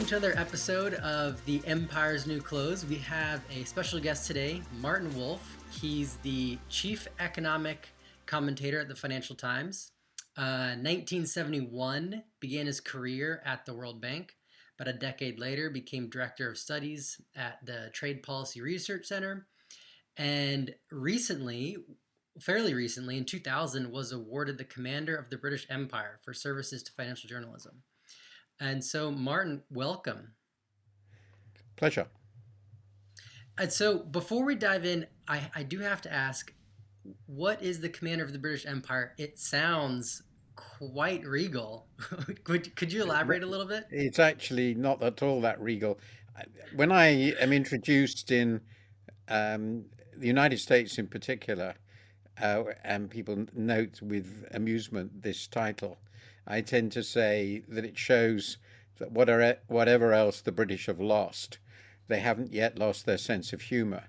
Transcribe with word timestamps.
welcome 0.00 0.18
to 0.18 0.26
another 0.26 0.40
episode 0.40 0.94
of 0.94 1.44
The 1.44 1.60
Empire's 1.66 2.26
New 2.26 2.40
Clothes. 2.40 2.86
We 2.86 2.96
have 2.96 3.42
a 3.50 3.64
special 3.64 4.00
guest 4.00 4.26
today, 4.26 4.62
Martin 4.80 5.14
Wolf. 5.14 5.58
He's 5.70 6.16
the 6.22 6.56
chief 6.70 7.06
economic 7.18 7.90
commentator 8.24 8.80
at 8.80 8.88
the 8.88 8.94
Financial 8.94 9.36
Times. 9.36 9.92
Uh, 10.38 10.72
1971 10.80 12.22
began 12.40 12.64
his 12.64 12.80
career 12.80 13.42
at 13.44 13.66
the 13.66 13.74
World 13.74 14.00
Bank. 14.00 14.36
About 14.78 14.94
a 14.94 14.98
decade 14.98 15.38
later, 15.38 15.68
became 15.68 16.08
director 16.08 16.48
of 16.48 16.56
studies 16.56 17.20
at 17.36 17.58
the 17.66 17.90
Trade 17.92 18.22
Policy 18.22 18.62
Research 18.62 19.04
Center, 19.04 19.48
and 20.16 20.74
recently, 20.90 21.76
fairly 22.40 22.72
recently, 22.72 23.18
in 23.18 23.26
2000, 23.26 23.92
was 23.92 24.12
awarded 24.12 24.56
the 24.56 24.64
Commander 24.64 25.14
of 25.14 25.28
the 25.28 25.36
British 25.36 25.66
Empire 25.68 26.20
for 26.24 26.32
services 26.32 26.82
to 26.84 26.92
financial 26.92 27.28
journalism. 27.28 27.82
And 28.60 28.84
so, 28.84 29.10
Martin, 29.10 29.62
welcome. 29.70 30.32
Pleasure. 31.76 32.06
And 33.58 33.72
so, 33.72 33.98
before 33.98 34.44
we 34.44 34.54
dive 34.54 34.84
in, 34.84 35.06
I, 35.26 35.40
I 35.54 35.62
do 35.62 35.78
have 35.80 36.02
to 36.02 36.12
ask 36.12 36.52
what 37.26 37.62
is 37.62 37.80
the 37.80 37.88
commander 37.88 38.24
of 38.24 38.32
the 38.32 38.38
British 38.38 38.66
Empire? 38.66 39.14
It 39.16 39.38
sounds 39.38 40.22
quite 40.56 41.24
regal. 41.24 41.86
could, 42.44 42.74
could 42.76 42.92
you 42.92 43.02
elaborate 43.02 43.42
a 43.42 43.46
little 43.46 43.66
bit? 43.66 43.86
It's 43.90 44.18
actually 44.18 44.74
not 44.74 45.02
at 45.02 45.22
all 45.22 45.40
that 45.40 45.60
regal. 45.60 45.98
When 46.74 46.92
I 46.92 47.32
am 47.40 47.52
introduced 47.52 48.30
in 48.30 48.60
um, 49.28 49.86
the 50.16 50.26
United 50.26 50.58
States 50.58 50.98
in 50.98 51.06
particular, 51.06 51.74
uh, 52.40 52.64
and 52.84 53.10
people 53.10 53.46
note 53.54 54.00
with 54.02 54.46
amusement 54.52 55.22
this 55.22 55.46
title, 55.46 55.98
I 56.46 56.60
tend 56.60 56.92
to 56.92 57.02
say 57.02 57.62
that 57.68 57.84
it 57.84 57.98
shows 57.98 58.58
that 58.98 59.12
whatever, 59.12 59.58
whatever 59.66 60.12
else 60.12 60.40
the 60.40 60.52
British 60.52 60.86
have 60.86 61.00
lost, 61.00 61.58
they 62.08 62.20
haven't 62.20 62.52
yet 62.52 62.78
lost 62.78 63.06
their 63.06 63.18
sense 63.18 63.52
of 63.52 63.62
humor. 63.62 64.04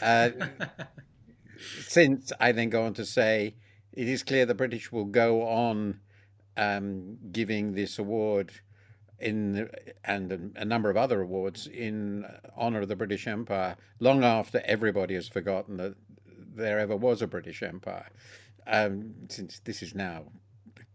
Uh, 0.00 0.30
since 1.80 2.32
I 2.40 2.52
then 2.52 2.70
go 2.70 2.84
on 2.84 2.94
to 2.94 3.04
say, 3.04 3.56
it 3.92 4.08
is 4.08 4.22
clear 4.22 4.46
the 4.46 4.54
British 4.54 4.90
will 4.90 5.04
go 5.04 5.42
on 5.42 6.00
um, 6.56 7.18
giving 7.30 7.74
this 7.74 7.98
award 7.98 8.52
in 9.18 9.70
and 10.04 10.52
a 10.56 10.64
number 10.64 10.90
of 10.90 10.96
other 10.96 11.22
awards 11.22 11.66
in 11.66 12.26
honor 12.56 12.80
of 12.80 12.88
the 12.88 12.96
British 12.96 13.26
Empire 13.26 13.76
long 14.00 14.24
after 14.24 14.60
everybody 14.64 15.14
has 15.14 15.28
forgotten 15.28 15.76
that 15.76 15.94
there 16.54 16.78
ever 16.78 16.96
was 16.96 17.22
a 17.22 17.26
British 17.26 17.62
Empire. 17.62 18.10
Um, 18.66 19.14
since 19.28 19.60
this 19.60 19.82
is 19.82 19.94
now 19.94 20.24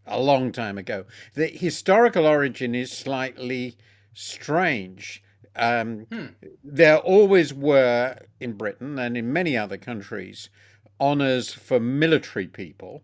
a 0.08 0.20
long 0.20 0.52
time 0.52 0.78
ago. 0.78 1.04
The 1.34 1.46
historical 1.46 2.26
origin 2.26 2.74
is 2.74 2.90
slightly 2.90 3.76
strange. 4.14 5.22
Um, 5.54 6.06
hmm. 6.10 6.26
There 6.62 6.98
always 6.98 7.52
were 7.52 8.18
in 8.40 8.52
Britain 8.52 8.98
and 8.98 9.16
in 9.16 9.32
many 9.32 9.56
other 9.56 9.76
countries 9.76 10.50
honors 11.00 11.52
for 11.52 11.78
military 11.78 12.46
people 12.46 13.02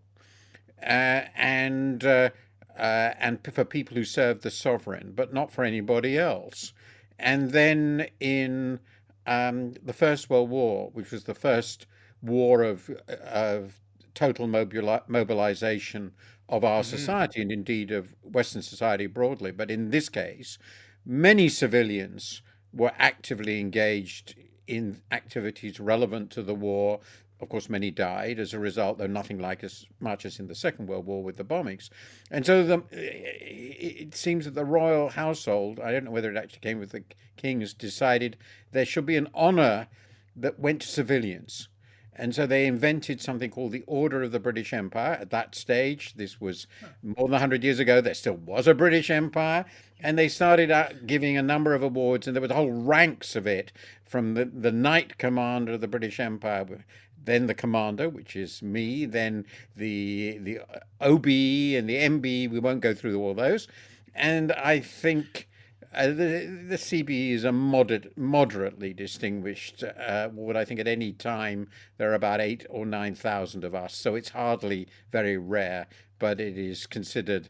uh, 0.83 1.23
and 1.35 2.05
uh, 2.05 2.31
uh, 2.79 3.15
and 3.19 3.39
for 3.53 3.65
people 3.65 3.97
who 3.97 4.05
served 4.05 4.43
the 4.43 4.51
sovereign, 4.51 5.13
but 5.15 5.33
not 5.33 5.53
for 5.53 5.65
anybody 5.65 6.19
else. 6.19 6.73
And 7.19 7.53
then 7.53 8.09
in 8.21 8.81
um, 9.27 9.75
the 9.83 9.93
First 9.93 10.29
World 10.29 10.51
War, 10.51 10.91
which 10.93 11.11
was 11.11 11.25
the 11.25 11.35
first 11.35 11.87
war 12.21 12.63
of 12.63 12.91
of 13.09 13.81
total 14.15 14.47
mobili- 14.47 15.09
mobilization 15.09 16.13
of 16.49 16.65
our 16.65 16.83
mm-hmm. 16.83 16.97
society 16.97 17.41
and 17.43 17.53
indeed 17.53 17.91
of 17.91 18.15
Western 18.23 18.63
society 18.63 19.07
broadly. 19.07 19.51
But 19.51 19.71
in 19.71 19.91
this 19.91 20.09
case, 20.09 20.59
many 21.05 21.49
civilians 21.49 22.43
were 22.73 22.93
actively 22.99 23.61
engaged 23.61 24.35
in 24.67 25.01
activities 25.11 25.81
relevant 25.81 26.31
to 26.31 26.43
the 26.43 26.55
war. 26.55 27.01
Of 27.41 27.49
course, 27.49 27.69
many 27.69 27.91
died 27.91 28.39
as 28.39 28.55
a 28.55 28.59
result, 28.59 28.99
though 28.99 29.07
nothing 29.07 29.39
like 29.39 29.65
as 29.65 29.87
much 30.01 30.25
as 30.25 30.39
in 30.39 30.47
the 30.47 30.55
Second 30.55 30.87
World 30.87 31.07
War 31.07 31.23
with 31.23 31.37
the 31.37 31.45
bombings. 31.45 31.91
And 32.31 32.47
so 32.47 32.65
the, 32.65 32.83
it 32.91 34.15
seems 34.15 34.45
that 34.45 34.55
the 34.55 34.65
royal 34.65 35.11
household, 35.11 35.81
I 35.81 35.93
don't 35.93 36.05
know 36.05 36.11
whether 36.11 36.31
it 36.31 36.37
actually 36.37 36.61
came 36.61 36.79
with 36.79 36.93
the 36.93 37.05
kings, 37.37 37.75
decided 37.75 38.37
there 38.73 38.87
should 38.87 39.07
be 39.07 39.17
an 39.17 39.29
honor 39.35 39.89
that 40.37 40.59
went 40.59 40.83
to 40.83 40.89
civilians 40.89 41.69
and 42.17 42.35
so 42.35 42.47
they 42.47 42.67
invented 42.67 43.21
something 43.21 43.51
called 43.51 43.73
the 43.73 43.85
Order 43.87 44.23
of 44.23 44.33
the 44.33 44.39
British 44.39 44.73
Empire. 44.73 45.19
At 45.21 45.31
that 45.31 45.55
stage, 45.55 46.15
this 46.15 46.41
was 46.41 46.67
more 47.03 47.27
than 47.27 47.33
100 47.33 47.65
years 47.65 47.79
ago, 47.79 48.01
there 48.01 48.15
still 48.15 48.37
was 48.37 48.67
a 48.67 48.75
British 48.75 49.11
Empire. 49.11 49.65
And 50.01 50.19
they 50.19 50.29
started 50.29 50.71
out 50.71 51.07
giving 51.07 51.37
a 51.37 51.43
number 51.43 51.75
of 51.75 51.83
awards, 51.83 52.27
and 52.27 52.37
there 52.37 52.43
were 52.43 52.53
whole 52.53 52.71
ranks 52.71 53.35
of 53.35 53.47
it 53.47 53.73
from 54.05 54.35
the, 54.35 54.45
the 54.45 54.73
Knight 54.73 55.19
Commander 55.19 55.73
of 55.73 55.81
the 55.81 55.89
British 55.89 56.21
Empire, 56.21 56.85
then 57.25 57.47
the 57.47 57.55
Commander, 57.55 58.09
which 58.09 58.37
is 58.37 58.63
me, 58.63 59.07
then 59.07 59.47
the, 59.75 60.39
the 60.39 60.61
OBE 61.01 61.77
and 61.77 61.89
the 61.89 61.97
MBE. 61.97 62.51
We 62.51 62.59
won't 62.61 62.81
go 62.81 62.95
through 62.95 63.21
all 63.21 63.35
those. 63.35 63.67
And 64.15 64.53
I 64.53 64.81
think 64.81 65.49
uh, 65.95 66.07
the, 66.09 66.65
the 66.69 66.77
CBE 66.77 67.33
is 67.33 67.45
a 67.45 67.53
moderate, 67.53 68.17
moderately 68.17 68.93
distinguished 68.93 69.83
uh, 69.83 70.29
award. 70.31 70.57
I 70.57 70.65
think 70.65 70.81
at 70.81 70.89
any 70.89 71.13
time 71.13 71.69
there 71.97 72.11
are 72.11 72.15
about 72.15 72.41
eight 72.41 72.67
or 72.69 72.87
nine 72.87 73.15
thousand 73.15 73.65
of 73.65 73.75
us, 73.75 73.95
so 73.95 74.15
it's 74.15 74.31
hardly 74.31 74.89
very 75.11 75.37
rare, 75.37 75.87
but 76.19 76.41
it 76.41 76.59
is 76.59 76.87
considered 76.87 77.49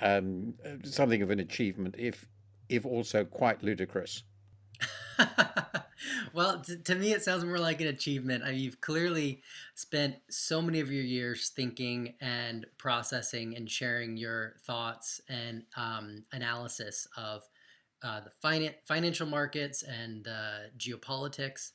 um, 0.00 0.54
something 0.84 1.22
of 1.22 1.30
an 1.30 1.40
achievement, 1.40 1.94
if 1.98 2.26
if 2.68 2.86
also 2.86 3.24
quite 3.24 3.62
ludicrous. 3.62 4.22
well, 6.32 6.60
to, 6.60 6.76
to, 6.76 6.94
me, 6.94 7.12
it 7.12 7.22
sounds 7.22 7.44
more 7.44 7.58
like 7.58 7.80
an 7.80 7.86
achievement. 7.86 8.42
I 8.44 8.50
mean, 8.50 8.60
you've 8.60 8.80
clearly 8.80 9.42
spent 9.74 10.16
so 10.28 10.60
many 10.60 10.80
of 10.80 10.90
your 10.90 11.04
years 11.04 11.50
thinking 11.50 12.14
and 12.20 12.66
processing 12.78 13.56
and 13.56 13.70
sharing 13.70 14.16
your 14.16 14.54
thoughts 14.66 15.20
and 15.28 15.64
um, 15.76 16.24
analysis 16.32 17.06
of 17.16 17.42
uh, 18.04 18.20
the 18.20 18.30
finan- 18.44 18.74
financial 18.86 19.26
markets 19.26 19.82
and 19.82 20.28
uh, 20.28 20.68
geopolitics. 20.78 21.72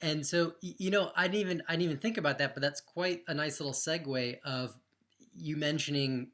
And 0.00 0.26
so, 0.26 0.54
you 0.60 0.90
know, 0.90 1.12
I 1.16 1.28
didn't 1.28 1.40
even 1.40 1.62
I 1.68 1.72
didn't 1.72 1.84
even 1.84 1.98
think 1.98 2.18
about 2.18 2.38
that, 2.38 2.54
but 2.54 2.60
that's 2.60 2.80
quite 2.80 3.22
a 3.28 3.34
nice 3.34 3.60
little 3.60 3.72
segue 3.72 4.38
of 4.44 4.76
you 5.34 5.56
mentioning 5.56 6.32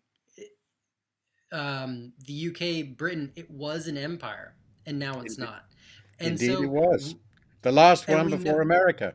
um, 1.53 2.13
the 2.27 2.49
UK, 2.49 2.97
Britain. 2.97 3.33
It 3.37 3.51
was 3.51 3.87
an 3.87 3.99
empire, 3.99 4.55
and 4.87 4.99
now 4.99 5.21
it's 5.21 5.39
not. 5.39 5.65
And 6.19 6.41
Indeed, 6.41 6.55
so, 6.55 6.63
it 6.63 6.71
was 6.71 7.15
the 7.63 7.73
last 7.73 8.09
one 8.09 8.31
before 8.31 8.57
know, 8.57 8.61
America. 8.61 9.15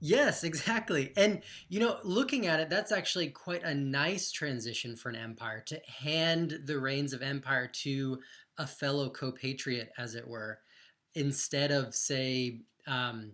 Yes, 0.00 0.44
exactly. 0.44 1.12
And 1.16 1.42
you 1.68 1.80
know, 1.80 1.98
looking 2.04 2.46
at 2.46 2.60
it, 2.60 2.68
that's 2.68 2.92
actually 2.92 3.28
quite 3.28 3.62
a 3.62 3.74
nice 3.74 4.30
transition 4.30 4.96
for 4.96 5.08
an 5.08 5.16
empire 5.16 5.62
to 5.66 5.80
hand 5.86 6.60
the 6.64 6.78
reins 6.78 7.12
of 7.12 7.22
empire 7.22 7.68
to 7.82 8.18
a 8.58 8.66
fellow 8.66 9.08
compatriot, 9.08 9.90
as 9.98 10.14
it 10.14 10.26
were, 10.26 10.58
instead 11.14 11.70
of, 11.70 11.94
say, 11.94 12.60
um, 12.86 13.32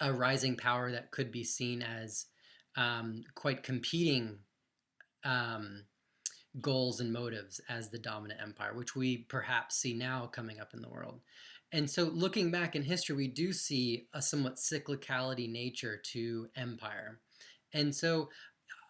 a 0.00 0.12
rising 0.12 0.56
power 0.56 0.92
that 0.92 1.10
could 1.10 1.30
be 1.30 1.44
seen 1.44 1.82
as 1.82 2.26
um, 2.76 3.22
quite 3.34 3.62
competing 3.62 4.38
um, 5.24 5.84
goals 6.60 7.00
and 7.00 7.12
motives 7.12 7.60
as 7.68 7.90
the 7.90 7.98
dominant 7.98 8.40
empire, 8.42 8.74
which 8.74 8.96
we 8.96 9.18
perhaps 9.28 9.76
see 9.76 9.94
now 9.94 10.26
coming 10.26 10.60
up 10.60 10.72
in 10.74 10.80
the 10.80 10.88
world. 10.88 11.20
And 11.72 11.88
so, 11.88 12.04
looking 12.04 12.50
back 12.50 12.74
in 12.74 12.82
history, 12.82 13.14
we 13.14 13.28
do 13.28 13.52
see 13.52 14.08
a 14.12 14.20
somewhat 14.20 14.56
cyclicality 14.56 15.48
nature 15.50 16.00
to 16.12 16.48
empire. 16.56 17.20
And 17.72 17.94
so, 17.94 18.30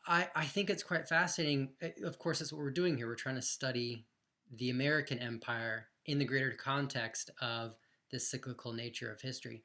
I, 0.07 0.29
I 0.35 0.45
think 0.47 0.71
it's 0.71 0.83
quite 0.83 1.09
fascinating. 1.09 1.73
Eh, 1.83 1.91
of 2.05 2.19
course, 2.19 2.39
that's 2.39 2.53
what 2.53 2.61
we're 2.61 2.71
doing 2.71 2.97
here. 2.97 3.07
We're 3.07 3.17
trying 3.17 3.35
to 3.35 3.43
study 3.43 4.07
the 4.57 4.71
American 4.71 5.19
empire 5.19 5.89
in 6.07 6.19
the 6.19 6.25
greater 6.25 6.53
context 6.53 7.31
of 7.41 7.77
this 8.11 8.31
cyclical 8.31 8.73
nature 8.73 9.13
of 9.13 9.21
history. 9.21 9.63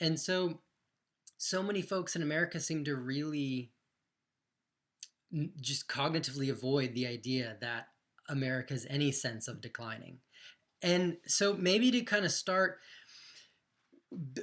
And 0.00 0.18
so, 0.18 0.60
so 1.38 1.62
many 1.62 1.82
folks 1.82 2.16
in 2.16 2.22
America 2.22 2.60
seem 2.60 2.84
to 2.84 2.96
really 2.96 3.72
just 5.60 5.88
cognitively 5.88 6.50
avoid 6.50 6.94
the 6.94 7.06
idea 7.06 7.56
that 7.60 7.88
America 8.28 8.74
has 8.74 8.86
any 8.88 9.12
sense 9.12 9.48
of 9.48 9.60
declining. 9.60 10.18
And 10.82 11.16
so, 11.26 11.54
maybe 11.54 11.90
to 11.90 12.00
kind 12.02 12.24
of 12.24 12.32
start, 12.32 12.78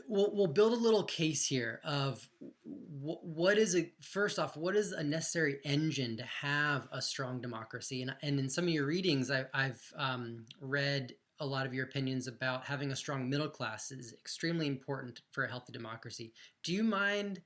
we'll, 0.08 0.32
we'll 0.34 0.48
build 0.48 0.74
a 0.74 0.78
little 0.78 1.04
case 1.04 1.46
here 1.46 1.80
of 1.84 2.28
what 2.64 3.58
is 3.58 3.76
a 3.76 3.92
first 4.02 4.40
off 4.40 4.56
what 4.56 4.76
is 4.76 4.92
a 4.92 5.04
necessary 5.04 5.58
engine 5.66 6.18
to 6.18 6.24
have 6.24 6.88
a 6.92 7.02
strong 7.02 7.42
democracy 7.42 8.02
and, 8.02 8.16
and 8.22 8.40
in 8.40 8.50
some 8.50 8.66
of 8.66 8.70
your 8.70 8.86
readings 8.86 9.32
I, 9.32 9.46
have 9.54 9.80
um, 9.98 10.46
read 10.62 11.14
a 11.40 11.46
lot 11.46 11.66
of 11.66 11.74
your 11.74 11.86
opinions 11.86 12.28
about 12.28 12.66
having 12.66 12.92
a 12.92 12.96
strong 12.96 13.30
middle 13.30 13.50
class 13.50 13.92
is 13.92 14.14
extremely 14.14 14.68
important 14.68 15.22
for 15.32 15.44
a 15.44 15.50
healthy 15.50 15.74
democracy 15.74 16.34
do 16.64 16.74
you 16.74 16.84
mind 16.84 17.42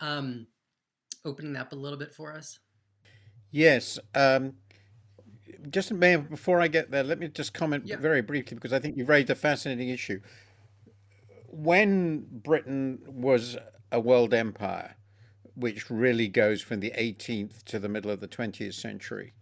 um, 0.00 0.46
opening 1.24 1.52
that 1.54 1.60
up 1.60 1.72
a 1.72 1.76
little 1.76 1.98
bit 1.98 2.14
for 2.14 2.32
us 2.32 2.58
yes 3.50 3.98
um, 4.14 4.54
just 5.70 5.98
before 5.98 6.60
I 6.60 6.68
get 6.68 6.90
there, 6.90 7.02
let 7.02 7.18
me 7.18 7.28
just 7.28 7.52
comment 7.52 7.86
Yeah. 7.86 7.96
very 7.96 8.22
briefly 8.22 8.54
because 8.54 8.72
I 8.72 8.78
think 8.78 8.96
you've 8.96 9.08
raised 9.08 9.28
a 9.30 9.34
fascinating 9.34 9.90
issue. 9.90 10.20
When 11.50 12.26
Britain 12.30 13.02
was 13.06 13.56
a 13.92 14.00
world 14.00 14.32
empire, 14.32 14.96
which 15.54 15.90
really 15.90 16.28
goes 16.28 16.62
from 16.62 16.80
the 16.80 16.92
18th 16.96 17.64
to 17.64 17.78
the 17.78 17.88
middle 17.88 18.10
of 18.10 18.20
the 18.20 18.28
20th 18.28 18.74
century, 18.74 19.34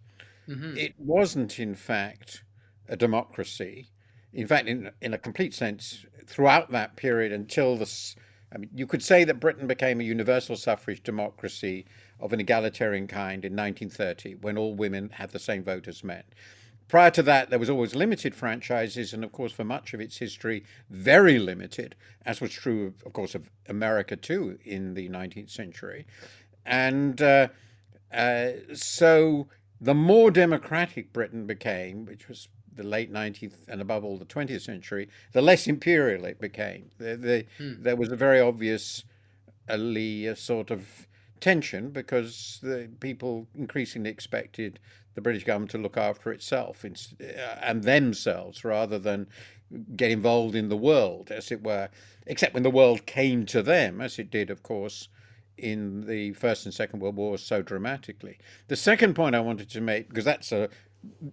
hmm 0.47 0.77
it 0.77 0.95
wasn't, 0.97 1.59
in 1.59 1.75
fact, 1.75 2.43
a 2.87 2.97
democracy. 2.97 3.89
In 4.33 4.47
fact, 4.47 4.67
in, 4.67 4.91
in 5.01 5.13
a 5.13 5.17
complete 5.17 5.53
sense, 5.53 6.05
throughout 6.27 6.71
that 6.71 6.95
period 6.95 7.31
until 7.31 7.77
this, 7.77 8.15
I 8.53 8.57
mean, 8.57 8.69
you 8.73 8.87
could 8.87 9.03
say 9.03 9.23
that 9.25 9.39
Britain 9.39 9.67
became 9.67 9.99
a 10.01 10.03
universal 10.03 10.55
suffrage 10.55 11.03
democracy 11.03 11.85
of 12.19 12.33
an 12.33 12.39
egalitarian 12.39 13.07
kind 13.07 13.45
in 13.45 13.55
1930 13.55 14.35
when 14.35 14.57
all 14.57 14.75
women 14.75 15.09
had 15.11 15.31
the 15.31 15.39
same 15.39 15.63
vote 15.63 15.87
as 15.87 16.03
men. 16.03 16.23
Prior 16.89 17.11
to 17.11 17.23
that, 17.23 17.49
there 17.51 17.59
was 17.59 17.69
always 17.69 17.93
limited 17.95 18.33
franchises, 18.35 19.13
and 19.13 19.23
of 19.23 19.31
course, 19.31 19.53
for 19.53 19.63
much 19.63 19.93
of 19.93 20.01
its 20.01 20.17
history, 20.17 20.63
very 20.89 21.37
limited, 21.39 21.95
as 22.25 22.41
was 22.41 22.51
true, 22.51 22.93
of 23.05 23.13
course, 23.13 23.35
of 23.35 23.49
America 23.67 24.15
too 24.15 24.57
in 24.65 24.95
the 24.95 25.07
19th 25.07 25.51
century. 25.51 26.05
And 26.65 27.21
uh, 27.21 27.49
uh, 28.11 28.49
so 28.73 29.47
the 29.79 29.93
more 29.93 30.31
democratic 30.31 31.13
Britain 31.13 31.45
became, 31.45 32.05
which 32.05 32.27
was 32.27 32.49
the 32.75 32.83
late 32.83 33.13
19th 33.13 33.67
and 33.67 33.81
above 33.81 34.03
all 34.03 34.17
the 34.17 34.25
20th 34.25 34.61
century, 34.61 35.09
the 35.31 35.41
less 35.43 35.67
imperial 35.67 36.25
it 36.25 36.39
became. 36.41 36.89
The, 36.97 37.15
the, 37.15 37.45
Hmm. 37.59 37.83
there 37.83 37.95
was 37.95 38.11
a 38.11 38.15
very 38.15 38.39
obvious 38.39 39.03
a 39.67 40.33
sort 40.35 40.71
of 40.71 41.07
tension 41.39 41.89
because 41.89 42.59
the 42.61 42.89
people 42.99 43.47
increasingly 43.55 44.09
expected 44.09 44.79
the 45.15 45.21
British 45.21 45.43
government 45.43 45.71
to 45.71 45.77
look 45.77 45.97
after 45.97 46.31
itself 46.31 46.85
uh, 46.85 47.23
and 47.61 47.83
themselves 47.83 48.63
rather 48.63 48.99
than 48.99 49.27
get 49.95 50.11
involved 50.11 50.55
in 50.55 50.69
the 50.69 50.77
world, 50.77 51.31
as 51.31 51.51
it 51.51 51.63
were, 51.63 51.89
except 52.25 52.53
when 52.53 52.63
the 52.63 52.69
world 52.69 53.05
came 53.05 53.45
to 53.45 53.61
them, 53.61 54.01
as 54.01 54.17
it 54.17 54.31
did, 54.31 54.49
of 54.49 54.63
course, 54.63 55.09
in 55.57 56.07
the 56.07 56.33
First 56.33 56.65
and 56.65 56.73
Second 56.73 57.01
World 57.01 57.17
Wars 57.17 57.43
so 57.43 57.61
dramatically. 57.61 58.39
The 58.67 58.75
second 58.75 59.13
point 59.13 59.35
I 59.35 59.41
wanted 59.41 59.69
to 59.71 59.81
make, 59.81 60.09
because 60.09 60.25
that's 60.25 60.51
a 60.51 60.69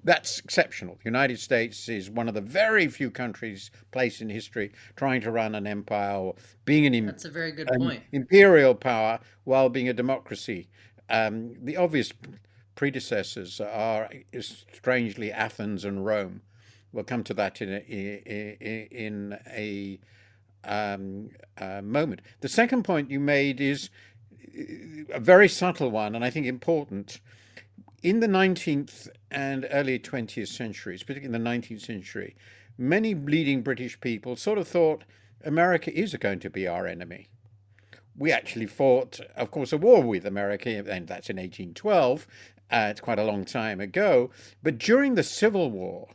that's 0.04 0.38
exceptional. 0.38 0.94
The 0.96 1.06
United 1.06 1.40
States 1.40 1.88
is 1.88 2.08
one 2.08 2.28
of 2.28 2.34
the 2.34 2.40
very 2.40 2.86
few 2.88 3.10
countries 3.10 3.70
placed 3.90 4.20
in 4.20 4.28
history 4.28 4.72
trying 4.94 5.20
to 5.22 5.30
run 5.30 5.54
an 5.54 5.66
empire 5.66 6.16
or 6.16 6.34
being 6.64 6.86
an, 6.86 7.06
That's 7.06 7.24
a 7.24 7.30
very 7.30 7.52
good 7.52 7.68
point. 7.76 8.02
imperial 8.12 8.74
power 8.74 9.18
while 9.44 9.68
being 9.68 9.88
a 9.88 9.92
democracy. 9.92 10.68
Um, 11.10 11.54
the 11.62 11.76
obvious 11.76 12.12
predecessors 12.74 13.60
are 13.60 14.10
strangely 14.40 15.32
Athens 15.32 15.84
and 15.84 16.04
Rome. 16.04 16.42
We'll 16.92 17.04
come 17.04 17.24
to 17.24 17.34
that 17.34 17.60
in 17.60 17.72
a, 17.72 17.78
in, 17.80 18.88
in 18.90 19.38
a 19.48 19.98
um, 20.64 21.30
uh, 21.58 21.82
moment. 21.82 22.22
The 22.40 22.48
second 22.48 22.84
point 22.84 23.10
you 23.10 23.20
made 23.20 23.60
is 23.60 23.90
a 25.12 25.20
very 25.20 25.48
subtle 25.48 25.90
one, 25.90 26.14
and 26.14 26.24
I 26.24 26.30
think 26.30 26.46
important. 26.46 27.20
In 28.02 28.20
the 28.20 28.28
19th 28.28 29.08
and 29.30 29.66
early 29.70 29.98
20th 29.98 30.48
centuries, 30.48 31.02
particularly 31.02 31.34
in 31.36 31.44
the 31.44 31.50
19th 31.50 31.80
century, 31.80 32.36
many 32.78 33.14
leading 33.14 33.62
British 33.62 34.00
people 34.00 34.36
sort 34.36 34.58
of 34.58 34.68
thought 34.68 35.04
America 35.44 35.92
is 35.92 36.14
going 36.16 36.40
to 36.40 36.50
be 36.50 36.66
our 36.66 36.86
enemy. 36.86 37.28
We 38.16 38.32
actually 38.32 38.66
fought, 38.66 39.20
of 39.36 39.50
course, 39.50 39.72
a 39.72 39.78
war 39.78 40.02
with 40.02 40.24
America, 40.26 40.70
and 40.70 41.06
that's 41.06 41.28
in 41.30 41.36
1812. 41.36 42.26
Uh, 42.70 42.88
it's 42.90 43.00
quite 43.00 43.18
a 43.18 43.24
long 43.24 43.44
time 43.44 43.80
ago. 43.80 44.30
But 44.62 44.78
during 44.78 45.14
the 45.14 45.22
Civil 45.22 45.70
War, 45.70 46.08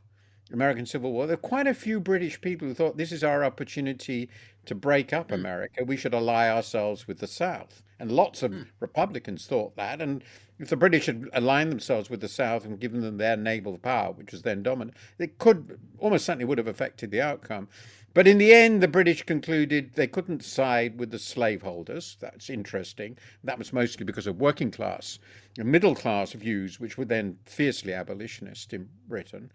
American 0.52 0.86
Civil 0.86 1.12
War, 1.13 1.28
there 1.28 1.38
were 1.38 1.42
quite 1.42 1.68
a 1.68 1.74
few 1.74 2.00
British 2.00 2.42
people 2.42 2.68
who 2.68 2.74
thought 2.74 2.98
this 2.98 3.12
is 3.12 3.24
our 3.24 3.44
opportunity 3.44 4.30
to 4.66 4.75
break 4.75 5.13
up 5.13 5.30
Mm, 5.30 5.36
America. 5.36 5.84
We 5.86 5.98
should 5.98 6.13
ally 6.13 6.50
ourselves 6.50 7.08
with 7.08 7.19
the 7.19 7.28
South. 7.28 7.84
And 8.01 8.12
lots 8.12 8.42
of 8.42 8.51
mm, 8.51 8.65
Republicans 8.80 9.45
thought 9.45 9.75
that. 9.75 10.01
And 10.01 10.24
if 10.57 10.69
the 10.69 10.75
British 10.75 11.06
had 11.06 11.30
aligned 11.33 11.71
themselves 11.71 12.09
with 12.09 12.19
the 12.19 12.27
South 12.27 12.65
and 12.65 12.80
given 12.80 13.01
them 13.01 13.18
their 13.18 13.38
naval 13.38 13.77
power, 13.77 14.12
which 14.12 14.31
was 14.31 14.42
then 14.42 14.63
dominant, 14.63 14.98
it 15.19 15.38
could 15.38 15.80
almost 16.00 16.25
certainly 16.25 16.45
would 16.45 16.57
have 16.57 16.68
affected 16.68 17.12
the 17.12 17.21
outcome. 17.21 17.68
But 18.15 18.27
in 18.27 18.39
the 18.39 18.53
end, 18.53 18.81
the 18.81 18.88
British 18.88 19.21
concluded 19.21 19.94
they 19.94 20.07
couldn't 20.07 20.44
side 20.44 21.00
with 21.00 21.12
the 21.12 21.19
slaveholders. 21.19 22.18
That's 22.19 22.50
interesting. 22.50 23.19
That 23.44 23.59
was 23.59 23.71
mostly 23.71 24.03
because 24.03 24.25
of 24.25 24.42
working 24.42 24.71
class 24.71 25.19
and 25.59 25.71
middle 25.71 25.94
class 25.94 26.33
views, 26.33 26.80
which 26.80 26.98
were 26.98 27.06
then 27.06 27.38
fiercely 27.45 27.94
abolitionist 27.94 28.74
in 28.74 28.89
Britain. 29.07 29.51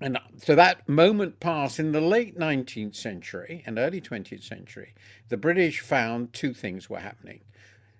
And 0.00 0.18
so 0.36 0.54
that 0.54 0.88
moment 0.88 1.40
passed 1.40 1.78
in 1.78 1.92
the 1.92 2.00
late 2.00 2.38
19th 2.38 2.94
century 2.94 3.62
and 3.64 3.78
early 3.78 4.00
20th 4.00 4.42
century. 4.42 4.94
The 5.28 5.38
British 5.38 5.80
found 5.80 6.32
two 6.32 6.52
things 6.52 6.90
were 6.90 6.98
happening. 6.98 7.40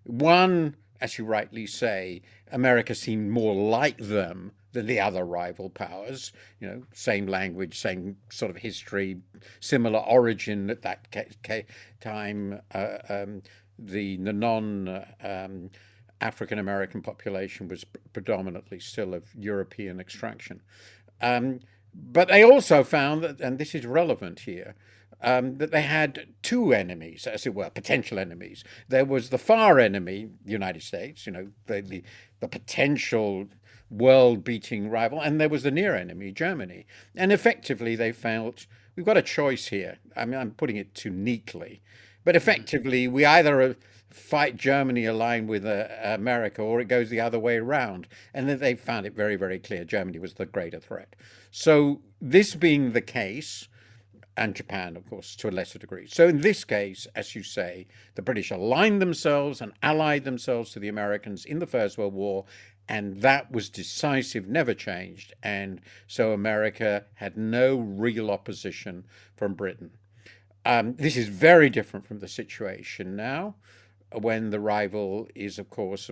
One, 0.05 0.77
as 1.01 1.17
you 1.17 1.25
rightly 1.25 1.67
say, 1.67 2.23
America 2.53 2.95
seemed 2.95 3.31
more 3.31 3.55
like 3.55 3.97
them 3.99 4.53
than 4.73 4.87
the 4.87 5.01
other 5.01 5.25
rival 5.25 5.71
powers. 5.71 6.33
You 6.61 6.69
know, 6.69 6.83
same 6.93 7.27
language, 7.27 7.79
same 7.79 8.17
sort 8.31 8.51
of 8.51 8.59
history, 8.59 9.19
similar 9.61 10.01
origin 10.01 10.69
at 10.69 10.83
that 10.83 11.09
time. 12.01 12.61
Uh, 12.75 12.99
um, 13.09 13.43
the, 13.79 14.17
the 14.19 14.33
non 14.33 15.05
um, 15.25 15.71
African 16.21 16.59
American 16.59 17.01
population 17.01 17.69
was 17.69 17.85
predominantly 18.13 18.81
still 18.81 19.15
of 19.15 19.25
European 19.35 19.99
extraction. 19.99 20.61
Um, 21.21 21.61
but 21.97 22.29
they 22.29 22.43
also 22.43 22.85
found 22.85 23.23
that, 23.23 23.41
and 23.41 23.59
this 23.59 23.75
is 23.75 23.87
relevant 23.87 24.41
here, 24.41 24.75
um, 25.23 25.57
that 25.59 25.71
they 25.71 25.83
had 25.83 26.27
two 26.43 26.73
enemies, 26.73 27.27
as 27.27 27.47
it 27.47 27.55
were, 27.55 27.71
potential 27.71 28.19
enemies. 28.19 28.65
There 28.89 29.05
was 29.05 29.31
the 29.31 29.39
far 29.39 29.79
enemy, 29.79 30.29
the 30.45 30.53
United 30.53 30.83
States, 30.83 31.27
you 31.27 31.33
know, 31.33 31.49
the, 31.67 31.81
the, 31.81 32.03
the 32.41 32.49
potential 32.49 33.47
world 33.91 34.45
beating 34.45 34.91
rival, 34.91 35.21
and 35.21 35.41
there 35.41 35.49
was 35.49 35.63
the 35.63 35.71
near 35.71 35.95
enemy, 35.95 36.33
Germany. 36.33 36.87
And 37.15 37.33
effectively, 37.33 37.97
they 37.97 38.13
felt 38.13 38.67
we've 38.95 39.07
got 39.07 39.17
a 39.17 39.23
choice 39.23 39.69
here. 39.69 39.99
I 40.15 40.25
mean, 40.25 40.39
I'm 40.39 40.51
putting 40.51 40.77
it 40.77 40.95
too 40.95 41.11
neatly, 41.11 41.81
but 42.25 42.35
mm. 42.35 42.39
effectively, 42.39 43.09
we 43.09 43.25
either 43.25 43.77
fight 44.11 44.57
Germany 44.57 45.05
aligned 45.05 45.49
with 45.49 45.65
uh, 45.65 45.89
America 46.03 46.63
or 46.63 46.81
it 46.81 46.89
goes 46.89 47.11
the 47.11 47.21
other 47.21 47.39
way 47.39 47.57
around. 47.57 48.07
And 48.33 48.49
then 48.49 48.59
they 48.59 48.75
found 48.75 49.07
it 49.07 49.15
very, 49.15 49.37
very 49.37 49.59
clear 49.59 49.85
Germany 49.85 50.19
was 50.19 50.35
the 50.35 50.47
greater 50.47 50.81
threat. 50.81 51.17
So, 51.51 52.01
this 52.21 52.55
being 52.55 52.93
the 52.93 53.01
case, 53.01 53.69
and 54.37 54.55
Japan, 54.55 54.97
of 54.97 55.09
course, 55.09 55.35
to 55.37 55.49
a 55.49 55.51
lesser 55.51 55.79
degree. 55.79 56.07
So, 56.07 56.29
in 56.29 56.41
this 56.41 56.65
case, 56.65 57.07
as 57.15 57.35
you 57.35 57.43
say, 57.43 57.87
the 58.15 58.23
British 58.23 58.51
aligned 58.51 59.01
themselves 59.01 59.61
and 59.61 59.73
allied 59.83 60.25
themselves 60.25 60.71
to 60.73 60.79
the 60.79 60.89
Americans 60.89 61.45
in 61.45 61.59
the 61.59 61.67
First 61.67 61.97
World 61.97 62.15
War, 62.15 62.45
and 62.89 63.21
that 63.23 63.51
was 63.51 63.69
decisive, 63.69 64.47
never 64.47 64.75
changed. 64.75 65.35
And 65.43 65.81
so, 66.07 66.33
America 66.33 67.07
had 67.15 67.37
no 67.37 67.77
real 67.77 68.31
opposition 68.31 69.05
from 69.37 69.55
Britain. 69.55 69.93
Um, 70.67 70.97
this 70.97 71.17
is 71.17 71.29
very 71.29 71.71
different 71.71 72.07
from 72.07 72.19
the 72.19 72.29
situation 72.29 73.15
now, 73.15 73.55
when 74.13 74.51
the 74.51 74.61
rival 74.61 75.29
is, 75.35 75.59
of 75.59 75.71
course, 75.71 76.11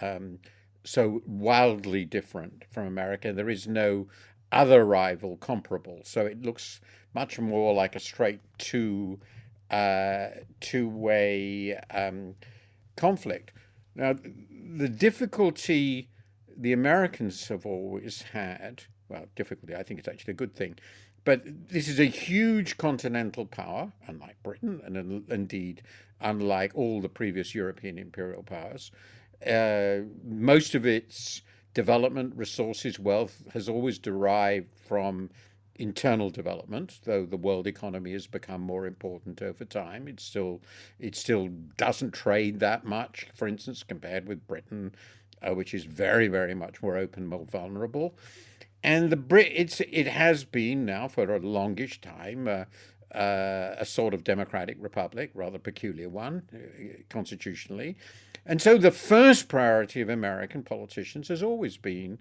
um, 0.00 0.38
so 0.84 1.22
wildly 1.26 2.04
different 2.04 2.64
from 2.70 2.86
America. 2.86 3.32
There 3.32 3.50
is 3.50 3.66
no 3.66 4.08
other 4.52 4.84
rival 4.84 5.36
comparable, 5.36 6.00
so 6.04 6.26
it 6.26 6.42
looks 6.42 6.80
much 7.14 7.38
more 7.38 7.74
like 7.74 7.96
a 7.96 8.00
straight 8.00 8.40
two 8.58 9.20
uh, 9.70 10.28
two 10.60 10.88
way 10.88 11.78
um, 11.94 12.34
conflict. 12.96 13.52
Now, 13.94 14.14
the 14.14 14.88
difficulty 14.88 16.08
the 16.56 16.72
Americans 16.72 17.48
have 17.48 17.64
always 17.64 18.22
had, 18.32 18.84
well, 19.08 19.26
difficulty, 19.34 19.74
I 19.74 19.82
think 19.82 19.98
it's 19.98 20.08
actually 20.08 20.32
a 20.32 20.36
good 20.36 20.54
thing, 20.54 20.76
but 21.24 21.42
this 21.44 21.88
is 21.88 21.98
a 22.00 22.04
huge 22.04 22.76
continental 22.76 23.46
power, 23.46 23.92
unlike 24.06 24.42
Britain, 24.42 24.80
and 24.84 24.96
in- 24.96 25.24
indeed, 25.28 25.82
unlike 26.20 26.72
all 26.74 27.00
the 27.00 27.08
previous 27.08 27.54
European 27.54 27.98
imperial 27.98 28.42
powers. 28.42 28.90
Uh, 29.46 30.00
most 30.24 30.74
of 30.74 30.86
its 30.86 31.42
development, 31.74 32.34
resources, 32.36 32.98
wealth 32.98 33.44
has 33.52 33.68
always 33.68 33.98
derived 33.98 34.68
from 34.86 35.30
internal 35.80 36.28
development, 36.28 37.00
though 37.04 37.24
the 37.24 37.38
world 37.38 37.66
economy 37.66 38.12
has 38.12 38.26
become 38.26 38.60
more 38.60 38.86
important 38.86 39.40
over 39.40 39.64
time. 39.64 40.06
It 40.06 40.20
still 40.20 40.60
it 40.98 41.16
still 41.16 41.48
doesn't 41.78 42.12
trade 42.12 42.60
that 42.60 42.84
much, 42.84 43.28
for 43.34 43.48
instance, 43.48 43.82
compared 43.82 44.28
with 44.28 44.46
Britain, 44.46 44.94
uh, 45.42 45.54
which 45.54 45.72
is 45.72 45.84
very, 45.84 46.28
very 46.28 46.54
much 46.54 46.82
more 46.82 46.98
open, 46.98 47.26
more 47.26 47.46
vulnerable. 47.46 48.14
And 48.82 49.10
the 49.10 49.16
Brit, 49.16 49.52
it's 49.54 49.80
it 49.80 50.06
has 50.06 50.44
been 50.44 50.84
now 50.84 51.08
for 51.08 51.34
a 51.34 51.38
longish 51.38 52.00
time 52.00 52.46
uh, 52.46 52.64
uh, 53.14 53.74
a 53.78 53.84
sort 53.84 54.14
of 54.14 54.24
democratic 54.24 54.76
republic, 54.80 55.30
rather 55.34 55.58
peculiar 55.58 56.08
one 56.08 56.42
uh, 56.54 57.02
constitutionally. 57.08 57.96
And 58.46 58.60
so 58.62 58.78
the 58.78 58.90
first 58.90 59.48
priority 59.48 60.00
of 60.00 60.08
American 60.08 60.62
politicians 60.62 61.28
has 61.28 61.42
always 61.42 61.76
been 61.76 62.18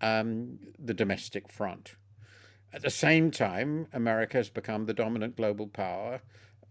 um, 0.00 0.58
the 0.78 0.94
domestic 0.94 1.50
front. 1.50 1.96
At 2.72 2.82
the 2.82 2.90
same 2.90 3.30
time, 3.30 3.86
America 3.92 4.36
has 4.36 4.50
become 4.50 4.86
the 4.86 4.94
dominant 4.94 5.36
global 5.36 5.68
power 5.68 6.20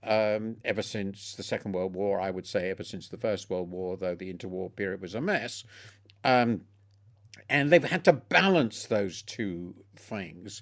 um, 0.03 0.58
ever 0.65 0.82
since 0.82 1.34
the 1.36 1.43
Second 1.43 1.72
World 1.72 1.93
War, 1.93 2.20
I 2.20 2.29
would 2.29 2.46
say 2.46 2.70
ever 2.70 2.84
since 2.84 3.08
the 3.08 3.17
First 3.17 3.50
World 3.50 3.72
War, 3.72 3.96
though 3.96 4.15
the 4.15 4.34
interwar 4.34 4.75
period 4.75 5.01
was 5.01 5.15
a 5.15 5.22
mess. 5.22 5.63
Um, 6.24 6.62
and 7.50 7.72
they've 7.72 7.84
had 7.84 8.03
to 8.05 8.13
balance 8.13 8.86
those 8.86 9.22
two 9.22 9.75
things. 9.96 10.62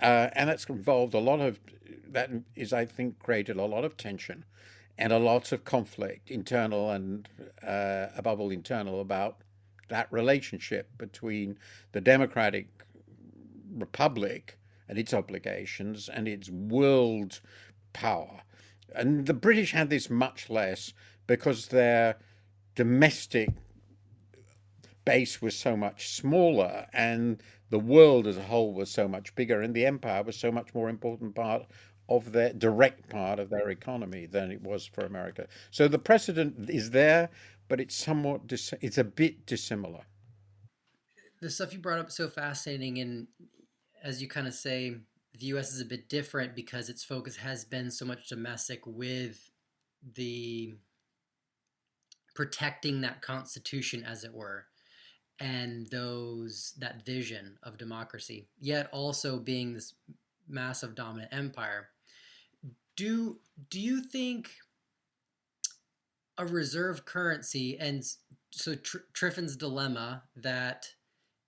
Uh, 0.00 0.30
and 0.32 0.48
that's 0.48 0.64
involved 0.64 1.14
a 1.14 1.18
lot 1.18 1.40
of, 1.40 1.60
that 2.08 2.30
is, 2.54 2.72
I 2.72 2.84
think, 2.86 3.18
created 3.18 3.56
a 3.56 3.64
lot 3.64 3.84
of 3.84 3.96
tension 3.96 4.44
and 4.96 5.12
a 5.12 5.18
lot 5.18 5.52
of 5.52 5.64
conflict, 5.64 6.30
internal 6.30 6.90
and 6.90 7.28
uh, 7.66 8.06
above 8.16 8.40
all 8.40 8.50
internal, 8.50 9.00
about 9.00 9.38
that 9.88 10.06
relationship 10.10 10.90
between 10.98 11.58
the 11.92 12.00
democratic 12.00 12.68
republic 13.72 14.58
and 14.88 14.98
its 14.98 15.14
obligations 15.14 16.08
and 16.08 16.28
its 16.28 16.50
world 16.50 17.40
power. 17.92 18.42
And 18.94 19.26
the 19.26 19.34
British 19.34 19.72
had 19.72 19.90
this 19.90 20.10
much 20.10 20.50
less 20.50 20.92
because 21.26 21.68
their 21.68 22.16
domestic 22.74 23.50
base 25.04 25.40
was 25.40 25.56
so 25.56 25.76
much 25.76 26.08
smaller 26.08 26.86
and 26.92 27.42
the 27.70 27.78
world 27.78 28.26
as 28.26 28.36
a 28.36 28.42
whole 28.42 28.74
was 28.74 28.90
so 28.90 29.08
much 29.08 29.34
bigger 29.34 29.62
and 29.62 29.74
the 29.74 29.86
empire 29.86 30.22
was 30.22 30.36
so 30.36 30.52
much 30.52 30.74
more 30.74 30.88
important 30.88 31.34
part 31.34 31.66
of 32.08 32.32
their 32.32 32.52
direct 32.52 33.08
part 33.08 33.38
of 33.38 33.50
their 33.50 33.70
economy 33.70 34.26
than 34.26 34.50
it 34.50 34.60
was 34.60 34.84
for 34.84 35.06
America. 35.06 35.46
So 35.70 35.86
the 35.86 35.98
precedent 35.98 36.68
is 36.68 36.90
there, 36.90 37.30
but 37.68 37.80
it's 37.80 37.94
somewhat 37.94 38.42
it's 38.50 38.98
a 38.98 39.04
bit 39.04 39.46
dissimilar. 39.46 40.02
The 41.40 41.48
stuff 41.48 41.72
you 41.72 41.78
brought 41.78 42.00
up 42.00 42.08
is 42.08 42.16
so 42.16 42.28
fascinating, 42.28 42.98
and 42.98 43.28
as 44.02 44.20
you 44.20 44.28
kind 44.28 44.46
of 44.46 44.52
say, 44.52 44.96
the 45.38 45.46
U.S. 45.46 45.72
is 45.72 45.80
a 45.80 45.86
bit 45.86 46.08
different 46.08 46.54
because 46.54 46.90
its 46.90 47.04
focus 47.04 47.36
has 47.36 47.64
been 47.64 47.90
so 47.90 48.04
much 48.04 48.28
domestic 48.28 48.80
with 48.84 49.50
the 50.16 50.74
protecting 52.34 53.00
that 53.02 53.22
constitution, 53.22 54.04
as 54.04 54.24
it 54.24 54.34
were, 54.34 54.66
and 55.40 55.86
those 55.88 56.74
that 56.78 57.04
vision 57.04 57.58
of 57.62 57.78
democracy, 57.78 58.46
yet 58.60 58.88
also 58.92 59.38
being 59.38 59.72
this 59.72 59.94
massive 60.48 60.94
dominant 60.94 61.32
empire. 61.32 61.88
Do 62.96 63.38
do 63.70 63.80
you 63.80 64.02
think 64.02 64.50
a 66.36 66.46
reserve 66.46 67.04
currency 67.04 67.78
and 67.78 68.04
so 68.50 68.74
Tr- 68.74 68.98
Triffin's 69.12 69.56
dilemma 69.56 70.24
that 70.36 70.86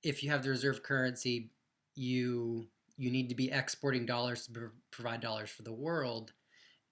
if 0.03 0.23
you 0.23 0.31
have 0.31 0.43
the 0.43 0.51
reserve 0.51 0.83
currency, 0.83 1.51
you 1.95 2.67
you 2.97 3.11
need 3.11 3.29
to 3.29 3.35
be 3.35 3.51
exporting 3.51 4.07
dollars 4.07 4.47
to 4.47 4.71
provide 4.91 5.21
dollars 5.21 5.51
for 5.51 5.63
the 5.63 5.73
world, 5.73 6.33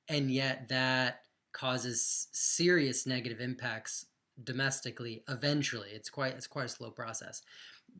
and 0.09 0.30
yet 0.30 0.69
that 0.69 1.23
causes 1.52 2.28
serious 2.33 3.07
negative 3.07 3.40
impacts 3.40 4.07
domestically 4.44 5.23
eventually 5.28 5.88
it's 5.90 6.11
quite 6.11 6.35
it's 6.35 6.47
quite 6.47 6.66
a 6.66 6.68
slow 6.68 6.90
process 6.90 7.42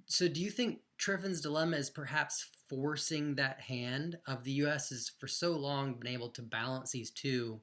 so 0.07 0.29
do 0.29 0.41
you 0.41 0.51
think 0.51 0.79
Triffin's 0.99 1.41
dilemma 1.41 1.77
is 1.77 1.91
perhaps 1.91 2.49
forcing 2.69 3.35
that 3.35 3.61
hand 3.61 4.17
of 4.27 4.45
the 4.45 4.53
US 4.53 4.91
has 4.91 5.11
for 5.19 5.27
so 5.27 5.53
long 5.53 5.95
been 5.95 6.13
able 6.13 6.31
to 6.31 6.43
balance 6.43 6.93
these 6.93 7.11
two 7.11 7.61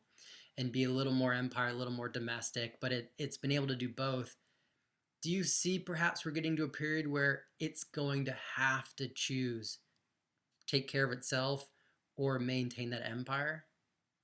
and 0.57 0.71
be 0.71 0.83
a 0.83 0.89
little 0.89 1.13
more 1.13 1.33
empire 1.33 1.69
a 1.69 1.73
little 1.73 1.93
more 1.93 2.09
domestic 2.09 2.77
but 2.81 2.91
it, 2.91 3.11
it's 3.17 3.37
been 3.37 3.51
able 3.51 3.67
to 3.67 3.75
do 3.75 3.89
both 3.89 4.35
do 5.23 5.31
you 5.31 5.43
see 5.43 5.79
perhaps 5.79 6.25
we're 6.25 6.31
getting 6.31 6.55
to 6.55 6.63
a 6.63 6.69
period 6.69 7.07
where 7.07 7.43
it's 7.59 7.83
going 7.83 8.25
to 8.25 8.35
have 8.55 8.95
to 8.97 9.07
choose 9.07 9.79
take 10.67 10.87
care 10.87 11.05
of 11.05 11.11
itself 11.11 11.69
or 12.15 12.39
maintain 12.39 12.89
that 12.91 13.07
empire? 13.07 13.65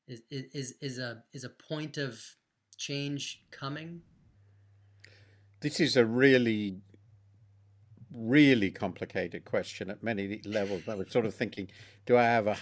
Is 0.07 0.21
is 0.29 0.73
is 0.81 0.99
a 0.99 1.23
is 1.31 1.45
a 1.45 1.49
point 1.49 1.97
of 1.97 2.21
change 2.77 3.43
coming? 3.51 4.01
This 5.63 5.79
is 5.79 5.95
a 5.97 6.05
really 6.05 6.75
really 8.13 8.69
complicated 8.69 9.43
question 9.43 9.89
at 9.89 10.03
many 10.03 10.39
levels. 10.45 10.87
I 10.87 10.93
was 10.93 11.09
sort 11.09 11.25
of 11.25 11.33
thinking, 11.33 11.69
do 12.05 12.17
I 12.17 12.23
have 12.23 12.47
a 12.47 12.57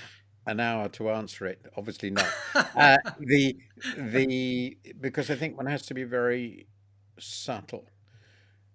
an 0.45 0.59
hour 0.59 0.87
to 0.89 1.09
answer 1.09 1.47
it? 1.47 1.65
Obviously 1.75 2.11
not. 2.11 2.31
uh, 2.55 2.97
the 3.19 3.57
the 3.97 4.77
because 4.99 5.31
I 5.31 5.35
think 5.35 5.57
one 5.57 5.65
has 5.65 5.85
to 5.87 5.93
be 5.95 6.03
very 6.03 6.67
subtle. 7.19 7.87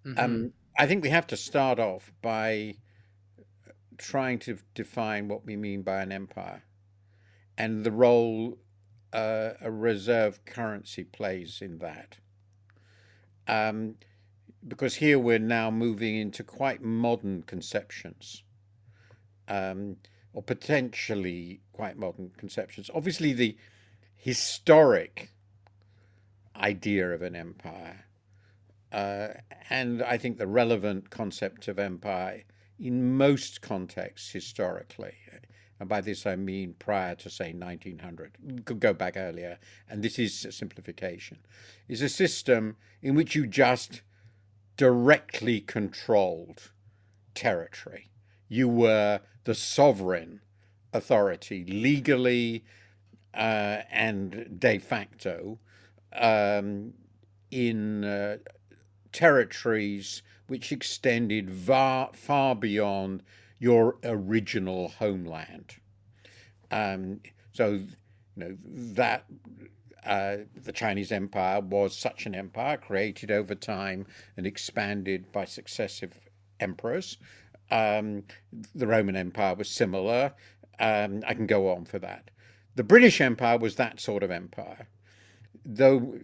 Mm-hmm. 0.05 0.19
Um, 0.19 0.53
I 0.77 0.87
think 0.87 1.05
we 1.05 1.11
have 1.11 1.29
to 1.29 1.37
start 1.37 1.79
off 1.79 2.13
by 2.21 2.75
trying 3.99 4.41
to 4.41 4.59
define 4.75 5.29
what 5.29 5.47
we 5.47 5.57
mean 5.57 5.83
by 5.83 6.03
an 6.03 6.11
empire 6.13 6.65
and 7.57 7.85
the 7.85 7.93
role 7.93 8.59
uh, 9.13 9.51
a 9.61 9.71
reserve 9.71 10.45
currency 10.45 11.05
plays 11.05 11.61
in 11.63 11.79
that. 11.79 12.19
Um, 13.49 13.95
because 14.67 14.97
here 14.97 15.19
we're 15.19 15.39
now 15.39 15.71
moving 15.71 16.17
into 16.17 16.43
quite 16.43 16.83
modern 16.83 17.43
conceptions, 17.43 18.43
um, 19.49 19.97
or 20.33 20.43
potentially 20.43 21.61
quite 21.73 21.97
modern 21.97 22.31
conceptions. 22.37 22.91
Obviously, 22.95 23.33
the 23.33 23.57
historic 24.15 25.31
idea 26.57 27.13
of 27.13 27.23
an 27.23 27.37
empire, 27.37 28.07
uh, 28.93 29.29
and 29.71 30.03
I 30.03 30.19
think 30.19 30.39
the 30.39 30.47
relevant 30.47 31.11
concept 31.11 31.69
of 31.69 31.79
empire 31.79 32.45
in 32.79 33.17
most 33.17 33.63
contexts 33.63 34.33
historically, 34.33 35.15
and 35.79 35.89
by 35.89 36.01
this 36.01 36.27
I 36.27 36.37
mean 36.37 36.75
prior 36.79 37.15
to, 37.17 37.31
say, 37.31 37.53
1900, 37.53 38.65
could 38.65 38.81
go 38.81 38.93
back 38.93 39.17
earlier, 39.17 39.59
and 39.89 40.03
this 40.03 40.19
is 40.19 40.45
a 40.45 40.53
simplification, 40.53 41.39
is 41.89 42.03
a 42.03 42.09
system 42.09 42.77
in 43.03 43.15
which 43.15 43.35
you 43.35 43.47
just 43.47 44.03
directly 44.77 45.61
controlled 45.61 46.71
territory. 47.35 48.11
You 48.49 48.69
were 48.69 49.21
the 49.45 49.55
sovereign 49.55 50.41
authority, 50.93 51.65
legally 51.65 52.65
uh, 53.35 53.83
and 53.91 54.59
de 54.59 54.79
facto, 54.79 55.59
um, 56.13 56.95
in 57.51 58.05
uh, 58.05 58.39
territories 59.13 60.23
which 60.47 60.73
extended 60.73 61.51
far, 61.51 62.11
far 62.13 62.55
beyond 62.55 63.23
your 63.59 63.97
original 64.05 64.89
homeland. 64.89 65.77
Um, 66.71 67.21
so, 67.53 67.73
you 67.73 67.89
know, 68.37 68.57
that 68.65 69.25
uh, 70.07 70.39
the 70.55 70.73
Chinese 70.73 71.13
Empire 71.13 71.61
was 71.61 71.97
such 71.97 72.27
an 72.27 72.35
empire 72.35 72.77
created 72.77 73.31
over 73.31 73.55
time 73.55 74.07
and 74.37 74.47
expanded 74.47 75.33
by 75.33 75.45
successive 75.45 76.13
emperors. 76.61 77.19
Um, 77.71 78.25
the 78.75 78.87
Roman 78.87 79.17
Empire 79.17 79.55
was 79.55 79.69
similar. 79.69 80.33
Um, 80.79 81.23
I 81.27 81.35
can 81.35 81.47
go 81.47 81.71
on 81.71 81.85
for 81.85 81.99
that. 81.99 82.31
The 82.77 82.85
British 82.85 83.21
Empire 83.21 83.59
was 83.59 83.77
that 83.77 84.01
sort 84.01 84.23
of 84.23 84.31
empire, 84.31 84.89
though 85.65 86.19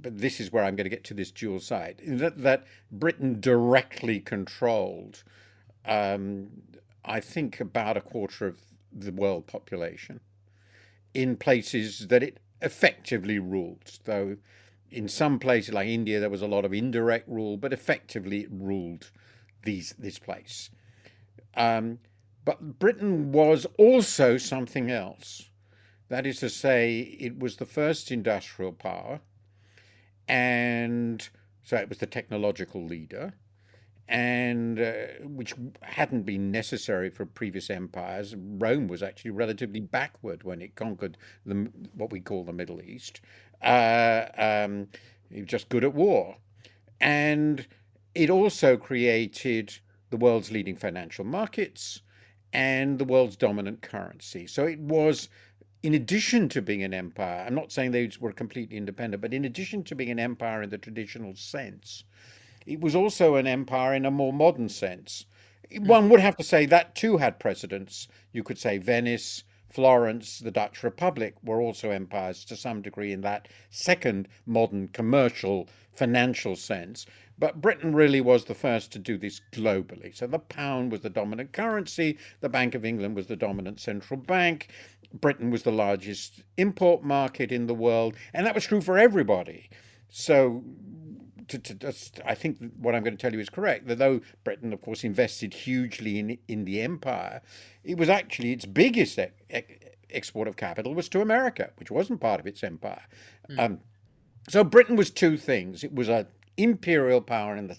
but 0.00 0.18
this 0.18 0.40
is 0.40 0.52
where 0.52 0.64
I'm 0.64 0.76
going 0.76 0.84
to 0.84 0.90
get 0.90 1.04
to 1.04 1.14
this 1.14 1.30
dual 1.30 1.60
side 1.60 2.00
that, 2.06 2.42
that 2.42 2.64
Britain 2.90 3.40
directly 3.40 4.20
controlled, 4.20 5.24
um, 5.84 6.48
I 7.04 7.20
think, 7.20 7.60
about 7.60 7.96
a 7.96 8.00
quarter 8.00 8.46
of 8.46 8.58
the 8.92 9.12
world 9.12 9.46
population 9.46 10.20
in 11.14 11.36
places 11.36 12.08
that 12.08 12.22
it 12.22 12.38
effectively 12.60 13.38
ruled. 13.38 13.98
Though 14.04 14.36
in 14.90 15.08
some 15.08 15.38
places 15.38 15.74
like 15.74 15.88
India, 15.88 16.20
there 16.20 16.30
was 16.30 16.42
a 16.42 16.46
lot 16.46 16.64
of 16.64 16.72
indirect 16.72 17.28
rule, 17.28 17.56
but 17.56 17.72
effectively 17.72 18.40
it 18.40 18.48
ruled 18.50 19.10
these 19.64 19.94
this 19.98 20.18
place. 20.18 20.70
Um, 21.54 21.98
but 22.44 22.78
Britain 22.78 23.32
was 23.32 23.66
also 23.76 24.38
something 24.38 24.90
else. 24.90 25.50
That 26.08 26.26
is 26.26 26.40
to 26.40 26.48
say, 26.48 27.00
it 27.20 27.38
was 27.38 27.56
the 27.56 27.66
first 27.66 28.10
industrial 28.10 28.72
power 28.72 29.20
and 30.28 31.28
so 31.62 31.76
it 31.76 31.88
was 31.88 31.98
the 31.98 32.06
technological 32.06 32.84
leader, 32.84 33.34
and 34.08 34.80
uh, 34.80 34.92
which 35.22 35.54
hadn't 35.82 36.22
been 36.22 36.50
necessary 36.50 37.10
for 37.10 37.26
previous 37.26 37.68
empires. 37.68 38.34
Rome 38.36 38.88
was 38.88 39.02
actually 39.02 39.32
relatively 39.32 39.80
backward 39.80 40.42
when 40.44 40.62
it 40.62 40.74
conquered 40.74 41.18
the 41.44 41.70
what 41.94 42.10
we 42.10 42.20
call 42.20 42.44
the 42.44 42.52
Middle 42.52 42.80
East. 42.80 43.20
Uh, 43.62 44.26
um, 44.38 44.88
it 45.30 45.40
was 45.40 45.48
just 45.48 45.68
good 45.68 45.84
at 45.84 45.94
war, 45.94 46.36
and 47.00 47.66
it 48.14 48.30
also 48.30 48.76
created 48.76 49.78
the 50.10 50.16
world's 50.16 50.50
leading 50.50 50.76
financial 50.76 51.24
markets 51.24 52.00
and 52.52 52.98
the 52.98 53.04
world's 53.04 53.36
dominant 53.36 53.82
currency. 53.82 54.46
So 54.46 54.64
it 54.64 54.78
was 54.78 55.28
in 55.82 55.94
addition 55.94 56.48
to 56.48 56.62
being 56.62 56.82
an 56.82 56.94
empire, 56.94 57.44
I'm 57.46 57.54
not 57.54 57.70
saying 57.70 57.92
they 57.92 58.10
were 58.20 58.32
completely 58.32 58.76
independent, 58.76 59.20
but 59.20 59.34
in 59.34 59.44
addition 59.44 59.84
to 59.84 59.94
being 59.94 60.10
an 60.10 60.18
empire 60.18 60.62
in 60.62 60.70
the 60.70 60.78
traditional 60.78 61.34
sense, 61.36 62.04
it 62.68 62.80
was 62.80 62.94
also 62.94 63.36
an 63.36 63.46
empire 63.46 63.94
in 63.94 64.04
a 64.04 64.10
more 64.10 64.32
modern 64.32 64.68
sense. 64.68 65.24
Hmm. 65.72 65.86
One 65.86 66.08
would 66.10 66.20
have 66.20 66.36
to 66.36 66.44
say 66.44 66.66
that 66.66 66.94
too 66.94 67.16
had 67.16 67.40
precedents. 67.40 68.08
You 68.32 68.42
could 68.42 68.58
say 68.58 68.78
Venice, 68.78 69.44
Florence, 69.68 70.38
the 70.38 70.50
Dutch 70.50 70.82
Republic 70.82 71.34
were 71.42 71.60
also 71.60 71.90
empires 71.90 72.44
to 72.46 72.56
some 72.56 72.82
degree 72.82 73.12
in 73.12 73.22
that 73.22 73.48
second 73.70 74.28
modern 74.46 74.88
commercial 74.88 75.68
financial 75.92 76.56
sense. 76.56 77.06
But 77.38 77.60
Britain 77.60 77.94
really 77.94 78.20
was 78.20 78.44
the 78.44 78.54
first 78.54 78.92
to 78.92 78.98
do 78.98 79.16
this 79.16 79.40
globally. 79.52 80.14
So 80.14 80.26
the 80.26 80.38
pound 80.38 80.90
was 80.90 81.02
the 81.02 81.10
dominant 81.10 81.52
currency, 81.52 82.18
the 82.40 82.48
Bank 82.48 82.74
of 82.74 82.84
England 82.84 83.14
was 83.14 83.26
the 83.26 83.36
dominant 83.36 83.80
central 83.80 84.18
bank, 84.18 84.68
Britain 85.12 85.50
was 85.50 85.62
the 85.62 85.72
largest 85.72 86.42
import 86.56 87.02
market 87.02 87.52
in 87.52 87.66
the 87.66 87.74
world, 87.74 88.16
and 88.34 88.44
that 88.46 88.54
was 88.54 88.66
true 88.66 88.80
for 88.80 88.98
everybody. 88.98 89.70
So 90.08 90.64
to, 91.48 91.58
to 91.58 91.74
just, 91.74 92.20
I 92.24 92.34
think 92.34 92.58
what 92.78 92.94
I'm 92.94 93.02
going 93.02 93.16
to 93.16 93.20
tell 93.20 93.32
you 93.32 93.40
is 93.40 93.48
correct. 93.48 93.86
That 93.86 93.98
though 93.98 94.20
Britain, 94.44 94.72
of 94.72 94.80
course, 94.80 95.04
invested 95.04 95.54
hugely 95.54 96.18
in 96.18 96.38
in 96.46 96.64
the 96.64 96.80
empire, 96.80 97.42
it 97.84 97.96
was 97.96 98.08
actually 98.08 98.52
its 98.52 98.66
biggest 98.66 99.18
e- 99.18 99.28
e- 99.54 99.62
export 100.10 100.48
of 100.48 100.56
capital 100.56 100.94
was 100.94 101.08
to 101.10 101.20
America, 101.20 101.70
which 101.76 101.90
wasn't 101.90 102.20
part 102.20 102.40
of 102.40 102.46
its 102.46 102.62
empire. 102.62 103.02
Mm. 103.50 103.58
Um, 103.58 103.80
so 104.48 104.64
Britain 104.64 104.96
was 104.96 105.10
two 105.10 105.36
things. 105.36 105.84
It 105.84 105.94
was 105.94 106.08
an 106.08 106.26
imperial 106.56 107.20
power 107.20 107.56
in 107.56 107.68
the 107.68 107.78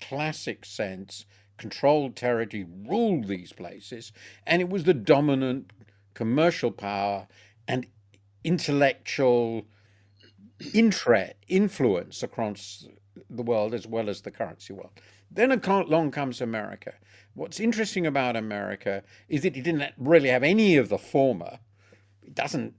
classic 0.00 0.64
sense, 0.64 1.24
controlled 1.56 2.16
territory, 2.16 2.66
ruled 2.86 3.26
these 3.26 3.52
places, 3.52 4.12
and 4.46 4.62
it 4.62 4.68
was 4.68 4.84
the 4.84 4.94
dominant 4.94 5.72
commercial 6.14 6.70
power 6.70 7.28
and 7.66 7.86
intellectual 8.44 9.66
interest, 10.74 11.34
influence 11.48 12.22
across 12.22 12.86
the 13.28 13.42
world 13.42 13.74
as 13.74 13.86
well 13.86 14.08
as 14.08 14.22
the 14.22 14.30
currency 14.30 14.72
world. 14.72 14.90
Then 15.30 15.52
along 15.52 16.10
comes 16.12 16.40
America. 16.40 16.94
What's 17.34 17.60
interesting 17.60 18.06
about 18.06 18.36
America 18.36 19.02
is 19.28 19.42
that 19.42 19.56
it 19.56 19.62
didn't 19.62 19.92
really 19.96 20.28
have 20.30 20.42
any 20.42 20.76
of 20.76 20.88
the 20.88 20.98
former. 20.98 21.58
It 22.22 22.34
doesn't. 22.34 22.74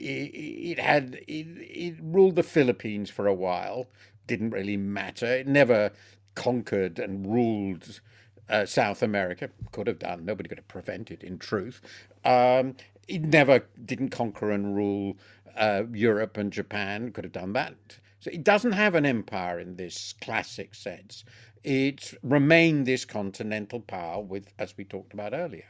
It, 0.00 0.78
had 0.78 1.14
it, 1.26 1.46
it 1.58 1.96
ruled 2.00 2.36
the 2.36 2.42
Philippines 2.42 3.10
for 3.10 3.26
a 3.26 3.34
while. 3.34 3.86
Didn't 4.26 4.50
really 4.50 4.76
matter. 4.76 5.26
It 5.26 5.46
never 5.46 5.92
conquered 6.34 6.98
and 6.98 7.26
ruled 7.26 8.00
uh, 8.48 8.64
South 8.64 9.02
America. 9.02 9.50
Could 9.72 9.88
have 9.88 9.98
done. 9.98 10.24
Nobody 10.24 10.48
could 10.48 10.58
have 10.58 10.68
prevented. 10.68 11.22
In 11.22 11.38
truth, 11.38 11.80
um, 12.24 12.76
it 13.08 13.22
never 13.22 13.64
didn't 13.84 14.10
conquer 14.10 14.50
and 14.50 14.76
rule 14.76 15.16
uh, 15.58 15.82
Europe 15.92 16.36
and 16.36 16.52
Japan 16.52 17.12
could 17.12 17.24
have 17.24 17.32
done 17.32 17.52
that. 17.52 17.98
So 18.20 18.30
it 18.30 18.44
doesn't 18.44 18.72
have 18.72 18.94
an 18.94 19.06
empire 19.06 19.60
in 19.60 19.76
this 19.76 20.14
classic 20.20 20.74
sense. 20.74 21.24
It 21.62 22.14
remained 22.22 22.86
this 22.86 23.04
continental 23.04 23.80
power 23.80 24.22
with, 24.22 24.52
as 24.58 24.76
we 24.76 24.84
talked 24.84 25.12
about 25.12 25.34
earlier. 25.34 25.68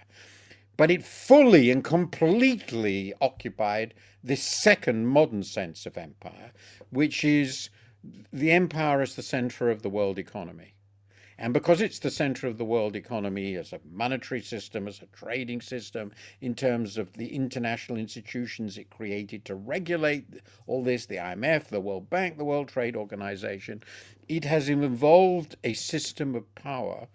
But 0.76 0.90
it 0.90 1.04
fully 1.04 1.70
and 1.70 1.82
completely 1.82 3.12
occupied 3.20 3.94
this 4.22 4.42
second 4.42 5.06
modern 5.06 5.42
sense 5.42 5.86
of 5.86 5.98
empire, 5.98 6.52
which 6.90 7.24
is 7.24 7.70
the 8.32 8.52
empire 8.52 9.00
as 9.00 9.16
the 9.16 9.22
center 9.22 9.70
of 9.70 9.82
the 9.82 9.90
world 9.90 10.18
economy. 10.18 10.74
And 11.40 11.54
because 11.54 11.80
it's 11.80 12.00
the 12.00 12.10
center 12.10 12.48
of 12.48 12.58
the 12.58 12.64
world 12.64 12.96
economy 12.96 13.54
as 13.54 13.72
a 13.72 13.78
monetary 13.88 14.42
system, 14.42 14.88
as 14.88 15.00
a 15.00 15.06
trading 15.06 15.60
system, 15.60 16.10
in 16.40 16.56
terms 16.56 16.98
of 16.98 17.12
the 17.12 17.32
international 17.32 17.96
institutions 17.96 18.76
it 18.76 18.90
created 18.90 19.44
to 19.44 19.54
regulate 19.54 20.26
all 20.66 20.82
this, 20.82 21.06
the 21.06 21.16
IMF, 21.16 21.68
the 21.68 21.80
World 21.80 22.10
Bank, 22.10 22.38
the 22.38 22.44
World 22.44 22.68
Trade 22.68 22.96
Organization, 22.96 23.84
it 24.28 24.44
has 24.46 24.68
evolved 24.68 25.54
a 25.62 25.74
system 25.74 26.34
of 26.34 26.52
power 26.56 27.06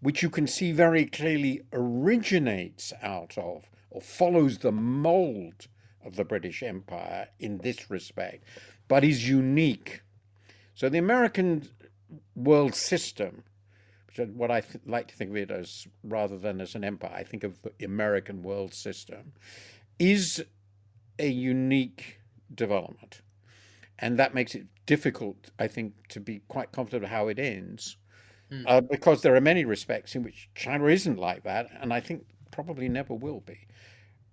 which 0.00 0.22
you 0.22 0.28
can 0.28 0.46
see 0.46 0.72
very 0.72 1.06
clearly 1.06 1.62
originates 1.72 2.92
out 3.02 3.36
of 3.38 3.70
or 3.90 4.00
follows 4.02 4.58
the 4.58 4.72
mold 4.72 5.68
of 6.04 6.16
the 6.16 6.24
British 6.24 6.62
Empire 6.62 7.28
in 7.38 7.58
this 7.58 7.90
respect, 7.90 8.44
but 8.88 9.04
is 9.04 9.28
unique. 9.28 10.02
So 10.74 10.88
the 10.88 10.98
American 10.98 11.68
world 12.34 12.74
system 12.74 13.44
what 14.18 14.50
I 14.50 14.60
th- 14.60 14.84
like 14.86 15.08
to 15.08 15.14
think 15.14 15.30
of 15.30 15.36
it 15.36 15.50
as 15.50 15.86
rather 16.02 16.38
than 16.38 16.60
as 16.60 16.74
an 16.74 16.84
empire, 16.84 17.12
I 17.14 17.22
think 17.22 17.44
of 17.44 17.60
the 17.62 17.84
American 17.84 18.42
world 18.42 18.74
system, 18.74 19.32
is 19.98 20.44
a 21.18 21.28
unique 21.28 22.20
development. 22.54 23.22
And 23.98 24.18
that 24.18 24.34
makes 24.34 24.54
it 24.54 24.66
difficult, 24.86 25.50
I 25.58 25.68
think, 25.68 26.08
to 26.08 26.20
be 26.20 26.40
quite 26.48 26.72
confident 26.72 27.04
of 27.04 27.10
how 27.10 27.28
it 27.28 27.38
ends, 27.38 27.96
mm. 28.50 28.64
uh, 28.66 28.80
because 28.80 29.22
there 29.22 29.36
are 29.36 29.40
many 29.40 29.64
respects 29.64 30.14
in 30.14 30.22
which 30.22 30.48
China 30.54 30.86
isn't 30.86 31.18
like 31.18 31.44
that, 31.44 31.68
and 31.80 31.92
I 31.92 32.00
think 32.00 32.24
probably 32.50 32.88
never 32.88 33.14
will 33.14 33.40
be. 33.40 33.66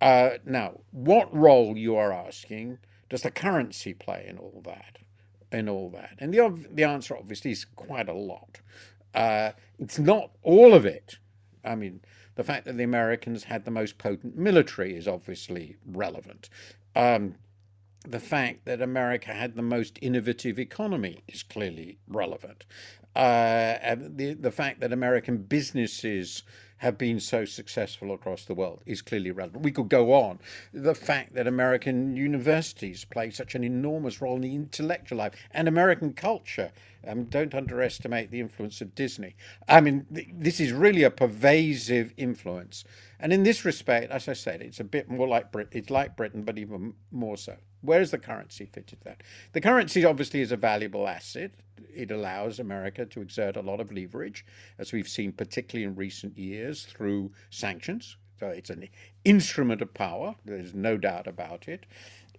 Uh, 0.00 0.30
now, 0.44 0.80
what 0.90 1.34
role 1.34 1.76
you 1.76 1.96
are 1.96 2.12
asking 2.12 2.78
does 3.08 3.22
the 3.22 3.30
currency 3.30 3.92
play 3.94 4.26
in 4.28 4.38
all 4.38 4.62
that? 4.64 4.98
In 5.50 5.68
all 5.68 5.88
that, 5.90 6.16
and 6.18 6.32
the 6.34 6.66
the 6.70 6.84
answer 6.84 7.16
obviously 7.16 7.52
is 7.52 7.64
quite 7.64 8.08
a 8.08 8.12
lot. 8.12 8.60
Uh, 9.14 9.52
it's 9.78 9.98
not 9.98 10.30
all 10.42 10.74
of 10.74 10.84
it. 10.84 11.18
I 11.64 11.74
mean, 11.74 12.00
the 12.34 12.44
fact 12.44 12.66
that 12.66 12.76
the 12.76 12.84
Americans 12.84 13.44
had 13.44 13.64
the 13.64 13.70
most 13.70 13.98
potent 13.98 14.36
military 14.36 14.96
is 14.96 15.08
obviously 15.08 15.76
relevant. 15.86 16.48
Um, 16.94 17.34
the 18.06 18.20
fact 18.20 18.64
that 18.64 18.80
America 18.80 19.32
had 19.32 19.56
the 19.56 19.62
most 19.62 19.98
innovative 20.00 20.58
economy 20.58 21.18
is 21.26 21.42
clearly 21.42 21.98
relevant. 22.06 22.64
Uh, 23.14 23.96
the 23.96 24.34
the 24.34 24.52
fact 24.52 24.80
that 24.80 24.92
American 24.92 25.38
businesses 25.38 26.44
have 26.78 26.96
been 26.96 27.18
so 27.18 27.44
successful 27.44 28.14
across 28.14 28.44
the 28.44 28.54
world 28.54 28.80
is 28.86 29.02
clearly 29.02 29.32
relevant. 29.32 29.64
We 29.64 29.72
could 29.72 29.88
go 29.88 30.12
on. 30.12 30.38
The 30.72 30.94
fact 30.94 31.34
that 31.34 31.48
American 31.48 32.16
universities 32.16 33.04
play 33.04 33.30
such 33.30 33.56
an 33.56 33.64
enormous 33.64 34.20
role 34.20 34.36
in 34.36 34.42
the 34.42 34.54
intellectual 34.54 35.18
life 35.18 35.34
and 35.50 35.66
American 35.66 36.12
culture. 36.12 36.70
Um, 37.06 37.24
don't 37.24 37.54
underestimate 37.54 38.30
the 38.30 38.40
influence 38.40 38.80
of 38.80 38.94
Disney. 38.94 39.36
I 39.68 39.80
mean, 39.80 40.06
th- 40.12 40.28
this 40.32 40.60
is 40.60 40.72
really 40.72 41.02
a 41.02 41.10
pervasive 41.10 42.12
influence. 42.16 42.84
And 43.20 43.32
in 43.32 43.42
this 43.42 43.64
respect, 43.64 44.10
as 44.10 44.28
I 44.28 44.32
said, 44.32 44.62
it's 44.62 44.80
a 44.80 44.84
bit 44.84 45.08
more 45.08 45.28
like 45.28 45.52
Brit. 45.52 45.68
It's 45.72 45.90
like 45.90 46.16
Britain, 46.16 46.42
but 46.42 46.58
even 46.58 46.94
more 47.10 47.36
so. 47.36 47.56
Where 47.80 48.00
is 48.00 48.10
the 48.10 48.18
currency 48.18 48.66
fit 48.66 48.90
into 48.90 48.96
that? 49.04 49.22
The 49.52 49.60
currency 49.60 50.04
obviously 50.04 50.40
is 50.40 50.50
a 50.50 50.56
valuable 50.56 51.06
asset. 51.06 51.52
It 51.94 52.10
allows 52.10 52.58
America 52.58 53.06
to 53.06 53.20
exert 53.20 53.56
a 53.56 53.62
lot 53.62 53.80
of 53.80 53.92
leverage, 53.92 54.44
as 54.78 54.92
we've 54.92 55.08
seen, 55.08 55.32
particularly 55.32 55.84
in 55.84 55.94
recent 55.94 56.36
years, 56.36 56.84
through 56.84 57.32
sanctions. 57.50 58.16
So 58.40 58.48
it's 58.48 58.70
an 58.70 58.88
instrument 59.24 59.82
of 59.82 59.94
power. 59.94 60.34
There's 60.44 60.74
no 60.74 60.96
doubt 60.96 61.26
about 61.26 61.68
it. 61.68 61.86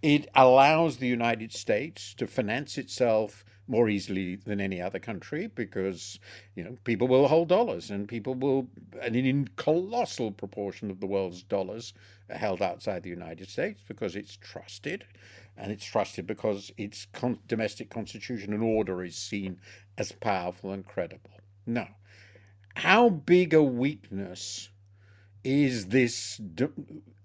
It 0.02 0.30
allows 0.34 0.98
the 0.98 1.08
United 1.08 1.52
States 1.54 2.14
to 2.16 2.28
finance 2.28 2.78
itself 2.78 3.44
more 3.70 3.88
easily 3.88 4.36
than 4.36 4.60
any 4.60 4.82
other 4.82 5.00
country 5.00 5.48
because 5.48 6.20
you 6.56 6.64
know 6.64 6.76
people 6.84 7.08
will 7.08 7.28
hold 7.28 7.48
dollars 7.48 7.92
and 7.92 8.08
people 8.08 8.34
will 8.34 8.68
and 9.02 9.16
in 9.16 9.48
colossal 9.56 10.32
proportion 10.32 10.90
of 10.90 11.00
the 11.00 11.06
world's 11.06 11.44
dollars 11.44 11.94
are 12.30 12.38
held 12.38 12.62
outside 12.62 13.04
the 13.04 13.10
United 13.10 13.48
States 13.48 13.82
because 13.88 14.16
it's 14.16 14.36
trusted 14.36 15.06
and 15.56 15.72
it's 15.72 15.86
trusted 15.86 16.26
because 16.26 16.72
its 16.78 17.06
con- 17.14 17.40
domestic 17.48 17.90
constitution 17.90 18.54
and 18.54 18.64
order 18.64 19.04
is 19.04 19.16
seen 19.16 19.60
as 19.98 20.12
powerful 20.14 20.72
and 20.72 20.86
credible. 20.86 21.40
Now, 21.66 21.90
how 22.76 23.10
big 23.10 23.54
a 23.54 23.62
weakness 23.62 24.70
is 25.44 25.88
this 25.88 26.42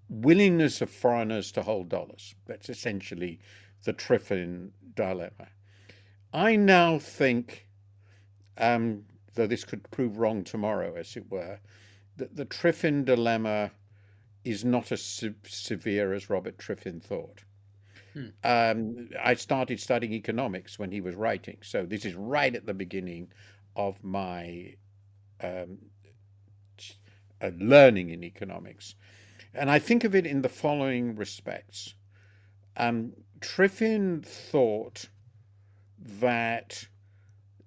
willingness 0.08 0.80
of 0.80 0.90
foreigners 0.90 1.52
to 1.52 1.62
hold 1.62 1.88
dollars? 1.88 2.34
That's 2.46 2.68
essentially 2.68 3.40
the 3.84 3.92
Triffin 3.92 4.70
dilemma. 4.94 5.48
I 6.34 6.56
now 6.56 6.98
think, 6.98 7.68
um, 8.58 9.04
though 9.34 9.46
this 9.46 9.64
could 9.64 9.88
prove 9.92 10.18
wrong 10.18 10.42
tomorrow, 10.42 10.96
as 10.96 11.16
it 11.16 11.30
were, 11.30 11.60
that 12.16 12.34
the 12.34 12.44
Triffin 12.44 13.04
dilemma 13.04 13.70
is 14.44 14.64
not 14.64 14.90
as 14.90 15.00
se- 15.00 15.34
severe 15.46 16.12
as 16.12 16.28
Robert 16.28 16.58
Triffin 16.58 17.00
thought. 17.00 17.44
Hmm. 18.12 18.26
Um, 18.42 19.08
I 19.22 19.34
started 19.34 19.80
studying 19.80 20.12
economics 20.12 20.78
when 20.78 20.90
he 20.90 21.00
was 21.00 21.14
writing, 21.14 21.58
so 21.62 21.86
this 21.86 22.04
is 22.04 22.14
right 22.14 22.54
at 22.54 22.66
the 22.66 22.74
beginning 22.74 23.32
of 23.76 24.02
my 24.02 24.74
um, 25.40 25.78
uh, 27.40 27.50
learning 27.58 28.10
in 28.10 28.24
economics. 28.24 28.96
And 29.54 29.70
I 29.70 29.78
think 29.78 30.02
of 30.02 30.16
it 30.16 30.26
in 30.26 30.42
the 30.42 30.48
following 30.48 31.14
respects. 31.14 31.94
Um, 32.76 33.12
Triffin 33.40 34.24
thought 34.24 35.08
that 36.04 36.86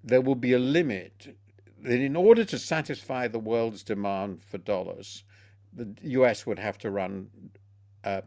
there 0.03 0.21
will 0.21 0.35
be 0.35 0.53
a 0.53 0.59
limit, 0.59 1.35
that 1.81 1.99
in 1.99 2.15
order 2.15 2.45
to 2.45 2.59
satisfy 2.59 3.27
the 3.27 3.39
world's 3.39 3.83
demand 3.83 4.43
for 4.43 4.57
dollars, 4.57 5.23
the 5.73 5.93
US 6.01 6.45
would 6.45 6.59
have 6.59 6.77
to 6.79 6.91
run 6.91 7.29
uh, 8.03 8.21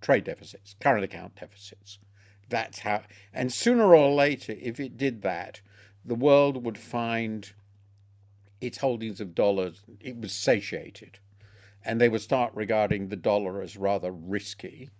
trade 0.00 0.24
deficits, 0.24 0.74
current 0.80 1.04
account 1.04 1.36
deficits. 1.36 1.98
That's 2.48 2.80
how, 2.80 3.02
and 3.32 3.52
sooner 3.52 3.94
or 3.94 4.12
later, 4.12 4.54
if 4.60 4.80
it 4.80 4.96
did 4.96 5.22
that, 5.22 5.60
the 6.04 6.14
world 6.14 6.64
would 6.64 6.78
find 6.78 7.52
its 8.60 8.78
holdings 8.78 9.20
of 9.20 9.34
dollars, 9.34 9.82
it 10.00 10.16
was 10.16 10.32
satiated. 10.32 11.18
And 11.84 12.00
they 12.00 12.08
would 12.08 12.20
start 12.20 12.52
regarding 12.54 13.08
the 13.08 13.16
dollar 13.16 13.62
as 13.62 13.76
rather 13.76 14.12
risky. 14.12 14.90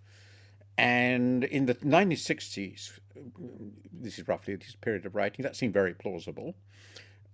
And 0.81 1.43
in 1.43 1.67
the 1.67 1.75
1960s, 1.75 2.99
this 3.93 4.17
is 4.17 4.27
roughly 4.27 4.55
this 4.55 4.75
period 4.75 5.05
of 5.05 5.13
writing, 5.13 5.43
that 5.43 5.55
seemed 5.55 5.75
very 5.75 5.93
plausible. 5.93 6.55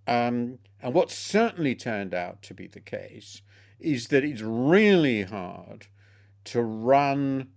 Um, 0.06 0.60
and 0.82 0.94
what 0.94 1.10
certainly 1.12 1.74
turned 1.74 2.14
out 2.14 2.42
to 2.42 2.54
be 2.54 2.68
the 2.68 2.82
case 2.82 3.42
is 3.80 4.10
that 4.10 4.26
it's 4.26 4.42
really 4.42 5.24
hard 5.24 5.88
to 6.44 6.62
run 6.62 7.48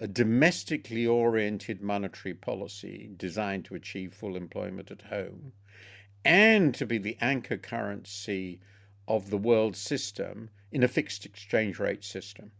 a 0.00 0.06
domestically 0.06 1.06
oriented 1.06 1.82
monetary 1.82 2.34
policy 2.34 3.10
designed 3.14 3.66
to 3.66 3.74
achieve 3.74 4.14
full 4.14 4.36
employment 4.36 4.90
at 4.90 5.02
home 5.02 5.52
and 6.24 6.74
to 6.74 6.86
be 6.86 6.96
the 6.96 7.18
anchor 7.20 7.58
currency 7.58 8.60
of 9.06 9.28
the 9.28 9.36
world 9.36 9.76
system 9.76 10.48
in 10.72 10.82
a 10.82 10.88
fixed 10.88 11.26
exchange 11.26 11.78
rate 11.78 12.02
system. 12.02 12.50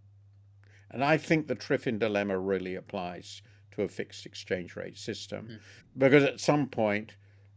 And 0.94 1.02
I 1.02 1.16
think 1.16 1.48
the 1.48 1.56
Triffin 1.56 1.98
dilemma 1.98 2.38
really 2.38 2.76
applies 2.76 3.42
to 3.72 3.82
a 3.82 3.88
fixed 3.88 4.26
exchange 4.26 4.76
rate 4.76 4.96
system 4.96 5.48
mm. 5.50 5.58
because 5.98 6.22
at 6.22 6.38
some 6.38 6.68
point, 6.68 7.16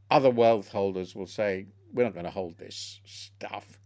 other 0.09 0.31
wealth 0.31 0.71
holders 0.71 1.15
will 1.15 1.27
say, 1.27 1.67
we're 1.93 2.03
not 2.03 2.13
going 2.13 2.25
to 2.25 2.31
hold 2.31 2.57
this 2.57 2.99
stuff. 3.05 3.79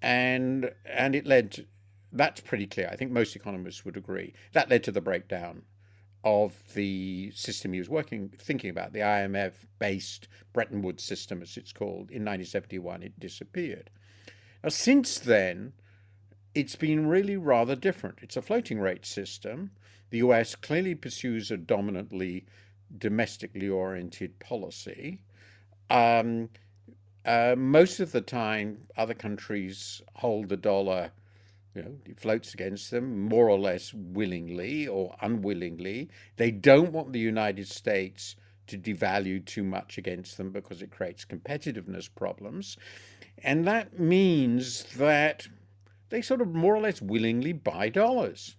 And, 0.00 0.70
and 0.84 1.16
it 1.16 1.26
led 1.26 1.50
to, 1.52 1.66
that's 2.12 2.40
pretty 2.40 2.68
clear. 2.68 2.88
I 2.88 2.94
think 2.94 3.10
most 3.10 3.34
economists 3.34 3.84
would 3.84 3.96
agree. 3.96 4.32
That 4.52 4.70
led 4.70 4.84
to 4.84 4.92
the 4.92 5.00
breakdown 5.00 5.62
of 6.22 6.54
the 6.74 7.32
system 7.34 7.72
he 7.72 7.80
was 7.80 7.88
working, 7.88 8.32
thinking 8.38 8.70
about, 8.70 8.92
the 8.92 9.00
IMF 9.00 9.54
based 9.80 10.28
Bretton 10.52 10.82
Woods 10.82 11.02
system, 11.02 11.42
as 11.42 11.56
it's 11.56 11.72
called. 11.72 12.10
In 12.10 12.24
1971, 12.24 13.02
it 13.02 13.18
disappeared. 13.18 13.90
Now, 14.62 14.68
since 14.68 15.18
then, 15.18 15.72
it's 16.58 16.74
been 16.74 17.06
really 17.06 17.36
rather 17.36 17.76
different. 17.76 18.18
It's 18.20 18.36
a 18.36 18.42
floating 18.42 18.80
rate 18.80 19.06
system. 19.06 19.70
The 20.10 20.18
US 20.18 20.56
clearly 20.56 20.96
pursues 20.96 21.52
a 21.52 21.56
dominantly 21.56 22.46
domestically 22.98 23.68
oriented 23.68 24.40
policy. 24.40 25.22
Um, 25.88 26.48
uh, 27.24 27.54
most 27.56 28.00
of 28.00 28.10
the 28.10 28.20
time, 28.20 28.78
other 28.96 29.14
countries 29.14 30.02
hold 30.16 30.48
the 30.48 30.56
dollar, 30.56 31.12
you 31.76 31.82
know, 31.82 31.92
it 32.04 32.18
floats 32.18 32.54
against 32.54 32.90
them 32.90 33.28
more 33.28 33.48
or 33.48 33.58
less 33.58 33.94
willingly 33.94 34.88
or 34.88 35.14
unwillingly. 35.20 36.08
They 36.38 36.50
don't 36.50 36.90
want 36.90 37.12
the 37.12 37.20
United 37.20 37.68
States 37.68 38.34
to 38.66 38.76
devalue 38.76 39.44
too 39.44 39.62
much 39.62 39.96
against 39.96 40.36
them 40.36 40.50
because 40.50 40.82
it 40.82 40.90
creates 40.90 41.24
competitiveness 41.24 42.08
problems. 42.12 42.76
And 43.44 43.64
that 43.68 44.00
means 44.00 44.82
that 44.96 45.46
they 46.10 46.22
sort 46.22 46.40
of 46.40 46.48
more 46.48 46.74
or 46.74 46.80
less 46.80 47.02
willingly 47.02 47.52
buy 47.52 47.88
dollars. 47.88 48.56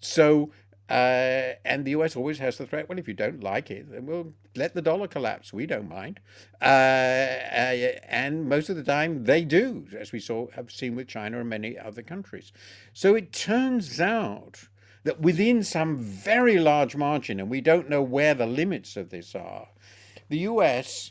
So 0.00 0.50
uh, 0.88 1.54
and 1.64 1.84
the 1.84 1.90
US 1.92 2.14
always 2.14 2.38
has 2.38 2.58
the 2.58 2.66
threat 2.66 2.88
well, 2.88 2.98
if 2.98 3.08
you 3.08 3.14
don't 3.14 3.42
like 3.42 3.70
it, 3.70 3.90
then 3.90 4.06
we'll 4.06 4.34
let 4.54 4.74
the 4.74 4.82
dollar 4.82 5.08
collapse. 5.08 5.52
We 5.52 5.66
don't 5.66 5.88
mind. 5.88 6.20
Uh, 6.62 6.64
uh, 6.64 7.98
and 8.08 8.48
most 8.48 8.68
of 8.68 8.76
the 8.76 8.84
time 8.84 9.24
they 9.24 9.44
do, 9.44 9.86
as 9.98 10.12
we 10.12 10.20
saw, 10.20 10.48
have 10.52 10.70
seen 10.70 10.94
with 10.94 11.08
China 11.08 11.40
and 11.40 11.48
many 11.48 11.76
other 11.76 12.02
countries. 12.02 12.52
So 12.92 13.16
it 13.16 13.32
turns 13.32 14.00
out 14.00 14.68
that 15.02 15.20
within 15.20 15.64
some 15.64 15.98
very 15.98 16.58
large 16.58 16.94
margin, 16.94 17.40
and 17.40 17.50
we 17.50 17.60
don't 17.60 17.90
know 17.90 18.02
where 18.02 18.34
the 18.34 18.46
limits 18.46 18.96
of 18.96 19.10
this 19.10 19.34
are, 19.34 19.68
the 20.28 20.38
US 20.38 21.10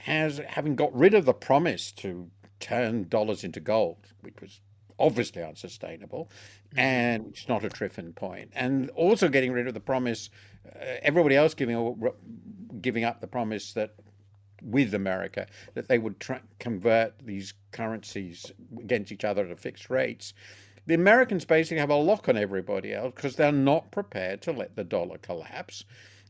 has, 0.00 0.38
having 0.48 0.76
got 0.76 0.94
rid 0.94 1.14
of 1.14 1.24
the 1.24 1.32
promise 1.32 1.92
to 1.92 2.30
turn 2.60 3.08
dollars 3.08 3.42
into 3.42 3.60
gold, 3.60 4.12
which 4.20 4.40
was 4.42 4.60
obviously 4.98 5.42
unsustainable, 5.42 6.30
mm-hmm. 6.68 6.78
and 6.78 7.26
it's 7.28 7.48
not 7.48 7.64
a 7.64 7.68
Triffin 7.68 8.14
point. 8.14 8.50
And 8.54 8.90
also 8.90 9.28
getting 9.28 9.52
rid 9.52 9.66
of 9.66 9.74
the 9.74 9.80
promise, 9.80 10.30
uh, 10.66 10.84
everybody 11.02 11.36
else 11.36 11.54
giving 11.54 11.96
giving 12.80 13.04
up 13.04 13.20
the 13.20 13.26
promise 13.26 13.72
that 13.72 13.94
with 14.62 14.94
America 14.94 15.46
that 15.74 15.88
they 15.88 15.98
would 15.98 16.24
convert 16.58 17.18
these 17.18 17.54
currencies 17.70 18.50
against 18.78 19.12
each 19.12 19.24
other 19.24 19.46
at 19.46 19.58
fixed 19.58 19.90
rates. 19.90 20.32
The 20.86 20.94
Americans 20.94 21.44
basically 21.44 21.80
have 21.80 21.90
a 21.90 21.96
lock 21.96 22.28
on 22.28 22.36
everybody 22.36 22.92
else 22.92 23.12
because 23.14 23.36
they're 23.36 23.52
not 23.52 23.90
prepared 23.90 24.42
to 24.42 24.52
let 24.52 24.76
the 24.76 24.84
dollar 24.84 25.18
collapse. 25.18 25.84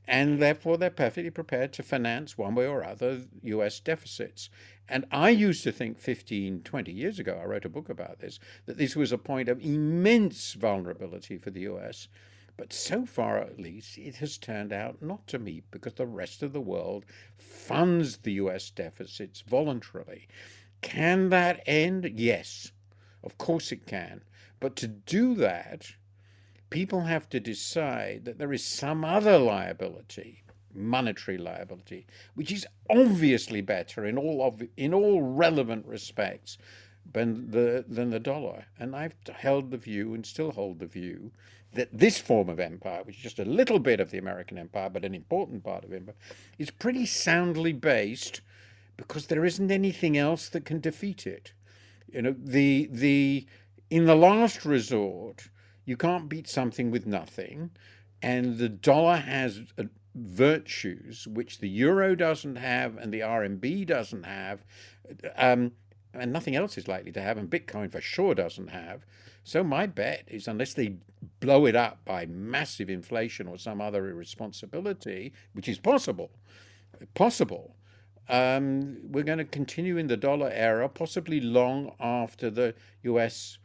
And 0.07 0.41
therefore, 0.41 0.77
they're 0.77 0.91
perfectly 0.91 1.31
prepared 1.31 1.73
to 1.75 1.83
finance 1.83 2.37
one 2.37 2.55
way 2.55 2.67
or 2.67 2.85
other 2.85 3.23
US 3.43 3.81
deficits. 3.81 4.51
And 4.89 5.07
I 5.11 5.31
used 5.31 5.65
to 5.65 5.73
think 5.73 5.99
15, 5.99 6.63
20 6.63 6.93
years 6.93 7.19
ago, 7.19 7.41
I 7.43 7.47
wrote 7.47 7.65
a 7.65 7.71
book 7.71 7.89
about 7.89 8.19
this, 8.21 8.39
that 8.67 8.77
this 8.77 8.95
was 8.95 9.13
a 9.13 9.19
point 9.19 9.49
of 9.49 9.65
immense 9.65 10.53
vulnerability 10.53 11.39
for 11.39 11.51
the 11.51 11.63
US. 11.63 12.09
But 12.57 12.73
so 12.73 13.05
far, 13.07 13.39
at 13.39 13.59
least, 13.59 13.99
it 13.99 14.17
has 14.17 14.39
turned 14.39 14.73
out 14.73 15.03
not 15.03 15.27
to 15.29 15.39
be 15.39 15.63
because 15.71 15.95
the 15.95 16.07
rest 16.07 16.43
of 16.43 16.53
the 16.53 16.61
world 16.61 17.05
funds 17.37 18.19
the 18.19 18.35
US 18.35 18.71
deficits 18.71 19.41
voluntarily. 19.41 20.29
Can 20.83 21.31
that 21.31 21.63
end? 21.67 22.13
Yes, 22.15 22.73
of 23.23 23.39
course 23.39 23.73
it 23.73 23.87
can. 23.87 24.23
But 24.61 24.77
to 24.77 24.87
do 24.87 25.35
that, 25.37 25.95
people 26.75 27.03
have 27.03 27.29
to 27.29 27.39
decide 27.39 28.25
that 28.25 28.37
there 28.37 28.53
is 28.53 28.65
some 28.65 29.05
other 29.05 29.39
liability 29.39 30.43
monetary 30.77 31.39
liability, 31.39 32.05
which 32.35 32.51
is 32.51 32.67
obviously 32.91 33.61
better 33.61 34.05
in 34.05 34.19
all 34.19 34.43
of 34.43 34.61
in 34.77 34.93
all 34.93 35.23
relevant 35.23 35.87
respects 35.87 36.59
than 37.13 37.51
the 37.53 37.85
than 37.87 38.11
the 38.11 38.19
dollar. 38.19 38.65
And 38.77 38.97
I've 38.97 39.15
held 39.33 39.71
the 39.71 39.77
view 39.77 40.15
and 40.15 40.27
still 40.27 40.51
hold 40.51 40.81
the 40.81 40.87
view 40.87 41.31
that 41.75 41.91
this 41.93 42.19
form 42.19 42.49
of 42.49 42.59
empire, 42.59 43.03
which 43.05 43.19
is 43.19 43.23
just 43.23 43.39
a 43.39 43.45
little 43.45 43.79
bit 43.79 44.01
of 44.01 44.11
the 44.11 44.19
American 44.19 44.59
empire, 44.59 44.91
but 44.91 45.05
an 45.05 45.15
important 45.15 45.63
part 45.63 45.85
of 45.85 45.93
empire, 45.93 46.17
is 46.59 46.71
pretty 46.71 47.07
soundly 47.07 47.73
based 47.73 48.41
because 48.97 49.27
there 49.27 49.45
isn't 49.45 49.71
anything 49.71 50.17
else 50.17 50.49
that 50.49 50.65
can 50.65 50.81
defeat 50.81 51.25
it. 51.25 51.53
You 52.13 52.23
know, 52.23 52.35
the 52.37 52.89
the 52.91 53.47
in 53.91 54.07
the 54.07 54.17
last 54.17 54.65
resort, 54.65 55.51
you 55.85 55.97
can't 55.97 56.29
beat 56.29 56.49
something 56.49 56.91
with 56.91 57.07
nothing, 57.07 57.71
and 58.23 58.59
the 58.59 58.69
dollar 58.69 59.17
has 59.17 59.63
a, 59.77 59.87
virtues 60.15 61.27
which 61.27 61.59
the 61.59 61.69
euro 61.69 62.15
doesn't 62.15 62.57
have 62.57 62.97
and 62.97 63.13
the 63.13 63.21
RMB 63.21 63.87
doesn't 63.87 64.25
have, 64.25 64.65
um, 65.37 65.73
and 66.13 66.33
nothing 66.33 66.55
else 66.55 66.79
is 66.79 66.87
likely 66.87 67.11
to 67.13 67.21
have, 67.21 67.37
and 67.37 67.51
Bitcoin 67.51 67.91
for 67.91 68.01
sure 68.01 68.35
doesn't 68.35 68.69
have. 68.69 69.05
So 69.43 69.63
my 69.65 69.87
bet 69.87 70.25
is 70.29 70.49
unless 70.49 70.75
they 70.75 70.97
blow 71.41 71.67
it 71.67 71.77
up 71.77 72.05
by 72.05 72.27
massive 72.27 72.89
inflation 72.89 73.47
or 73.47 73.59
some 73.59 73.81
other 73.81 74.09
irresponsibility, 74.09 75.33
which 75.53 75.69
is 75.69 75.79
possible, 75.79 76.31
possible, 77.15 77.77
um, 78.29 78.99
we're 79.03 79.25
going 79.25 79.39
to 79.39 79.45
continue 79.45 79.99
in 79.99 80.07
the 80.07 80.17
dollar 80.17 80.51
era, 80.51 80.89
possibly 80.89 81.41
long 81.41 81.93
after 82.01 82.49
the 82.49 82.75
U.S. 83.03 83.59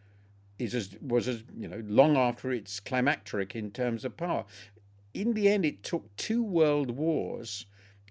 is 0.59 0.75
as 0.75 0.95
was 1.01 1.27
as 1.27 1.43
you 1.57 1.67
know 1.67 1.81
long 1.87 2.17
after 2.17 2.51
its 2.51 2.79
climacteric 2.79 3.55
in 3.55 3.71
terms 3.71 4.05
of 4.05 4.15
power 4.17 4.45
in 5.13 5.33
the 5.33 5.49
end, 5.49 5.65
it 5.65 5.83
took 5.83 6.15
two 6.15 6.43
world 6.43 6.91
wars, 6.91 7.65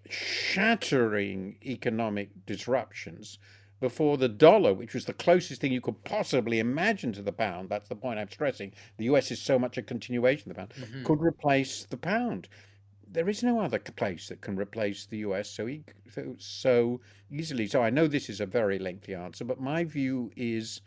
shattering 0.09 1.57
economic 1.65 2.31
disruptions, 2.47 3.39
before 3.81 4.17
the 4.17 4.29
dollar, 4.29 4.75
which 4.75 4.93
was 4.93 5.05
the 5.05 5.13
closest 5.13 5.61
thing 5.61 5.73
you 5.73 5.81
could 5.81 6.03
possibly 6.03 6.59
imagine 6.59 7.13
to 7.13 7.23
the 7.23 7.33
pound, 7.33 7.69
that's 7.69 7.89
the 7.89 7.95
point 7.95 8.19
I'm 8.19 8.31
stressing. 8.31 8.73
The 8.97 9.05
US 9.05 9.31
is 9.31 9.41
so 9.41 9.57
much 9.57 9.79
a 9.79 9.83
continuation 9.83 10.51
of 10.51 10.57
the 10.57 10.61
pound, 10.61 10.73
mm-hmm. 10.75 11.05
could 11.05 11.23
replace 11.23 11.85
the 11.85 11.97
pound. 11.97 12.49
There 13.11 13.29
is 13.29 13.43
no 13.43 13.61
other 13.61 13.79
place 13.79 14.29
that 14.29 14.41
can 14.41 14.57
replace 14.57 15.07
the 15.07 15.19
US 15.19 15.49
so, 15.49 15.69
e- 15.69 15.85
so 16.39 17.01
easily. 17.31 17.69
So 17.69 17.81
I 17.81 17.91
know 17.91 18.09
this 18.09 18.29
is 18.29 18.41
a 18.41 18.47
very 18.47 18.81
lengthy 18.81 19.15
answer, 19.15 19.45
but 19.45 19.61
my 19.61 19.85
view 19.85 20.33
is 20.35 20.81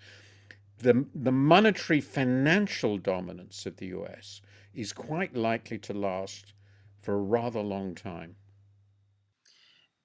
the, 0.82 1.06
the 1.14 1.32
monetary 1.32 2.02
financial 2.02 2.98
dominance 2.98 3.66
of 3.66 3.78
the 3.78 3.88
US 3.88 4.42
is 4.74 4.94
quite 4.94 5.36
likely 5.36 5.78
to 5.80 5.94
last 5.94 6.54
for 7.02 7.14
a 7.14 7.22
rather 7.22 7.62
long 7.62 7.96
time. 7.96 8.36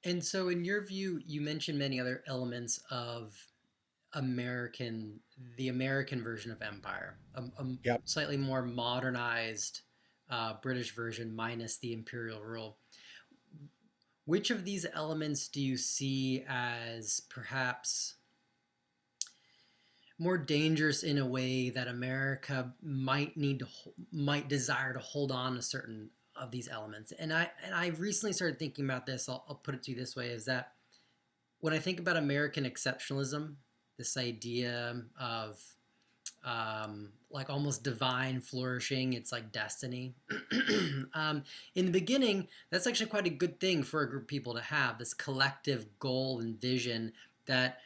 And 0.04 0.24
so, 0.24 0.48
in 0.48 0.64
your 0.64 0.86
view, 0.86 1.20
you 1.26 1.40
mentioned 1.40 1.78
many 1.78 2.00
other 2.00 2.22
elements 2.28 2.80
of 2.90 3.34
American, 4.12 5.18
the 5.56 5.68
American 5.68 6.22
version 6.22 6.52
of 6.52 6.62
empire, 6.62 7.18
a, 7.34 7.42
a 7.42 7.76
yep. 7.84 8.02
slightly 8.04 8.36
more 8.36 8.62
modernized 8.62 9.80
uh, 10.30 10.54
British 10.62 10.94
version 10.94 11.34
minus 11.34 11.78
the 11.78 11.92
imperial 11.92 12.40
rule. 12.42 12.78
Which 14.24 14.50
of 14.50 14.64
these 14.64 14.86
elements 14.92 15.48
do 15.48 15.60
you 15.60 15.76
see 15.76 16.44
as 16.48 17.20
perhaps 17.28 18.15
more 20.18 20.38
dangerous 20.38 21.02
in 21.02 21.18
a 21.18 21.26
way 21.26 21.70
that 21.70 21.88
America 21.88 22.72
might 22.82 23.36
need 23.36 23.58
to 23.60 23.66
might 24.12 24.48
desire 24.48 24.92
to 24.92 24.98
hold 24.98 25.30
on 25.30 25.54
to 25.54 25.62
certain 25.62 26.10
of 26.34 26.50
these 26.50 26.68
elements. 26.68 27.12
And 27.18 27.32
I 27.32 27.50
and 27.64 27.74
I 27.74 27.88
recently 27.88 28.32
started 28.32 28.58
thinking 28.58 28.84
about 28.84 29.06
this. 29.06 29.28
I'll, 29.28 29.44
I'll 29.48 29.56
put 29.56 29.74
it 29.74 29.82
to 29.84 29.90
you 29.90 29.96
this 29.96 30.16
way: 30.16 30.28
is 30.28 30.44
that 30.46 30.72
when 31.60 31.72
I 31.72 31.78
think 31.78 32.00
about 32.00 32.16
American 32.16 32.64
exceptionalism, 32.64 33.54
this 33.98 34.16
idea 34.16 35.02
of 35.20 35.60
um, 36.44 37.10
like 37.30 37.50
almost 37.50 37.82
divine 37.82 38.40
flourishing. 38.40 39.12
It's 39.12 39.32
like 39.32 39.52
destiny. 39.52 40.14
um, 41.14 41.42
in 41.74 41.86
the 41.86 41.92
beginning, 41.92 42.46
that's 42.70 42.86
actually 42.86 43.10
quite 43.10 43.26
a 43.26 43.30
good 43.30 43.58
thing 43.60 43.82
for 43.82 44.02
a 44.02 44.08
group 44.08 44.22
of 44.22 44.28
people 44.28 44.54
to 44.54 44.60
have 44.60 44.96
this 44.98 45.12
collective 45.12 45.86
goal 45.98 46.40
and 46.40 46.58
vision 46.60 47.12
that 47.46 47.80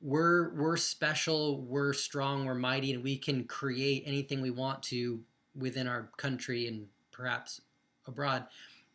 we're 0.00 0.54
we're 0.54 0.76
special, 0.76 1.62
we're 1.62 1.92
strong, 1.92 2.44
we're 2.44 2.54
mighty, 2.54 2.92
and 2.92 3.02
we 3.02 3.16
can 3.16 3.44
create 3.44 4.04
anything 4.06 4.40
we 4.40 4.50
want 4.50 4.82
to 4.84 5.20
within 5.56 5.88
our 5.88 6.10
country 6.16 6.66
and 6.66 6.86
perhaps 7.10 7.60
abroad. 8.06 8.46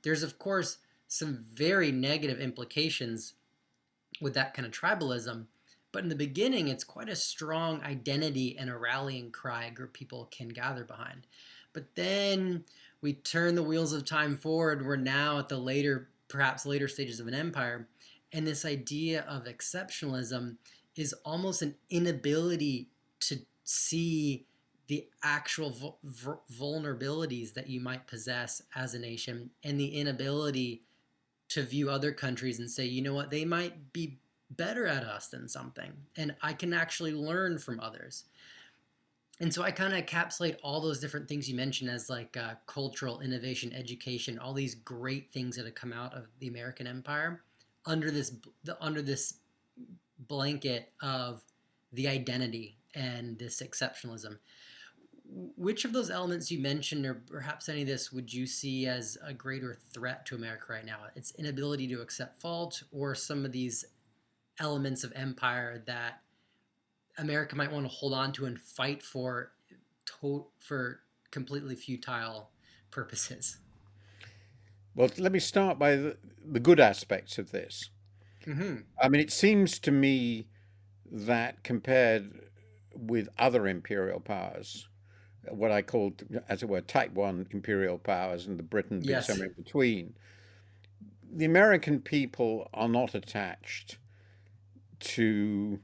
There's 0.02 0.24
of 0.24 0.40
course 0.40 0.78
some 1.08 1.46
very 1.54 1.92
negative 1.92 2.40
implications 2.40 3.34
with 4.22 4.34
that 4.34 4.54
kind 4.54 4.66
of 4.66 4.72
tribalism 4.72 5.46
but 5.94 6.02
in 6.02 6.10
the 6.10 6.16
beginning, 6.16 6.68
it's 6.68 6.84
quite 6.84 7.08
a 7.08 7.16
strong 7.16 7.82
identity 7.84 8.58
and 8.58 8.70
a 8.70 8.76
rallying 8.76 9.32
cry 9.32 9.66
a 9.66 9.72
group 9.72 9.94
people 9.94 10.28
can 10.32 10.50
gather 10.50 10.84
behind. 10.84 11.28
But 11.72 11.96
then 11.96 12.66
we 13.00 13.14
turn 13.14 13.54
the 13.54 13.64
wheels 13.64 13.94
of 13.94 14.04
time 14.04 14.36
forward. 14.36 14.86
We're 14.86 14.96
now 14.96 15.38
at 15.38 15.50
the 15.50 15.58
later, 15.58 16.10
perhaps 16.28 16.66
later 16.66 16.88
stages 16.88 17.20
of 17.20 17.28
an 17.28 17.36
empire. 17.36 17.88
And 18.34 18.48
this 18.48 18.66
idea 18.66 19.22
of 19.30 19.46
exceptionalism 19.46 20.58
is 20.96 21.14
almost 21.24 21.62
an 21.62 21.76
inability 21.90 22.90
to 23.22 23.38
see 23.64 24.46
the 24.88 25.08
actual 25.24 26.00
vulnerabilities 26.52 27.54
that 27.54 27.70
you 27.70 27.80
might 27.80 28.08
possess 28.08 28.62
as 28.76 28.94
a 28.94 29.00
nation 29.00 29.52
and 29.64 29.80
the 29.80 30.00
inability 30.00 30.84
to 31.50 31.64
view 31.64 31.90
other 31.90 32.12
countries 32.12 32.60
and 32.60 32.70
say, 32.70 32.86
you 32.86 33.02
know 33.02 33.14
what, 33.14 33.30
they 33.30 33.46
might 33.46 33.94
be 33.94 34.20
better 34.50 34.86
at 34.88 35.04
us 35.04 35.28
than 35.28 35.48
something 35.48 35.94
and 36.16 36.36
I 36.42 36.54
can 36.54 36.74
actually 36.74 37.14
learn 37.14 37.58
from 37.58 37.80
others. 37.80 38.26
And 39.40 39.54
so 39.54 39.64
I 39.64 39.72
kind 39.72 39.94
of 39.94 40.06
encapsulate 40.06 40.58
all 40.64 40.80
those 40.80 41.00
different 41.00 41.28
things 41.28 41.50
you 41.50 41.56
mentioned 41.56 41.90
as 41.90 42.10
like 42.10 42.38
uh, 42.38 42.54
cultural 42.68 43.22
innovation, 43.22 43.74
education, 43.74 44.38
all 44.38 44.54
these 44.54 44.76
great 44.76 45.32
things 45.32 45.56
that 45.56 45.66
have 45.66 45.76
come 45.76 45.94
out 45.94 46.14
of 46.14 46.28
the 46.40 46.48
American 46.48 46.88
Empire 46.88 47.42
under 47.86 48.12
this 48.12 48.34
under 48.80 49.02
this 49.02 49.36
blanket 50.20 50.92
of 51.02 51.42
the 51.92 52.08
identity 52.08 52.78
and 52.96 53.38
this 53.38 53.62
exceptionalism. 53.62 54.38
Which 55.56 55.86
of 55.86 55.94
those 55.94 56.12
elements 56.12 56.52
you 56.52 56.60
mentioned, 56.60 57.06
or 57.06 57.16
perhaps 57.16 57.68
any 57.68 57.82
of 57.82 57.88
this, 57.88 58.12
would 58.12 58.32
you 58.32 58.46
see 58.46 58.86
as 58.86 59.18
a 59.26 59.34
greater 59.34 59.78
threat 59.92 60.26
to 60.28 60.36
America 60.36 60.66
right 60.70 60.86
now? 60.86 61.00
Its 61.16 61.32
inability 61.40 61.88
to 61.88 62.02
accept 62.02 62.40
fault, 62.40 62.84
or 62.92 63.16
some 63.16 63.46
of 63.46 63.52
these 63.52 63.86
elements 64.60 65.04
of 65.04 65.12
empire 65.16 65.84
that 65.88 66.22
America 67.18 67.56
might 67.56 67.72
want 67.72 67.86
to 67.86 67.90
hold 67.90 68.14
on 68.14 68.32
to 68.34 68.46
and 68.46 68.60
fight 68.60 69.02
for 69.02 69.54
to- 70.06 70.48
for 70.60 71.02
completely 71.32 71.76
futile 71.76 72.52
purposes. 72.92 73.58
Well, 74.96 75.10
let 75.18 75.32
me 75.32 75.40
start 75.40 75.80
by 75.80 75.96
the, 75.96 76.18
the 76.46 76.60
good 76.60 76.80
aspects 76.80 77.38
of 77.38 77.52
this. 77.52 77.90
Mm-hmm. 78.46 78.76
I 79.02 79.10
mean, 79.10 79.22
it 79.22 79.32
seems 79.32 79.80
to 79.80 79.92
me 79.92 80.48
that 81.12 81.64
compared 81.64 82.50
with 82.96 83.30
other 83.40 83.68
imperial 83.68 84.20
powers, 84.20 84.88
what 85.50 85.72
I 85.72 85.82
called, 85.82 86.24
as 86.48 86.64
it 86.64 86.70
were, 86.70 86.82
type 86.82 87.14
one 87.14 87.48
imperial 87.52 87.98
powers 87.98 88.46
and 88.48 88.60
the 88.60 88.64
Britain 88.64 89.00
being 89.00 89.12
yes. 89.12 89.28
somewhere 89.28 89.48
in 89.48 89.64
between, 89.64 90.14
the 91.32 91.46
American 91.46 92.00
people 92.00 92.70
are 92.74 92.88
not 92.88 93.16
attached 93.16 93.98
to 95.00 95.80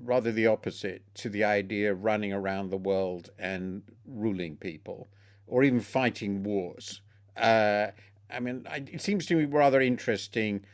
rather 0.00 0.32
the 0.32 0.46
opposite 0.46 1.02
to 1.14 1.28
the 1.28 1.44
idea 1.44 1.92
of 1.92 2.04
running 2.04 2.32
around 2.32 2.70
the 2.70 2.76
world 2.76 3.30
and 3.38 3.82
ruling 4.06 4.56
people 4.56 5.08
or 5.46 5.62
even 5.62 5.80
fighting 5.80 6.42
wars. 6.42 7.00
Uh, 7.36 7.88
I 8.30 8.40
mean, 8.40 8.66
I, 8.68 8.84
it 8.92 9.00
seems 9.00 9.26
to 9.26 9.36
me 9.36 9.44
rather 9.44 9.80
interesting 9.80 10.64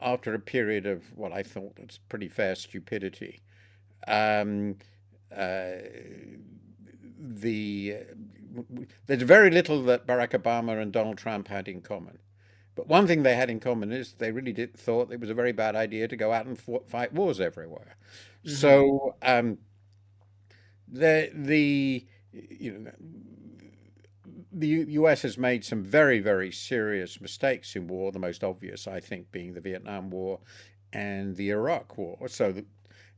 after 0.00 0.34
a 0.34 0.38
period 0.38 0.86
of 0.86 1.16
what 1.16 1.32
I 1.32 1.42
thought 1.42 1.78
was 1.78 1.98
pretty 2.08 2.28
fair 2.28 2.54
stupidity. 2.54 3.40
Um, 4.06 4.76
uh, 5.34 5.76
the 7.18 7.96
uh, 8.00 8.62
there's 9.06 9.22
very 9.22 9.50
little 9.50 9.82
that 9.84 10.06
Barack 10.06 10.30
Obama 10.30 10.80
and 10.80 10.92
Donald 10.92 11.18
Trump 11.18 11.48
had 11.48 11.68
in 11.68 11.80
common. 11.80 12.18
But 12.74 12.88
one 12.88 13.06
thing 13.06 13.22
they 13.22 13.34
had 13.34 13.48
in 13.48 13.58
common 13.58 13.90
is 13.90 14.14
they 14.18 14.30
really 14.32 14.52
did 14.52 14.76
thought 14.76 15.10
it 15.10 15.18
was 15.18 15.30
a 15.30 15.34
very 15.34 15.52
bad 15.52 15.74
idea 15.74 16.08
to 16.08 16.16
go 16.16 16.32
out 16.32 16.46
and 16.46 16.58
fought, 16.58 16.88
fight 16.88 17.12
wars 17.12 17.40
everywhere. 17.40 17.96
Mm-hmm. 18.44 18.54
So 18.54 19.14
um, 19.22 19.58
the 20.86 21.30
the 21.34 22.06
you 22.32 22.72
know 22.72 22.90
the 24.58 24.68
U.S. 24.68 25.22
has 25.22 25.36
made 25.36 25.64
some 25.64 25.82
very 25.82 26.18
very 26.20 26.50
serious 26.50 27.20
mistakes 27.20 27.76
in 27.76 27.86
war. 27.86 28.12
The 28.12 28.18
most 28.18 28.42
obvious, 28.42 28.86
I 28.86 29.00
think, 29.00 29.30
being 29.30 29.54
the 29.54 29.60
Vietnam 29.60 30.10
War 30.10 30.40
and 30.92 31.36
the 31.36 31.50
Iraq 31.50 31.98
War. 31.98 32.28
So 32.28 32.54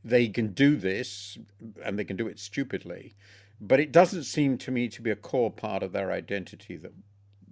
they 0.05 0.29
can 0.29 0.53
do 0.53 0.77
this, 0.77 1.39
and 1.85 1.99
they 1.99 2.05
can 2.05 2.17
do 2.17 2.27
it 2.27 2.39
stupidly. 2.39 3.15
But 3.61 3.81
it 3.81 3.93
doesn't 3.93 4.25
seem 4.25 4.59
to 4.59 4.71
me 4.71 4.89
to 4.89 5.03
be 5.03 5.11
a 5.11 5.17
core 5.17 5.51
part 5.51 5.83
of 5.83 5.93
their 5.93 6.13
identity 6.13 6.77
that 6.77 6.93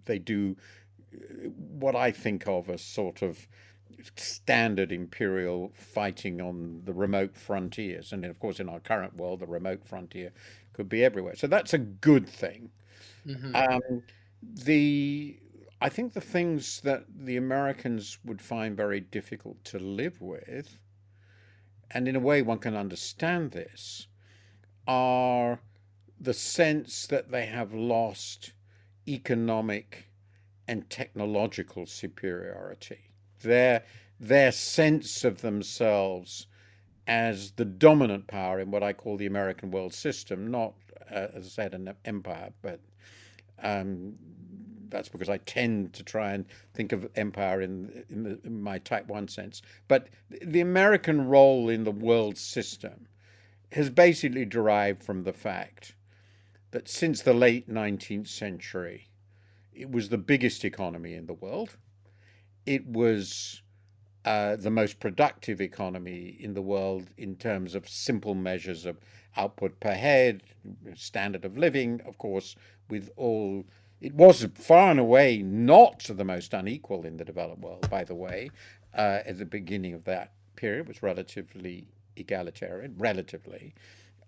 they 0.04 0.18
do 0.18 0.56
uh, 1.12 1.48
what 1.48 1.96
I 1.96 2.12
think 2.12 2.46
of 2.46 2.70
as 2.70 2.82
sort 2.82 3.22
of 3.22 3.48
standard 4.16 4.92
imperial 4.92 5.72
fighting 5.74 6.40
on 6.40 6.82
the 6.84 6.92
remote 6.92 7.36
frontiers. 7.36 8.12
And 8.12 8.24
of 8.24 8.38
course, 8.38 8.60
in 8.60 8.68
our 8.68 8.80
current 8.80 9.16
world, 9.16 9.40
the 9.40 9.46
remote 9.46 9.84
frontier 9.84 10.32
could 10.72 10.88
be 10.88 11.04
everywhere. 11.04 11.34
So 11.36 11.46
that's 11.46 11.74
a 11.74 11.78
good 11.78 12.28
thing. 12.28 12.70
Mm-hmm. 13.26 13.56
Um, 13.56 14.02
the 14.42 15.38
I 15.80 15.88
think 15.88 16.14
the 16.14 16.20
things 16.20 16.80
that 16.82 17.04
the 17.14 17.36
Americans 17.36 18.18
would 18.24 18.40
find 18.40 18.76
very 18.76 19.00
difficult 19.00 19.62
to 19.64 19.78
live 19.78 20.20
with, 20.20 20.78
and 21.90 22.08
in 22.08 22.16
a 22.16 22.20
way 22.20 22.40
one 22.42 22.58
can 22.58 22.76
understand 22.76 23.50
this, 23.50 24.06
are 24.86 25.60
the 26.18 26.32
sense 26.32 27.06
that 27.08 27.30
they 27.30 27.46
have 27.46 27.74
lost 27.74 28.52
economic 29.06 30.08
and 30.66 30.88
technological 30.88 31.86
superiority. 31.86 33.10
Their, 33.42 33.84
their 34.18 34.50
sense 34.52 35.24
of 35.24 35.42
themselves 35.42 36.46
as 37.06 37.52
the 37.52 37.64
dominant 37.64 38.26
power 38.26 38.58
in 38.58 38.70
what 38.70 38.82
I 38.82 38.92
call 38.92 39.16
the 39.16 39.26
American 39.26 39.70
world 39.70 39.94
system, 39.94 40.50
not, 40.50 40.74
uh, 41.10 41.28
as 41.34 41.46
I 41.46 41.48
said, 41.48 41.74
an 41.74 41.94
empire, 42.04 42.52
but 42.62 42.80
um, 43.62 44.14
that's 44.88 45.08
because 45.08 45.28
I 45.28 45.38
tend 45.38 45.92
to 45.94 46.02
try 46.02 46.32
and 46.32 46.44
think 46.74 46.92
of 46.92 47.08
empire 47.16 47.60
in, 47.60 48.04
in, 48.08 48.22
the, 48.22 48.38
in 48.44 48.62
my 48.62 48.78
type 48.78 49.08
one 49.08 49.28
sense. 49.28 49.62
But 49.88 50.08
the 50.30 50.60
American 50.60 51.26
role 51.26 51.68
in 51.68 51.84
the 51.84 51.90
world 51.90 52.38
system 52.38 53.08
has 53.72 53.90
basically 53.90 54.44
derived 54.44 55.02
from 55.02 55.24
the 55.24 55.32
fact 55.32 55.94
that 56.70 56.88
since 56.88 57.22
the 57.22 57.34
late 57.34 57.70
19th 57.70 58.28
century, 58.28 59.08
it 59.72 59.90
was 59.90 60.08
the 60.08 60.18
biggest 60.18 60.64
economy 60.64 61.14
in 61.14 61.26
the 61.26 61.34
world. 61.34 61.76
It 62.64 62.86
was 62.86 63.62
uh, 64.24 64.56
the 64.56 64.70
most 64.70 64.98
productive 64.98 65.60
economy 65.60 66.36
in 66.40 66.54
the 66.54 66.62
world 66.62 67.10
in 67.16 67.36
terms 67.36 67.74
of 67.74 67.88
simple 67.88 68.34
measures 68.34 68.84
of 68.84 68.98
output 69.36 69.78
per 69.80 69.92
head, 69.92 70.42
standard 70.94 71.44
of 71.44 71.56
living, 71.56 72.00
of 72.06 72.18
course, 72.18 72.56
with 72.88 73.10
all. 73.16 73.64
It 74.00 74.14
was 74.14 74.46
far 74.54 74.90
and 74.90 75.00
away 75.00 75.42
not 75.42 76.04
the 76.08 76.24
most 76.24 76.52
unequal 76.52 77.06
in 77.06 77.16
the 77.16 77.24
developed 77.24 77.62
world, 77.62 77.88
by 77.88 78.04
the 78.04 78.14
way. 78.14 78.50
Uh, 78.94 79.20
at 79.26 79.38
the 79.38 79.44
beginning 79.44 79.94
of 79.94 80.04
that 80.04 80.32
period, 80.54 80.88
was 80.88 81.02
relatively 81.02 81.86
egalitarian, 82.16 82.94
relatively, 82.98 83.74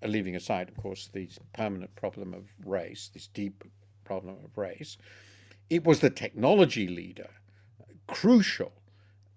uh, 0.02 0.08
leaving 0.08 0.36
aside, 0.36 0.68
of 0.68 0.76
course, 0.76 1.08
the 1.12 1.28
permanent 1.54 1.94
problem 1.96 2.34
of 2.34 2.44
race, 2.64 3.10
this 3.12 3.28
deep 3.28 3.64
problem 4.04 4.36
of 4.44 4.56
race. 4.56 4.96
It 5.70 5.84
was 5.84 6.00
the 6.00 6.10
technology 6.10 6.86
leader, 6.86 7.30
crucial, 8.06 8.72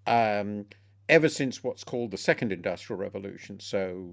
um, 0.08 0.66
ever 1.10 1.30
since 1.30 1.64
what's 1.64 1.84
called 1.84 2.12
the 2.12 2.18
second 2.18 2.52
industrial 2.52 3.00
revolution. 3.00 3.60
So, 3.60 4.12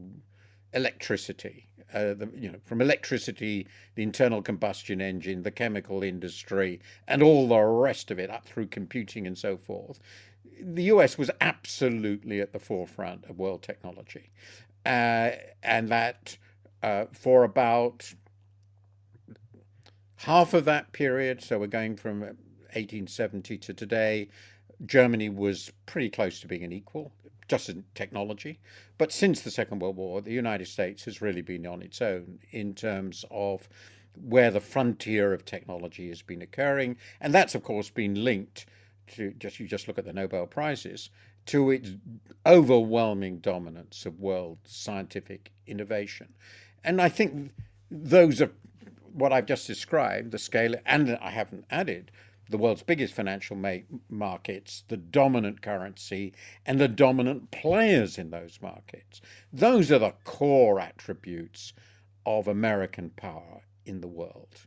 electricity, 0.73 1.69
uh, 1.93 2.15
the, 2.15 2.31
you 2.37 2.51
know, 2.51 2.59
from 2.65 2.81
electricity, 2.81 3.67
the 3.95 4.03
internal 4.03 4.43
combustion 4.43 5.01
engine, 5.01 5.43
the 5.43 5.51
chemical 5.51 6.03
industry, 6.03 6.81
and 7.07 7.23
all 7.23 7.49
the 7.49 7.61
rest 7.61 8.11
of 8.11 8.19
it, 8.19 8.31
up 8.31 8.47
through 8.47 8.67
computing 8.67 9.27
and 9.27 9.39
so 9.39 9.57
forth. 9.57 9.99
The 10.61 10.85
US 10.85 11.17
was 11.17 11.31
absolutely 11.41 12.41
at 12.41 12.53
the 12.53 12.59
forefront 12.59 13.25
of 13.27 13.39
world 13.39 13.63
technology. 13.63 14.31
Uh, 14.85 15.33
and 15.63 15.89
that 15.89 16.37
uh, 16.83 17.07
for 17.13 17.45
about 17.45 18.15
half 20.17 20.55
of 20.55 20.65
that 20.65 20.93
period, 20.93 21.43
so 21.43 21.59
we're 21.59 21.67
going 21.67 21.97
from 21.97 22.21
1870 22.21 23.59
to 23.59 23.75
today, 23.75 24.29
Germany 24.87 25.29
was 25.29 25.73
pretty 25.87 26.09
close 26.09 26.41
to 26.41 26.47
being 26.47 26.63
an 26.63 26.73
equal, 26.73 27.13
just 27.49 27.69
in 27.69 27.85
technology. 27.95 28.61
But 28.99 29.13
since 29.13 29.41
the 29.41 29.51
Second 29.51 29.81
World 29.81 29.97
War, 29.97 30.21
the 30.21 30.33
United 30.33 30.69
States 30.69 31.05
has 31.07 31.21
really 31.23 31.43
been 31.43 31.67
on 31.67 31.83
its 31.83 32.01
own 32.01 32.39
in 32.51 32.75
terms 32.75 33.25
of 33.31 33.69
where 34.15 34.51
the 34.51 34.61
frontier 34.61 35.33
of 35.33 35.45
technology 35.45 36.09
has 36.09 36.23
been 36.23 36.43
occurring. 36.43 36.97
And 37.21 37.35
that's, 37.35 37.55
of 37.55 37.63
course, 37.63 37.91
been 37.91 38.23
linked 38.25 38.67
to 39.09 39.33
just 39.33 39.59
you 39.59 39.67
just 39.67 39.89
look 39.89 39.99
at 39.99 40.05
the 40.05 40.13
Nobel 40.13 40.47
Prizes 40.47 41.11
to 41.47 41.71
its 41.71 41.91
overwhelming 42.45 43.39
dominance 43.39 44.05
of 44.05 44.21
world 44.21 44.59
scientific 44.65 45.51
innovation. 45.67 46.29
And 46.85 47.01
I 47.01 47.09
think 47.09 47.53
those 47.91 48.43
are 48.43 48.51
what 49.13 49.33
I've 49.33 49.47
just 49.47 49.67
described 49.67 50.31
the 50.31 50.39
scale, 50.39 50.75
and 50.85 51.19
I 51.23 51.31
haven't 51.31 51.65
added 51.71 52.11
the 52.49 52.59
world's 52.59 52.83
biggest 52.83 53.15
financial 53.15 53.57
ma- 53.57 53.77
markets, 54.09 54.85
the 54.89 54.97
dominant 54.97 55.63
currency, 55.63 56.33
and 56.65 56.81
the 56.81 56.89
dominant 56.89 57.51
players 57.51 58.19
in 58.19 58.31
those 58.31 58.59
markets. 58.63 59.21
Those 59.53 59.93
are 59.93 59.99
the 59.99 60.15
core 60.25 60.81
attributes 60.81 61.73
of 62.25 62.49
American 62.49 63.11
power 63.11 63.63
in 63.85 64.01
the 64.01 64.09
world 64.09 64.67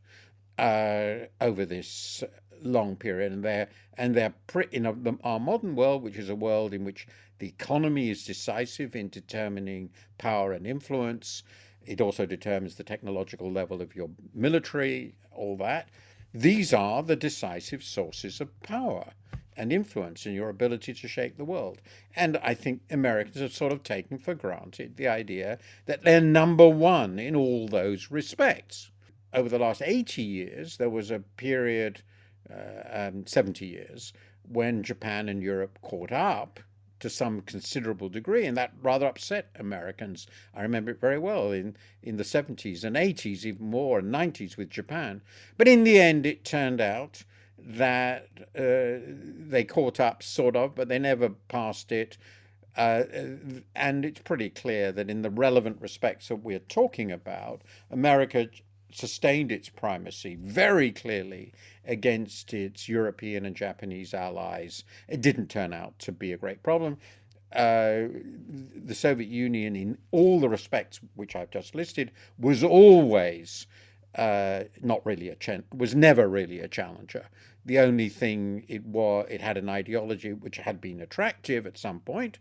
uh, 0.58 1.26
over 1.40 1.66
this 1.66 2.24
long 2.62 2.96
period, 2.96 3.32
and 3.32 3.44
they're 3.44 3.70
and 3.98 4.16
they're 4.16 4.34
pre- 4.48 4.68
in 4.72 4.86
a, 4.86 4.94
the, 4.94 5.18
our 5.24 5.40
modern 5.40 5.76
world, 5.76 6.04
which 6.04 6.18
is 6.18 6.30
a 6.30 6.36
world 6.36 6.74
in 6.74 6.84
which 6.86 7.08
the 7.40 7.48
economy 7.48 8.10
is 8.10 8.26
decisive 8.26 8.96
in 8.96 9.10
determining 9.10 9.90
power 10.18 10.54
and 10.54 10.68
influence. 10.68 11.44
It 11.84 12.00
also 12.00 12.26
determines 12.28 12.76
the 12.76 12.84
technological 12.84 13.52
level 13.52 13.82
of 13.82 13.96
your 13.96 14.10
military, 14.34 15.16
all 15.32 15.58
that. 15.58 15.90
These 16.34 16.74
are 16.74 17.04
the 17.04 17.16
decisive 17.16 17.84
sources 17.84 18.40
of 18.40 18.58
power 18.62 19.12
and 19.58 19.74
influence 19.74 20.26
in 20.26 20.34
your 20.34 20.50
ability 20.50 20.94
to 20.94 21.08
shape 21.08 21.38
the 21.38 21.46
world. 21.46 21.82
And 22.16 22.38
I 22.38 22.54
think 22.54 22.82
Americans 22.90 23.42
have 23.42 23.54
sort 23.54 23.74
of 23.74 23.84
taken 23.84 24.18
for 24.18 24.34
granted 24.34 24.96
the 24.96 25.08
idea 25.08 25.60
that 25.86 26.04
they're 26.04 26.22
number 26.22 26.68
one 26.70 27.20
in 27.20 27.36
all 27.36 27.68
those 27.68 28.12
respects. 28.12 28.92
Over 29.34 29.50
the 29.50 29.60
last 29.60 29.82
80 29.84 30.24
years, 30.24 30.78
there 30.78 30.90
was 30.90 31.12
a 31.12 31.20
period 31.20 32.02
uh, 32.50 33.10
um, 33.10 33.28
70 33.28 33.66
years 33.66 34.14
when 34.48 34.84
Japan 34.84 35.30
and 35.30 35.44
Europe 35.44 35.80
caught 35.82 36.12
up 36.12 36.60
to 37.02 37.10
some 37.10 37.42
considerable 37.42 38.10
degree, 38.10 38.46
and 38.46 38.56
that 38.58 38.74
rather 38.82 39.06
upset 39.06 39.50
Americans. 39.56 40.28
I 40.56 40.62
remember 40.62 40.92
it 40.92 41.02
very 41.02 41.20
well 41.20 41.52
in, 41.52 41.76
in 42.02 42.18
the 42.18 42.24
70s 42.24 42.84
and 42.84 42.96
80s, 42.96 43.46
even 43.46 43.70
more, 43.70 44.00
and 44.00 44.14
90s 44.14 44.58
with 44.58 44.70
Japan. 44.70 45.22
But 45.58 45.68
in 45.68 45.84
the 45.84 46.00
end, 46.00 46.26
it 46.26 46.46
turned 46.46 46.80
out 46.80 47.24
that 47.58 48.28
uh, 48.56 49.00
they 49.06 49.64
caught 49.64 50.00
up, 50.00 50.24
sort 50.24 50.56
of, 50.56 50.76
but 50.76 50.88
they 50.88 51.00
never 51.00 51.30
passed 51.30 51.92
it. 51.92 52.18
Uh, 52.78 53.04
and 53.76 54.06
it's 54.06 54.22
pretty 54.22 54.50
clear 54.50 54.92
that 54.92 55.10
in 55.10 55.22
the 55.24 55.30
relevant 55.30 55.78
respects 55.82 56.30
that 56.30 56.38
we're 56.38 56.60
talking 56.60 57.12
about, 57.12 57.62
America 57.90 58.48
sustained 58.96 59.52
its 59.52 59.70
primacy 59.70 60.36
very 60.36 60.92
clearly 60.92 61.54
against 61.86 62.54
its 62.54 62.88
European 62.88 63.46
and 63.46 63.56
Japanese 63.56 64.14
allies. 64.14 64.84
It 65.08 65.22
didn't 65.22 65.48
turn 65.48 65.74
out 65.74 65.98
to 66.00 66.12
be 66.12 66.34
a 66.34 66.38
great 66.38 66.64
problem. 66.64 66.98
Uh, 67.54 68.08
the 68.86 68.96
Soviet 68.96 69.30
Union, 69.30 69.76
in 69.76 69.98
all 70.12 70.40
the 70.40 70.48
respects 70.48 71.02
which 71.16 71.36
I've 71.36 71.52
just 71.52 71.76
listed, 71.76 72.12
was 72.40 72.64
always 72.64 73.68
uh, 74.16 74.64
not 74.82 75.06
really 75.06 75.30
a 75.30 75.36
ch- 75.36 75.64
was 75.76 75.96
never 75.96 76.28
really 76.28 76.60
a 76.60 76.68
challenger. 76.68 77.26
The 77.66 77.80
only 77.80 78.10
thing 78.10 78.66
it 78.68 78.86
was, 78.86 79.28
it 79.30 79.42
had 79.42 79.58
an 79.58 79.70
ideology 79.70 80.34
which 80.34 80.58
had 80.58 80.82
been 80.82 81.02
attractive 81.02 81.66
at 81.68 81.78
some 81.78 82.00
point, 82.00 82.40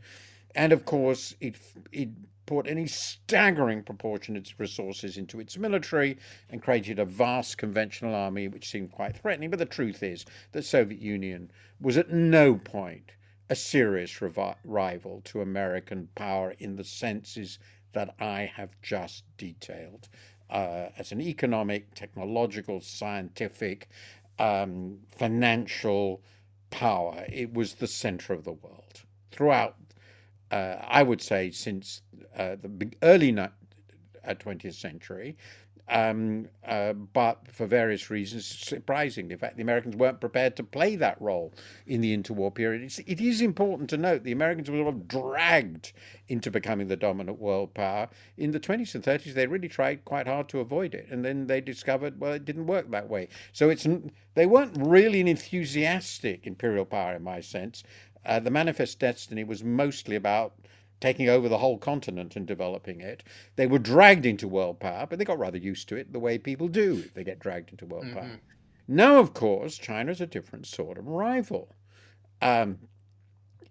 and 0.55 0.73
of 0.73 0.85
course 0.85 1.35
it 1.41 1.57
it 1.93 2.11
put 2.51 2.67
any 2.67 2.85
staggering 2.85 3.81
proportion 3.81 4.35
of 4.35 4.43
its 4.43 4.59
resources 4.59 5.17
into 5.17 5.39
its 5.39 5.57
military 5.57 6.19
and 6.49 6.61
created 6.61 6.99
a 6.99 7.05
vast 7.05 7.57
conventional 7.57 8.13
army 8.13 8.49
which 8.49 8.69
seemed 8.69 8.91
quite 8.91 9.17
threatening. 9.17 9.51
But 9.51 9.61
the 9.61 9.67
truth 9.67 10.03
is, 10.03 10.27
the 10.51 10.61
Soviet 10.61 11.01
Union 11.01 11.53
was 11.81 11.97
at 11.97 12.11
no 12.11 12.57
point 12.57 13.13
a 13.49 13.55
serious 13.55 14.21
rival 14.65 15.21
to 15.27 15.41
American 15.41 16.09
power 16.17 16.57
in 16.59 16.75
the 16.75 16.83
senses 16.83 17.61
that 17.93 18.17
I 18.19 18.51
have 18.57 18.71
just 18.83 19.23
detailed. 19.37 20.09
Uh, 20.51 20.89
as 20.99 21.13
an 21.13 21.21
economic, 21.21 21.95
technological, 21.95 22.81
scientific, 22.81 23.89
um, 24.41 24.99
financial 25.17 26.21
power, 26.71 27.25
it 27.29 27.55
was 27.55 27.75
the 27.75 27.87
center 27.87 28.33
of 28.33 28.43
the 28.43 28.53
world 28.53 29.05
throughout 29.31 29.77
uh, 30.51 30.77
I 30.87 31.03
would 31.03 31.21
say, 31.21 31.51
since 31.51 32.03
uh, 32.37 32.57
the 32.61 32.91
early 33.03 33.33
20th 33.33 34.75
century. 34.75 35.37
Um, 35.91 36.47
uh, 36.65 36.93
but 36.93 37.49
for 37.51 37.67
various 37.67 38.11
reasons, 38.11 38.47
surprisingly, 38.47 39.33
in 39.33 39.39
fact, 39.41 39.57
the 39.57 39.63
Americans 39.63 39.97
weren't 39.97 40.21
prepared 40.21 40.55
to 40.57 40.63
play 40.63 40.95
that 40.95 41.21
role 41.21 41.53
in 41.85 42.01
the 42.01 42.17
interwar 42.17 42.55
period. 42.55 42.83
It's, 42.83 43.01
it 43.01 43.21
is 43.21 43.41
important 43.41 43.91
to 43.91 43.97
note 43.97 44.23
the 44.23 44.31
Americans 44.31 44.71
were 44.71 44.77
sort 44.79 44.95
of 44.95 45.09
dragged 45.09 45.93
into 46.29 46.49
becoming 46.49 46.87
the 46.87 46.97
dominant 46.97 47.41
world 47.41 47.75
power. 47.75 48.09
In 48.37 48.53
the 48.53 48.61
20s 48.61 48.95
and 48.95 49.03
30s, 49.03 49.35
they 49.35 49.49
really 49.49 49.67
tried 49.67 50.05
quite 50.05 50.29
hard 50.29 50.49
to 50.51 50.61
avoid 50.61 50.95
it, 50.95 51.09
and 51.11 51.25
then 51.25 51.49
they 51.49 51.61
discovered, 51.61 52.21
well, 52.21 52.35
it 52.35 52.45
didn't 52.45 52.69
work 52.69 52.89
that 52.93 53.09
way. 53.09 53.27
So 53.53 53.69
it's 53.69 53.87
they 54.35 54.47
weren't 54.47 54.77
really 54.79 55.21
an 55.21 55.27
enthusiastic 55.27 56.47
imperial 56.47 56.85
power, 56.85 57.17
in 57.17 57.25
my 57.25 57.41
sense. 57.41 57.83
Uh, 58.25 58.41
the 58.41 58.51
Manifest 58.51 58.99
Destiny 58.99 59.45
was 59.45 59.65
mostly 59.65 60.17
about 60.17 60.55
taking 61.01 61.29
over 61.29 61.49
the 61.49 61.59
whole 61.59 61.79
continent 61.79 62.37
and 62.37 62.47
developing 62.47 63.01
it. 63.01 63.25
They 63.57 63.67
were 63.67 63.79
dragged 63.79 64.27
into 64.27 64.47
world 64.47 64.81
power, 64.81 65.07
but 65.07 65.19
they 65.19 65.25
got 65.25 65.39
rather 65.39 65.59
used 65.59 65.89
to 65.89 65.97
it 65.97 66.13
the 66.13 66.19
way 66.19 66.39
people 66.39 66.69
do 66.69 67.03
if 67.05 67.15
they 67.15 67.25
get 67.25 67.39
dragged 67.39 67.71
into 67.71 67.87
world 67.87 68.05
mm-hmm. 68.05 68.19
power. 68.19 68.41
Now, 68.87 69.19
of 69.19 69.33
course, 69.33 69.79
China's 69.79 70.21
a 70.21 70.27
different 70.27 70.67
sort 70.67 70.99
of 70.99 71.07
rival. 71.07 71.75
Um, 72.43 72.79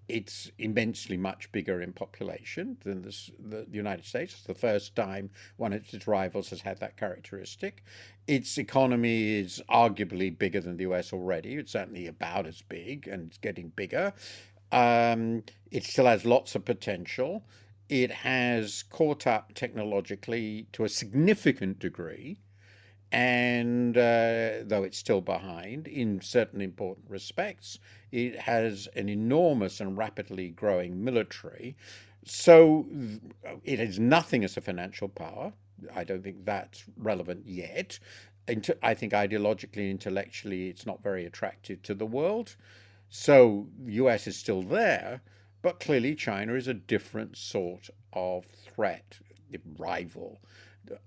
it's 0.10 0.52
immensely 0.58 1.16
much 1.16 1.52
bigger 1.52 1.82
in 1.82 1.94
population 1.94 2.78
than 2.84 3.04
this, 3.04 3.30
the, 3.40 3.68
the, 3.70 3.78
United 3.78 4.04
States. 4.04 4.34
It's 4.34 4.44
the 4.44 4.56
first 4.56 4.96
time 4.96 5.30
one 5.58 5.72
of 5.72 5.94
its 5.94 6.08
rivals 6.08 6.50
has 6.50 6.62
had 6.62 6.80
that 6.80 6.98
characteristic. 6.98 7.84
Its 8.28 8.58
economy 8.58 9.36
is 9.36 9.62
arguably 9.70 10.36
bigger 10.36 10.60
than 10.60 10.78
the 10.78 10.84
US 10.86 11.14
already. 11.14 11.56
It's 11.56 11.74
certainly 11.74 12.08
about 12.08 12.48
as 12.48 12.64
big 12.64 13.08
and 13.08 13.28
it's 13.28 13.38
getting 13.38 13.70
bigger. 13.70 14.12
Um, 14.72 15.44
it 15.72 15.84
still 15.84 16.06
has 16.06 16.26
lots 16.26 16.56
of 16.56 16.66
potential. 16.66 17.46
It 17.88 18.12
has 18.12 18.84
caught 18.90 19.28
up 19.28 19.54
technologically 19.54 20.68
to 20.74 20.84
a 20.84 20.90
significant 20.90 21.80
degree 21.80 22.40
and 23.12 23.98
uh, 23.98 24.64
though 24.64 24.84
it's 24.84 24.98
still 24.98 25.22
behind 25.22 25.88
in 25.88 26.22
certain 26.22 26.62
important 26.62 27.10
respects, 27.10 27.80
it 28.12 28.38
has 28.40 28.88
an 28.96 29.10
enormous 29.10 29.80
and 29.80 29.98
rapidly 29.98 30.50
growing 30.50 31.04
military. 31.04 31.76
So 32.24 32.86
it 33.64 33.80
has 33.80 34.00
nothing 34.00 34.44
as 34.44 34.58
a 34.58 34.62
financial 34.62 35.08
power. 35.10 35.54
I 35.96 36.04
don't 36.04 36.24
think 36.24 36.46
that's 36.46 36.84
relevant 36.98 37.48
yet. 37.48 38.00
I 38.82 38.94
think 38.94 39.14
ideologically, 39.14 39.78
and 39.78 39.92
intellectually, 39.92 40.70
it's 40.70 40.86
not 40.86 41.04
very 41.04 41.26
attractive 41.26 41.82
to 41.84 41.94
the 41.94 42.06
world. 42.06 42.56
So 43.10 43.68
the 43.84 43.94
US 43.94 44.28
is 44.28 44.38
still 44.38 44.62
there, 44.62 45.22
but 45.62 45.80
clearly 45.80 46.14
China 46.16 46.54
is 46.54 46.68
a 46.68 46.74
different 46.74 47.38
sort 47.38 47.90
of 48.14 48.46
threat, 48.46 49.20
rival 49.78 50.40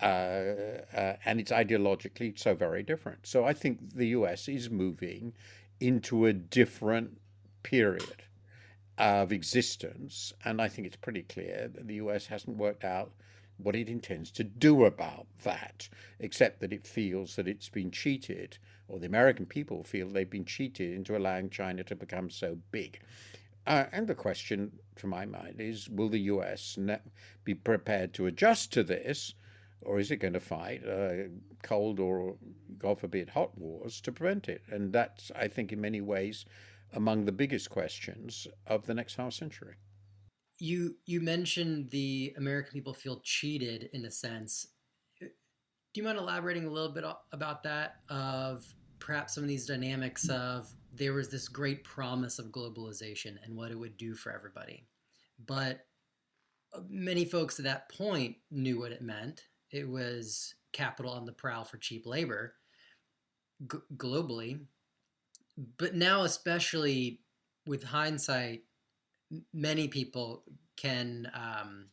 uh, 0.00 0.04
uh, 0.04 1.16
and 1.24 1.40
it's 1.40 1.50
ideologically 1.50 2.38
so 2.38 2.54
very 2.54 2.82
different. 2.82 3.26
So 3.26 3.44
I 3.44 3.52
think 3.52 3.94
the 3.94 4.08
US 4.08 4.48
is 4.48 4.70
moving 4.70 5.34
into 5.80 6.26
a 6.26 6.32
different 6.32 7.18
period 7.62 8.24
of 8.98 9.32
existence, 9.32 10.32
and 10.44 10.60
I 10.60 10.68
think 10.68 10.86
it's 10.86 10.96
pretty 10.96 11.22
clear 11.22 11.70
that 11.72 11.86
the 11.86 11.94
US 11.94 12.26
hasn't 12.26 12.56
worked 12.56 12.84
out 12.84 13.12
what 13.58 13.76
it 13.76 13.88
intends 13.88 14.30
to 14.32 14.44
do 14.44 14.84
about 14.84 15.26
that, 15.44 15.88
except 16.18 16.60
that 16.60 16.72
it 16.72 16.86
feels 16.86 17.36
that 17.36 17.48
it's 17.48 17.68
been 17.68 17.90
cheated, 17.90 18.58
or 18.88 18.98
the 18.98 19.06
American 19.06 19.46
people 19.46 19.84
feel 19.84 20.08
they've 20.08 20.28
been 20.28 20.44
cheated 20.44 20.92
into 20.92 21.16
allowing 21.16 21.50
China 21.50 21.84
to 21.84 21.94
become 21.94 22.30
so 22.30 22.58
big. 22.70 23.00
Uh, 23.66 23.84
and 23.92 24.08
the 24.08 24.14
question, 24.14 24.72
to 24.96 25.06
my 25.06 25.24
mind, 25.24 25.60
is 25.60 25.88
will 25.88 26.08
the 26.08 26.18
US 26.20 26.78
be 27.44 27.54
prepared 27.54 28.12
to 28.14 28.26
adjust 28.26 28.72
to 28.72 28.82
this? 28.82 29.34
Or 29.84 29.98
is 29.98 30.10
it 30.10 30.16
going 30.16 30.32
to 30.32 30.40
fight 30.40 30.82
uh, 30.86 31.28
cold 31.62 32.00
or, 32.00 32.36
God 32.78 32.98
forbid, 32.98 33.30
hot 33.30 33.56
wars 33.56 34.00
to 34.02 34.12
prevent 34.12 34.48
it? 34.48 34.62
And 34.70 34.92
that's, 34.92 35.30
I 35.34 35.48
think, 35.48 35.72
in 35.72 35.80
many 35.80 36.00
ways, 36.00 36.44
among 36.92 37.24
the 37.24 37.32
biggest 37.32 37.70
questions 37.70 38.46
of 38.66 38.86
the 38.86 38.94
next 38.94 39.16
half 39.16 39.32
century. 39.32 39.76
You 40.58 40.96
you 41.06 41.20
mentioned 41.20 41.90
the 41.90 42.34
American 42.36 42.72
people 42.72 42.94
feel 42.94 43.20
cheated 43.24 43.88
in 43.92 44.04
a 44.04 44.10
sense. 44.10 44.66
Do 45.20 45.28
you 45.94 46.04
mind 46.04 46.18
elaborating 46.18 46.66
a 46.66 46.70
little 46.70 46.92
bit 46.92 47.04
about 47.32 47.62
that? 47.64 47.96
Of 48.08 48.64
perhaps 48.98 49.34
some 49.34 49.42
of 49.44 49.48
these 49.48 49.66
dynamics 49.66 50.28
of 50.28 50.72
there 50.94 51.14
was 51.14 51.28
this 51.28 51.48
great 51.48 51.82
promise 51.84 52.38
of 52.38 52.46
globalization 52.46 53.36
and 53.44 53.56
what 53.56 53.70
it 53.70 53.78
would 53.78 53.96
do 53.96 54.14
for 54.14 54.32
everybody. 54.32 54.86
But 55.46 55.80
uh, 56.74 56.80
many 56.88 57.24
folks 57.24 57.58
at 57.58 57.64
that 57.64 57.88
point 57.88 58.36
knew 58.50 58.78
what 58.78 58.92
it 58.92 59.02
meant. 59.02 59.42
It 59.72 59.88
was 59.88 60.54
capital 60.72 61.12
on 61.12 61.26
the 61.26 61.32
prowl 61.32 61.64
for 61.64 61.78
cheap 61.78 62.06
labor 62.06 62.54
g- 63.70 63.78
globally. 63.96 64.60
But 65.78 65.94
now, 65.94 66.22
especially 66.22 67.20
with 67.66 67.82
hindsight, 67.82 68.62
many 69.52 69.88
people 69.88 70.44
can 70.76 71.30
um, 71.34 71.88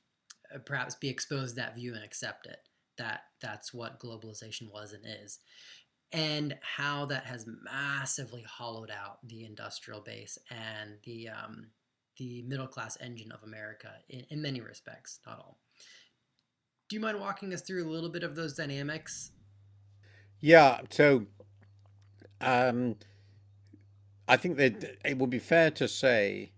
perhaps 0.66 0.96
be 0.96 1.10
exposed 1.10 1.56
to 1.56 1.62
that 1.62 1.76
view 1.76 1.94
and 1.94 2.04
accept 2.04 2.46
it 2.46 2.60
that 2.98 3.22
that's 3.42 3.74
what 3.74 4.00
globalization 4.00 4.72
was 4.72 4.94
and 4.94 5.06
is 5.24 5.40
and 6.12 6.56
how 6.62 7.06
that 7.06 7.26
has 7.26 7.46
massively 7.64 8.44
hollowed 8.44 8.92
out 8.92 9.26
the 9.28 9.46
industrial 9.46 10.02
base 10.02 10.38
and 10.50 10.96
the 11.04 11.30
um, 11.30 11.68
the 12.18 12.42
middle 12.44 12.68
class 12.68 12.98
engine 13.00 13.32
of 13.32 13.44
America 13.44 13.92
in, 14.10 14.26
in 14.30 14.42
many 14.42 14.60
respects, 14.60 15.20
not 15.26 15.40
all. 15.40 15.60
Do 16.90 16.96
you 16.96 17.02
mind 17.02 17.20
walking 17.20 17.54
us 17.54 17.62
through 17.62 17.88
a 17.88 17.92
little 17.92 18.10
bit 18.10 18.24
of 18.24 18.36
those 18.36 18.56
dynamics? 18.56 19.32
Yeah, 20.40 20.82
so 20.90 21.28
um, 22.42 22.96
I 24.28 24.38
think 24.38 24.58
that 24.58 24.98
it 25.06 25.20
would 25.20 25.30
be 25.30 25.38
fair 25.38 25.70
to 25.70 25.88
say 25.88 26.52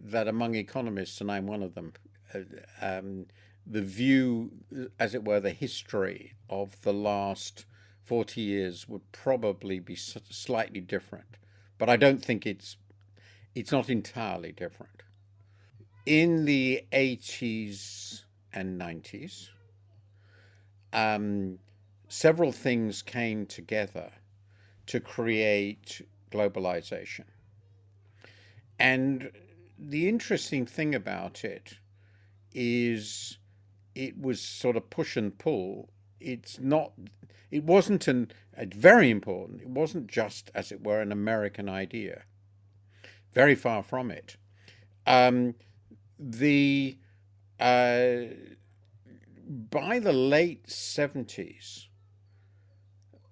that 0.00 0.28
among 0.28 0.54
economists, 0.54 1.20
and 1.20 1.32
I'm 1.32 1.48
one 1.48 1.64
of 1.64 1.74
them, 1.74 1.94
uh, 2.32 2.38
um, 2.80 3.26
the 3.66 3.82
view, 3.82 4.52
as 5.00 5.16
it 5.16 5.24
were, 5.24 5.40
the 5.40 5.50
history 5.50 6.34
of 6.48 6.80
the 6.82 6.92
last 6.92 7.64
40 8.04 8.40
years 8.40 8.88
would 8.88 9.10
probably 9.10 9.80
be 9.80 9.96
slightly 9.96 10.80
different. 10.80 11.38
But 11.76 11.88
I 11.88 11.96
don't 11.96 12.24
think 12.24 12.46
it's 12.46 12.76
it's 13.56 13.72
not 13.72 13.90
entirely 13.90 14.52
different. 14.52 15.02
In 16.04 16.44
the 16.44 16.84
80s 16.92 18.22
and 18.52 18.80
90s, 18.80 19.48
um, 20.96 21.58
several 22.08 22.50
things 22.50 23.02
came 23.02 23.44
together 23.46 24.10
to 24.86 24.98
create 24.98 26.00
globalization. 26.32 27.26
And 28.78 29.30
the 29.78 30.08
interesting 30.08 30.64
thing 30.64 30.94
about 30.94 31.44
it 31.44 31.74
is 32.52 33.38
it 33.94 34.18
was 34.18 34.40
sort 34.40 34.76
of 34.76 34.88
push 34.88 35.16
and 35.16 35.36
pull. 35.38 35.90
It's 36.18 36.58
not, 36.58 36.92
it 37.50 37.64
wasn't 37.64 38.08
an, 38.08 38.32
very 38.56 39.10
important, 39.10 39.60
it 39.60 39.68
wasn't 39.68 40.06
just, 40.06 40.50
as 40.54 40.72
it 40.72 40.82
were, 40.82 41.02
an 41.02 41.12
American 41.12 41.68
idea. 41.68 42.22
Very 43.34 43.54
far 43.54 43.82
from 43.82 44.10
it. 44.10 44.36
Um, 45.06 45.56
the, 46.18 46.96
uh, 47.60 48.16
by 49.46 49.98
the 49.98 50.12
late 50.12 50.66
70s, 50.66 51.86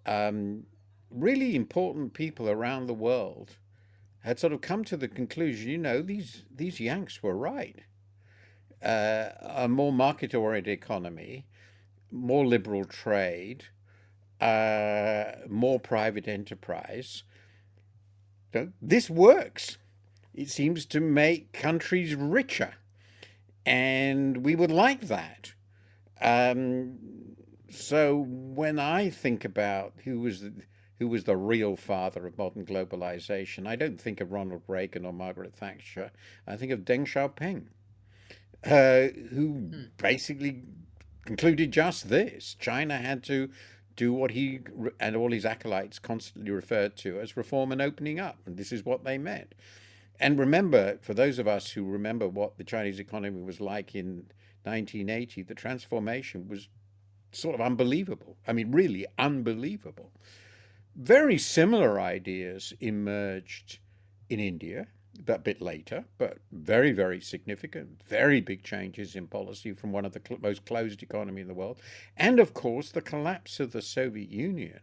um, 0.06 0.64
really 1.10 1.56
important 1.56 2.14
people 2.14 2.48
around 2.48 2.86
the 2.86 2.94
world 2.94 3.56
had 4.20 4.38
sort 4.38 4.52
of 4.52 4.60
come 4.60 4.84
to 4.84 4.96
the 4.96 5.08
conclusion, 5.08 5.70
you 5.70 5.78
know, 5.78 6.00
these 6.00 6.44
these 6.54 6.80
Yanks 6.80 7.22
were 7.22 7.36
right. 7.36 7.80
Uh, 8.82 9.30
a 9.40 9.68
more 9.68 9.92
market-oriented 9.92 10.72
economy, 10.72 11.46
more 12.10 12.46
liberal 12.46 12.84
trade, 12.84 13.64
uh, 14.40 15.24
more 15.48 15.80
private 15.80 16.28
enterprise. 16.28 17.22
This 18.80 19.10
works. 19.10 19.78
It 20.32 20.50
seems 20.50 20.86
to 20.86 21.00
make 21.00 21.52
countries 21.52 22.14
richer, 22.14 22.74
and 23.66 24.38
we 24.38 24.54
would 24.54 24.70
like 24.70 25.02
that. 25.02 25.54
Um, 26.24 26.98
so 27.70 28.26
when 28.26 28.78
I 28.78 29.10
think 29.10 29.44
about 29.44 29.92
who 30.04 30.20
was 30.20 30.40
the, 30.40 30.52
who 30.98 31.08
was 31.08 31.24
the 31.24 31.36
real 31.36 31.76
father 31.76 32.26
of 32.26 32.38
modern 32.38 32.64
globalization. 32.64 33.66
I 33.66 33.76
don't 33.76 34.00
think 34.00 34.20
of 34.20 34.32
Ronald 34.32 34.62
Reagan 34.66 35.04
or 35.04 35.12
Margaret 35.12 35.54
Thatcher. 35.54 36.10
I 36.46 36.56
think 36.56 36.72
of 36.72 36.80
Deng 36.80 37.04
Xiaoping, 37.04 37.66
uh, 38.64 39.12
who 39.30 39.48
hmm. 39.48 39.82
basically 39.96 40.62
concluded 41.24 41.72
just 41.72 42.08
this 42.08 42.54
China 42.58 42.98
had 42.98 43.22
to 43.24 43.50
do 43.96 44.12
what 44.12 44.32
he 44.32 44.60
and 44.98 45.14
all 45.14 45.30
his 45.30 45.44
acolytes 45.44 45.98
constantly 45.98 46.50
referred 46.50 46.96
to 46.96 47.20
as 47.20 47.36
reform 47.36 47.70
and 47.70 47.80
opening 47.80 48.18
up. 48.18 48.38
And 48.46 48.56
this 48.56 48.72
is 48.72 48.84
what 48.84 49.04
they 49.04 49.18
meant. 49.18 49.54
And 50.18 50.38
remember, 50.38 50.98
for 51.02 51.14
those 51.14 51.38
of 51.38 51.48
us 51.48 51.72
who 51.72 51.84
remember 51.84 52.28
what 52.28 52.56
the 52.56 52.64
Chinese 52.64 52.98
economy 53.00 53.42
was 53.42 53.60
like 53.60 53.94
in 53.94 54.26
1980, 54.64 55.42
the 55.42 55.54
transformation 55.54 56.48
was 56.48 56.68
sort 57.32 57.54
of 57.54 57.60
unbelievable. 57.60 58.36
I 58.46 58.52
mean, 58.52 58.72
really 58.72 59.06
unbelievable. 59.18 60.12
Very 60.96 61.38
similar 61.38 62.00
ideas 62.00 62.72
emerged 62.80 63.78
in 64.28 64.40
India 64.40 64.88
a 65.28 65.38
bit 65.38 65.60
later, 65.60 66.04
but 66.18 66.38
very, 66.50 66.92
very 66.92 67.20
significant, 67.20 68.02
very 68.06 68.40
big 68.40 68.62
changes 68.62 69.14
in 69.14 69.26
policy 69.26 69.72
from 69.72 69.92
one 69.92 70.04
of 70.04 70.12
the 70.12 70.20
cl- 70.26 70.40
most 70.40 70.64
closed 70.64 71.02
economy 71.02 71.42
in 71.42 71.48
the 71.48 71.54
world. 71.54 71.78
And 72.16 72.40
of 72.40 72.54
course, 72.54 72.90
the 72.90 73.00
collapse 73.00 73.60
of 73.60 73.72
the 73.72 73.82
Soviet 73.82 74.30
Union 74.30 74.80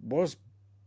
was 0.00 0.36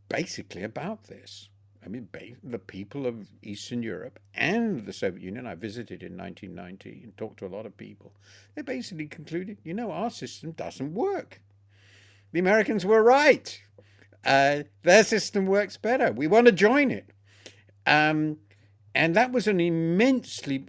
basically 0.10 0.64
about 0.64 1.06
this. 1.06 1.50
I 1.88 1.90
mean, 1.90 2.10
the 2.44 2.60
people 2.60 3.08
of 3.08 3.28
Eastern 3.42 3.82
Europe 3.82 4.20
and 4.34 4.86
the 4.86 4.92
Soviet 4.92 5.24
Union, 5.24 5.48
I 5.48 5.56
visited 5.56 6.04
in 6.04 6.18
1990 6.18 7.04
and 7.04 7.18
talked 7.18 7.40
to 7.40 7.46
a 7.46 7.48
lot 7.48 7.66
of 7.66 7.78
people, 7.78 8.14
they 8.56 8.62
basically 8.62 9.08
concluded, 9.08 9.60
you 9.64 9.74
know, 9.74 9.92
our 9.92 10.10
system 10.10 10.52
doesn't 10.52 10.94
work. 10.94 11.42
The 12.34 12.40
Americans 12.40 12.86
were 12.86 13.02
right 13.02 13.60
uh, 14.28 14.64
their 14.84 15.04
system 15.04 15.46
works 15.46 15.78
better. 15.78 16.12
We 16.12 16.28
want 16.28 16.48
to 16.48 16.52
join 16.52 16.92
it. 16.92 17.10
Um, 17.86 18.38
and 18.94 19.16
that 19.16 19.32
was 19.32 19.48
an 19.48 19.62
immensely 19.62 20.66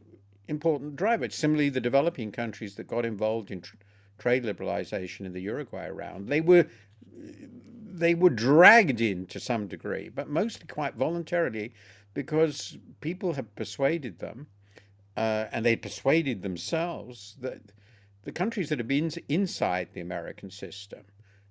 important 0.47 0.97
driver. 0.97 1.29
Similarly, 1.29 1.69
the 1.69 1.81
developing 1.81 2.31
countries 2.31 2.77
that 2.77 2.87
got 2.87 3.05
involved 3.05 3.51
in 3.51 3.61
tr- 3.61 3.75
trade 4.19 4.45
liberalization 4.45 5.27
in 5.27 5.33
the 5.33 5.41
Uruguay 5.41 5.89
round, 5.89 6.29
they 6.29 6.41
were 6.41 6.66
they 7.99 8.15
were 8.15 8.31
dragged 8.31 9.01
in 9.01 9.27
to 9.27 9.41
some 9.41 9.67
degree, 9.67 10.09
but 10.09 10.29
mostly 10.29 10.67
quite 10.67 10.95
voluntarily, 10.95 11.73
because 12.15 12.79
people 13.01 13.35
had 13.35 13.55
persuaded 13.55 14.19
them, 14.19 14.47
uh, 15.17 15.47
and 15.53 15.65
they 15.65 15.77
persuaded 15.77 16.43
themselves 16.43 17.37
that 17.41 17.61
the 18.25 18.33
countries 18.33 18.69
that 18.69 18.79
have 18.79 18.89
been 18.89 19.11
inside 19.29 19.89
the 19.93 20.01
American 20.01 20.51
system 20.51 21.05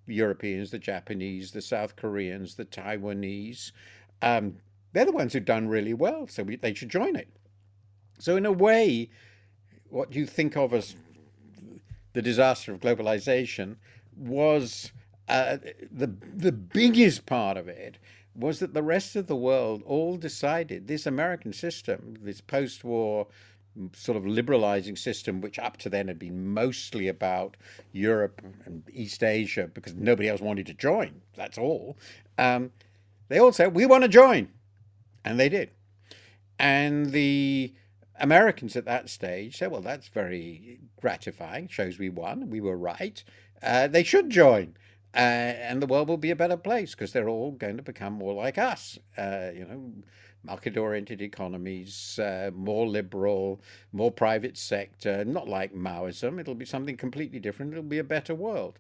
the 0.08 0.16
Europeans, 0.16 0.72
the 0.72 0.80
Japanese, 0.80 1.52
the 1.52 1.62
South 1.62 1.96
Koreans, 1.96 2.56
the 2.56 2.66
Taiwanese. 2.66 3.74
Um, 4.22 4.56
they're 4.94 5.06
the 5.06 5.12
ones 5.12 5.34
who've 5.34 5.46
done 5.46 5.68
really 5.68 5.94
well, 5.94 6.28
so 6.28 6.44
we, 6.44 6.56
they 6.56 6.74
should 6.74 6.90
join 6.90 7.16
it. 7.16 7.28
So, 8.18 8.36
in 8.38 8.46
a 8.46 8.52
way, 8.52 9.10
what 9.90 10.16
you 10.16 10.26
think 10.26 10.56
of 10.56 10.74
as 10.74 10.96
the 12.14 12.22
disaster 12.22 12.74
of 12.74 12.80
globalization 12.80 13.76
was 14.16 14.92
uh, 15.28 15.58
the 15.92 16.08
the 16.08 16.52
biggest 16.52 17.26
part 17.26 17.58
of 17.58 17.68
it 17.68 17.98
was 18.36 18.60
that 18.60 18.74
the 18.74 18.84
rest 18.84 19.16
of 19.16 19.28
the 19.28 19.36
world 19.36 19.82
all 19.86 20.16
decided 20.16 20.88
this 20.88 21.08
American 21.08 21.52
system, 21.52 22.16
this 22.22 22.40
post-war 22.40 23.28
sort 23.94 24.18
of 24.18 24.26
liberalizing 24.26 24.96
system, 24.96 25.42
which 25.42 25.60
up 25.60 25.78
to 25.78 25.90
then 25.90 26.08
had 26.08 26.20
been 26.20 26.54
mostly 26.54 27.08
about 27.08 27.58
Europe 27.92 28.42
and 28.66 28.84
East 28.92 29.24
Asia 29.24 29.70
because 29.74 29.96
nobody 29.96 30.30
else 30.30 30.42
wanted 30.42 30.66
to 30.68 30.74
join. 30.74 31.22
That's 31.36 31.58
all. 31.58 31.98
Um, 32.38 32.72
they 33.28 33.40
all 33.40 33.52
said, 33.52 33.76
We 33.76 33.86
want 33.86 34.04
to 34.04 34.10
join. 34.10 34.50
And 35.24 35.40
they 35.40 35.50
did. 35.50 35.72
And 36.60 37.12
the 37.12 37.74
Americans 38.20 38.76
at 38.76 38.86
that 38.86 39.10
stage 39.10 39.58
said, 39.58 39.72
Well, 39.72 39.82
that's 39.82 40.08
very 40.08 40.80
gratifying. 41.00 41.68
Shows 41.68 42.00
we 42.00 42.10
won. 42.10 42.50
We 42.50 42.62
were 42.62 42.78
right. 42.78 43.24
Uh, 43.62 43.88
they 43.88 44.04
should 44.04 44.30
join. 44.30 44.76
Uh, 45.16 45.20
and 45.20 45.82
the 45.82 45.88
world 45.88 46.10
will 46.10 46.18
be 46.18 46.32
a 46.32 46.36
better 46.36 46.58
place 46.58 46.92
because 46.92 47.12
they're 47.12 47.30
all 47.30 47.52
going 47.52 47.78
to 47.78 47.84
become 47.84 48.14
more 48.14 48.34
like 48.34 48.58
us. 48.58 49.00
Uh, 49.18 49.50
you 49.54 49.66
know, 49.66 49.92
market 50.44 50.78
oriented 50.78 51.22
economies, 51.22 52.20
uh, 52.20 52.52
more 52.54 52.88
liberal, 52.88 53.62
more 53.92 54.12
private 54.12 54.58
sector, 54.58 55.26
not 55.26 55.48
like 55.48 55.74
Maoism. 55.74 56.40
It'll 56.40 56.56
be 56.56 56.66
something 56.66 56.98
completely 56.98 57.40
different. 57.40 57.74
It'll 57.74 57.84
be 57.84 57.98
a 57.98 58.04
better 58.04 58.36
world. 58.36 58.80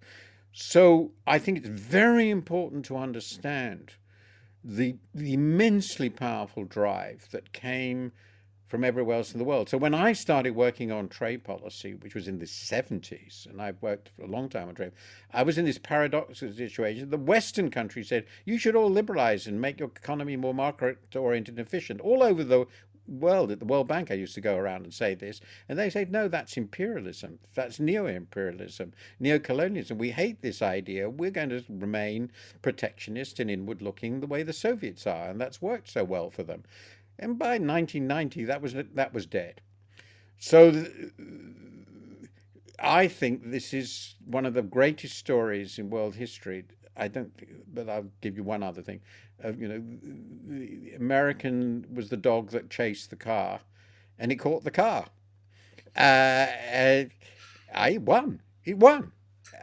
So 0.51 1.11
I 1.25 1.39
think 1.39 1.57
it's 1.57 1.67
very 1.67 2.30
important 2.30 2.86
to 2.86 2.97
understand 2.97 3.93
the, 4.63 4.95
the 5.13 5.34
immensely 5.34 6.09
powerful 6.09 6.63
drive 6.63 7.28
that 7.32 7.53
came 7.53 8.11
from 8.68 8.84
everywhere 8.84 9.15
else 9.15 9.32
in 9.32 9.39
the 9.39 9.45
world. 9.45 9.70
So 9.70 9.78
when 9.78 9.93
I 9.93 10.13
started 10.13 10.55
working 10.55 10.91
on 10.91 11.07
trade 11.07 11.43
policy, 11.43 11.93
which 11.93 12.13
was 12.13 12.28
in 12.28 12.39
the 12.39 12.45
70s, 12.45 13.45
and 13.45 13.61
I've 13.61 13.82
worked 13.82 14.09
for 14.09 14.24
a 14.24 14.28
long 14.28 14.49
time 14.49 14.68
on 14.68 14.76
trade, 14.76 14.91
I 15.34 15.43
was 15.43 15.57
in 15.57 15.65
this 15.65 15.78
paradoxical 15.78 16.53
situation. 16.53 17.09
The 17.09 17.18
Western 17.18 17.72
countries 17.72 18.09
said, 18.09 18.26
you 18.45 18.57
should 18.57 18.76
all 18.76 18.89
liberalize 18.89 19.47
and 19.47 19.61
make 19.61 19.80
your 19.80 19.89
economy 19.95 20.36
more 20.36 20.53
market 20.53 21.15
oriented 21.15 21.57
and 21.57 21.65
efficient. 21.65 22.01
All 22.01 22.22
over 22.22 22.43
the 22.43 22.68
world, 23.07 23.51
at 23.51 23.59
the 23.59 23.65
World 23.65 23.88
Bank, 23.88 24.11
I 24.11 24.15
used 24.15 24.36
to 24.36 24.41
go 24.41 24.57
around 24.57 24.84
and 24.84 24.93
say 24.93 25.15
this, 25.15 25.39
and 25.70 25.80
they 25.80 25.89
said, 25.89 26.11
no, 26.11 26.28
that's 26.28 26.57
imperialism. 26.57 27.39
That's 27.55 27.80
neo 27.80 28.05
imperialism, 28.05 28.93
neo 29.20 29.39
colonialism. 29.39 29.97
We 29.97 30.11
hate 30.11 30.41
this 30.41 30.61
idea. 30.61 31.09
We're 31.09 31.32
going 31.32 31.49
to 31.49 31.63
remain 31.70 32.32
protectionist 32.61 33.39
and 33.39 33.49
inward 33.49 33.82
looking 33.82 34.20
the 34.20 34.28
way 34.28 34.43
the 34.43 34.53
Soviets 34.53 35.07
are, 35.07 35.30
and 35.30 35.39
that's 35.39 35.61
worked 35.61 35.89
so 35.89 36.03
well 36.03 36.30
for 36.30 36.43
them. 36.43 36.63
And 37.20 37.38
by 37.38 37.57
1990, 37.57 38.45
that 38.45 38.61
was 38.61 38.74
that 38.74 39.13
was 39.13 39.26
dead. 39.26 39.61
So 40.38 40.86
I 42.80 43.07
think 43.07 43.51
this 43.51 43.74
is 43.74 44.15
one 44.26 44.45
of 44.45 44.53
the 44.53 44.61
greatest 44.61 45.18
stories 45.18 45.80
in 45.80 45.89
world 45.89 46.15
history. 46.15 46.65
I 46.95 47.07
don't, 47.07 47.32
but 47.74 47.89
I'll 47.89 48.11
give 48.22 48.38
you 48.38 48.43
one 48.43 48.63
other 48.63 48.82
thing. 48.82 49.01
Uh, 49.43 49.53
you 49.53 49.68
know, 49.68 50.95
American 50.95 51.86
was 51.93 52.09
the 52.09 52.18
dog 52.18 52.51
that 52.51 52.70
chased 52.70 53.09
the 53.09 53.15
car, 53.15 53.61
and 54.18 54.32
it 54.32 54.36
caught 54.38 54.63
the 54.63 54.72
car. 54.72 55.05
Uh, 55.95 56.47
I 57.74 57.97
won. 57.97 58.41
It 58.63 58.78
won 58.78 59.11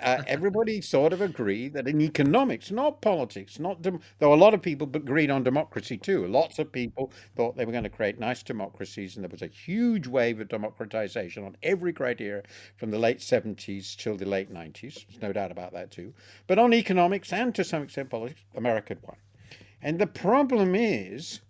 uh, 0.01 0.23
everybody 0.27 0.81
sort 0.81 1.13
of 1.13 1.21
agreed 1.21 1.73
that 1.75 1.89
in 1.89 2.01
economics, 2.01 2.71
not 2.71 3.01
politics, 3.01 3.59
not 3.59 3.83
dem- 3.83 4.01
though 4.19 4.33
a 4.33 4.37
lot 4.37 4.55
of 4.55 4.63
people 4.63 4.89
agreed 4.93 5.31
on 5.31 5.43
democracy 5.43 5.97
too. 5.97 6.27
Lots 6.27 6.59
of 6.59 6.73
people 6.73 7.13
thought 7.37 7.57
they 7.57 7.65
were 7.65 7.73
going 7.73 7.85
to 7.85 7.91
create 7.91 8.19
nice 8.19 8.43
democracies, 8.43 9.17
and 9.17 9.25
there 9.25 9.31
was 9.31 9.43
a 9.43 9.47
huge 9.47 10.07
wave 10.07 10.41
of 10.41 10.49
democratization 10.49 11.45
on 11.45 11.57
every 11.63 11.93
criteria 11.93 12.43
from 12.77 12.91
the 12.91 12.99
late 12.99 13.19
70s 13.19 13.97
till 13.97 14.17
the 14.17 14.25
late 14.27 14.53
90s. 14.53 15.07
There's 15.07 15.23
no 15.23 15.33
doubt 15.33 15.53
about 15.53 15.73
that 15.73 15.91
too. 15.91 16.13
But 16.47 16.59
on 16.59 16.75
economics 16.75 17.33
and 17.33 17.55
to 17.55 17.65
some 17.65 17.83
extent 17.83 18.11
politics, 18.11 18.45
America 18.55 18.97
won. 19.03 19.17
And 19.83 19.99
the 19.99 20.07
problem 20.07 20.75
is. 20.75 21.41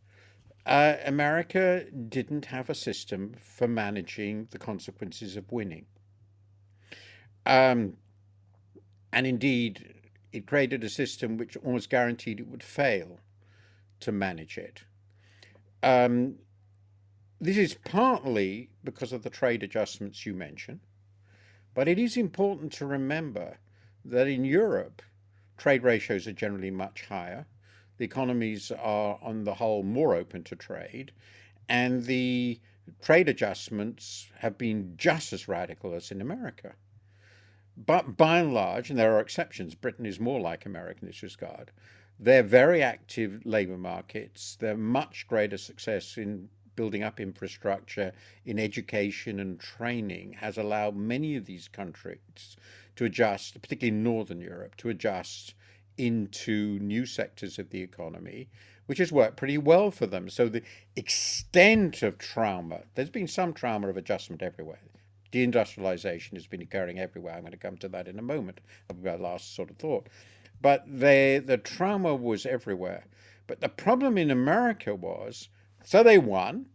Uh, 0.67 0.97
America 1.05 1.85
didn't 2.09 2.47
have 2.47 2.71
a 2.71 2.75
system 2.75 3.35
for 3.39 3.69
managing 3.69 4.49
the 4.51 4.59
consequences 4.59 5.37
of 5.37 5.53
winning. 5.53 5.85
Um, 7.45 7.99
and 9.15 9.29
indeed, 9.29 9.95
it 10.33 10.45
created 10.45 10.83
a 10.83 10.89
system 10.89 11.37
which 11.37 11.57
almost 11.59 11.89
guaranteed 11.89 12.41
it 12.41 12.49
would 12.49 12.65
fail 12.65 13.21
to 14.01 14.11
manage 14.11 14.59
it. 14.59 14.83
Um, 15.85 16.35
this 17.41 17.57
is 17.57 17.75
partly 17.75 18.71
because 18.83 19.13
of 19.13 19.23
the 19.23 19.31
trade 19.31 19.63
adjustments 19.63 20.27
you 20.27 20.35
mentioned, 20.35 20.81
but 21.75 21.87
it 21.87 21.97
is 21.97 22.17
important 22.17 22.73
to 22.73 22.87
remember 22.87 23.59
that 24.05 24.27
in 24.27 24.45
Europe, 24.45 25.01
trade 25.57 25.85
ratios 25.85 26.27
are 26.27 26.33
generally 26.33 26.73
much 26.73 27.05
higher. 27.09 27.47
The 27.99 28.05
economies 28.05 28.73
are, 28.73 29.21
on 29.23 29.45
the 29.45 29.55
whole, 29.55 29.85
more 29.85 30.17
open 30.17 30.43
to 30.45 30.57
trade, 30.57 31.13
and 31.69 32.05
the 32.07 32.59
trade 33.01 33.29
adjustments 33.29 34.33
have 34.39 34.59
been 34.59 34.95
just 34.97 35.33
as 35.33 35.47
radical 35.47 35.95
as 35.95 36.11
in 36.11 36.21
America. 36.21 36.75
But 37.77 38.17
by 38.17 38.39
and 38.39 38.55
large, 38.55 38.91
and 38.91 38.99
there 38.99 39.15
are 39.17 39.21
exceptions, 39.21 39.75
Britain 39.75 40.07
is 40.07 40.21
more 40.21 40.41
like 40.41 40.65
America 40.65 41.01
in 41.03 41.09
this 41.09 41.23
regard. 41.23 41.73
They're 42.19 42.43
very 42.43 42.83
active 42.83 43.45
labour 43.45 43.77
markets. 43.77 44.57
They're 44.59 44.77
much 44.77 45.27
greater 45.27 45.59
success 45.59 46.17
in 46.17 46.49
building 46.77 47.03
up 47.03 47.21
infrastructure 47.21 48.13
in 48.45 48.59
education 48.59 49.41
and 49.41 49.61
training 49.61 50.35
has 50.35 50.59
allowed 50.59 50.97
many 50.97 51.37
of 51.37 51.47
these 51.47 51.69
countries 51.69 52.57
to 52.97 53.05
adjust, 53.05 53.61
particularly 53.61 53.97
Northern 53.97 54.41
Europe, 54.41 54.77
to 54.77 54.89
adjust 54.89 55.55
into 55.97 56.79
new 56.81 57.07
sectors 57.07 57.59
of 57.59 57.71
the 57.71 57.83
economy, 57.83 58.49
which 58.87 58.99
has 58.99 59.13
worked 59.13 59.37
pretty 59.37 59.59
well 59.59 59.91
for 59.91 60.07
them. 60.07 60.29
So 60.29 60.49
the 60.49 60.63
extent 60.97 62.03
of 62.03 62.19
trauma, 62.19 62.83
there's 62.95 63.11
been 63.11 63.29
some 63.29 63.53
trauma 63.53 63.89
of 63.89 63.97
adjustment 63.97 64.43
everywhere. 64.43 64.81
Deindustrialization 65.35 66.35
has 66.35 66.47
been 66.47 66.63
occurring 66.63 67.01
everywhere. 67.01 67.35
I'm 67.35 67.41
going 67.41 67.51
to 67.51 67.59
come 67.59 67.77
to 67.79 67.89
that 67.89 68.07
in 68.07 68.21
a 68.21 68.23
moment. 68.23 68.61
My 69.03 69.17
last 69.17 69.57
sort 69.57 69.71
of 69.71 69.77
thought. 69.77 70.09
But 70.63 70.85
they, 70.87 71.41
the 71.41 71.59
trauma 71.59 72.15
was 72.15 72.47
everywhere. 72.47 73.07
But 73.49 73.61
the 73.61 73.69
problem 73.69 74.17
in 74.17 74.31
America 74.31 74.95
was 74.95 75.49
so 75.83 76.03
they 76.03 76.19
won. 76.19 76.67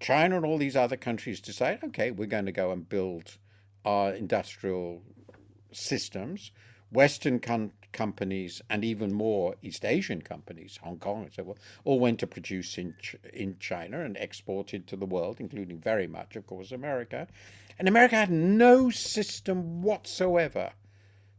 China 0.00 0.36
and 0.36 0.44
all 0.44 0.58
these 0.58 0.76
other 0.76 0.96
countries 0.96 1.40
decide, 1.40 1.82
okay, 1.82 2.10
we're 2.12 2.26
going 2.26 2.46
to 2.46 2.52
go 2.52 2.70
and 2.70 2.88
build 2.88 3.38
our 3.84 4.12
industrial 4.12 5.02
systems. 5.72 6.52
Western 6.92 7.40
com- 7.40 7.72
companies 7.92 8.62
and 8.70 8.84
even 8.84 9.12
more 9.12 9.56
East 9.60 9.84
Asian 9.84 10.22
companies, 10.22 10.78
Hong 10.82 10.98
Kong 10.98 11.24
and 11.24 11.32
so 11.32 11.44
forth, 11.44 11.58
all 11.84 11.98
went 11.98 12.20
to 12.20 12.26
produce 12.26 12.78
in 12.78 12.94
Ch- 13.00 13.16
in 13.32 13.56
China 13.58 14.04
and 14.04 14.16
exported 14.16 14.86
to 14.86 14.96
the 14.96 15.06
world, 15.06 15.38
including 15.40 15.78
very 15.80 16.06
much, 16.06 16.36
of 16.36 16.46
course, 16.46 16.70
America. 16.70 17.26
And 17.78 17.86
America 17.86 18.16
had 18.16 18.30
no 18.30 18.90
system 18.90 19.82
whatsoever 19.82 20.72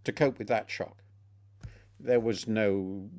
to 0.05 0.11
cope 0.13 0.39
with 0.39 0.47
that 0.47 0.69
shock. 0.69 1.03
There 1.99 2.19
was 2.19 2.47
no 2.47 3.09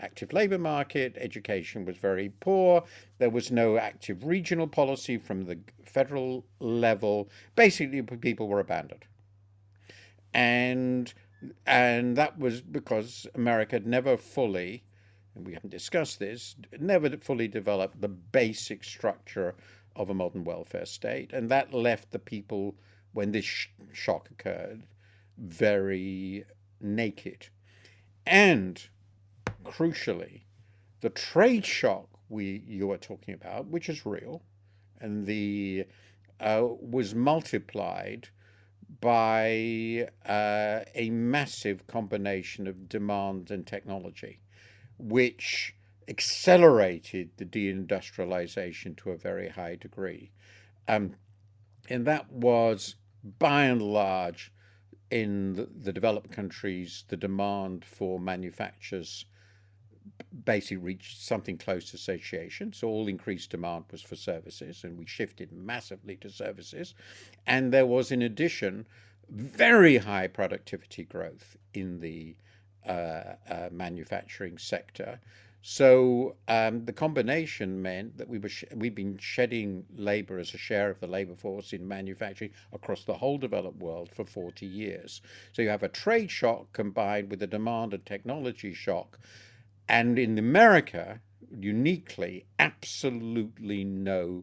active 0.00 0.32
labour 0.32 0.58
market, 0.58 1.16
education 1.16 1.84
was 1.84 1.96
very 1.96 2.30
poor, 2.40 2.82
there 3.18 3.30
was 3.30 3.50
no 3.50 3.76
active 3.76 4.24
regional 4.24 4.66
policy 4.66 5.16
from 5.18 5.44
the 5.44 5.58
federal 5.84 6.44
level. 6.58 7.28
Basically, 7.54 8.02
people 8.02 8.48
were 8.48 8.60
abandoned. 8.60 9.04
And 10.34 11.12
and 11.66 12.16
that 12.16 12.38
was 12.38 12.60
because 12.60 13.26
America 13.34 13.76
had 13.76 13.86
never 13.86 14.16
fully, 14.16 14.84
and 15.34 15.46
we 15.46 15.54
haven't 15.54 15.70
discussed 15.70 16.18
this, 16.18 16.56
never 16.78 17.16
fully 17.18 17.48
developed 17.48 18.00
the 18.00 18.08
basic 18.08 18.84
structure 18.84 19.54
of 19.96 20.10
a 20.10 20.14
modern 20.14 20.44
welfare 20.44 20.86
state. 20.86 21.32
And 21.32 21.48
that 21.48 21.72
left 21.72 22.10
the 22.10 22.18
people, 22.18 22.76
when 23.12 23.32
this 23.32 23.44
sh- 23.44 23.68
shock 23.92 24.30
occurred, 24.30 24.84
very 25.36 26.44
naked. 26.80 27.48
And 28.26 28.82
crucially, 29.64 30.42
the 31.00 31.10
trade 31.10 31.66
shock 31.66 32.08
we 32.28 32.62
you 32.66 32.90
are 32.90 32.98
talking 32.98 33.34
about, 33.34 33.66
which 33.66 33.88
is 33.88 34.06
real, 34.06 34.42
and 35.00 35.26
the 35.26 35.84
uh, 36.40 36.62
was 36.80 37.14
multiplied 37.14 38.28
by 39.00 40.08
uh, 40.26 40.80
a 40.94 41.10
massive 41.10 41.86
combination 41.86 42.66
of 42.66 42.88
demand 42.88 43.50
and 43.50 43.66
technology, 43.66 44.40
which 44.98 45.74
accelerated 46.08 47.30
the 47.36 47.44
deindustrialization 47.44 48.96
to 48.96 49.10
a 49.10 49.16
very 49.16 49.48
high 49.48 49.76
degree. 49.76 50.32
Um, 50.88 51.14
and 51.88 52.06
that 52.06 52.30
was, 52.30 52.96
by 53.38 53.64
and 53.64 53.82
large, 53.82 54.52
in 55.10 55.54
the, 55.54 55.68
the 55.84 55.92
developed 55.92 56.32
countries, 56.32 57.04
the 57.08 57.16
demand 57.16 57.84
for 57.84 58.18
manufacturers 58.18 59.26
basically 60.44 60.78
reached 60.78 61.20
something 61.20 61.58
close 61.58 61.90
to 61.90 61.98
satiation. 61.98 62.72
So 62.72 62.88
all 62.88 63.08
increased 63.08 63.50
demand 63.50 63.84
was 63.90 64.02
for 64.02 64.16
services, 64.16 64.84
and 64.84 64.98
we 64.98 65.06
shifted 65.06 65.52
massively 65.52 66.16
to 66.16 66.30
services. 66.30 66.94
And 67.46 67.72
there 67.72 67.86
was, 67.86 68.10
in 68.10 68.22
addition, 68.22 68.86
very 69.28 69.98
high 69.98 70.26
productivity 70.26 71.04
growth 71.04 71.56
in 71.74 72.00
the 72.00 72.36
uh, 72.86 73.34
uh, 73.48 73.68
manufacturing 73.70 74.58
sector, 74.58 75.20
so 75.64 76.34
um, 76.48 76.86
the 76.86 76.92
combination 76.92 77.80
meant 77.80 78.18
that 78.18 78.28
we 78.28 78.38
were 78.38 78.50
we've 78.74 78.96
been 78.96 79.16
shedding 79.18 79.84
labor 79.94 80.40
as 80.40 80.52
a 80.52 80.58
share 80.58 80.90
of 80.90 80.98
the 80.98 81.06
labor 81.06 81.36
force 81.36 81.72
in 81.72 81.86
manufacturing 81.86 82.50
across 82.72 83.04
the 83.04 83.14
whole 83.14 83.38
developed 83.38 83.78
world 83.78 84.10
for 84.12 84.24
40 84.24 84.66
years. 84.66 85.22
So 85.52 85.62
you 85.62 85.68
have 85.68 85.84
a 85.84 85.88
trade 85.88 86.32
shock 86.32 86.72
combined 86.72 87.30
with 87.30 87.40
a 87.44 87.46
demand 87.46 87.94
and 87.94 88.04
technology 88.04 88.74
shock. 88.74 89.20
And 89.88 90.18
in 90.18 90.36
America, 90.36 91.20
uniquely, 91.56 92.46
absolutely 92.58 93.84
no 93.84 94.42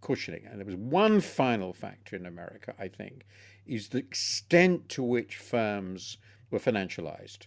cushioning. 0.00 0.46
And 0.46 0.60
there 0.60 0.66
was 0.66 0.76
one 0.76 1.20
final 1.20 1.72
factor 1.72 2.14
in 2.14 2.26
America, 2.26 2.74
I 2.78 2.86
think, 2.86 3.26
is 3.66 3.88
the 3.88 3.98
extent 3.98 4.88
to 4.90 5.02
which 5.02 5.36
firms 5.36 6.16
were 6.48 6.60
financialized 6.60 7.46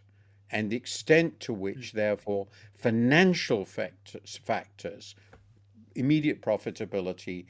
and 0.54 0.70
the 0.70 0.76
extent 0.76 1.40
to 1.42 1.54
which, 1.54 1.92
mm. 1.92 1.94
therefore, 1.94 2.48
financial 2.74 3.66
factors, 3.66 4.40
factors 4.46 5.16
immediate 5.96 6.42
profitability, 6.42 7.46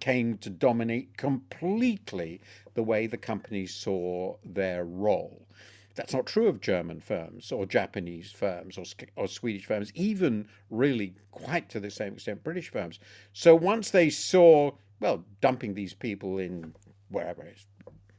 came 0.00 0.36
to 0.38 0.50
dominate 0.50 1.16
completely 1.16 2.40
the 2.74 2.82
way 2.82 3.06
the 3.06 3.16
companies 3.16 3.74
saw 3.74 4.36
their 4.44 4.84
role. 4.84 5.46
That's 5.94 6.12
not 6.12 6.26
true 6.26 6.46
of 6.46 6.60
German 6.60 7.00
firms 7.00 7.52
or 7.52 7.66
Japanese 7.66 8.30
firms 8.30 8.78
or, 8.78 8.84
or 9.16 9.28
Swedish 9.28 9.66
firms, 9.66 9.92
even 9.94 10.48
really 10.70 11.14
quite 11.30 11.68
to 11.70 11.80
the 11.80 11.90
same 11.90 12.14
extent 12.14 12.44
British 12.44 12.70
firms. 12.70 12.98
So 13.32 13.54
once 13.54 13.90
they 13.90 14.10
saw, 14.10 14.72
well, 15.00 15.24
dumping 15.40 15.74
these 15.74 15.94
people 15.94 16.38
in 16.38 16.74
wherever 17.08 17.42
it's 17.42 17.66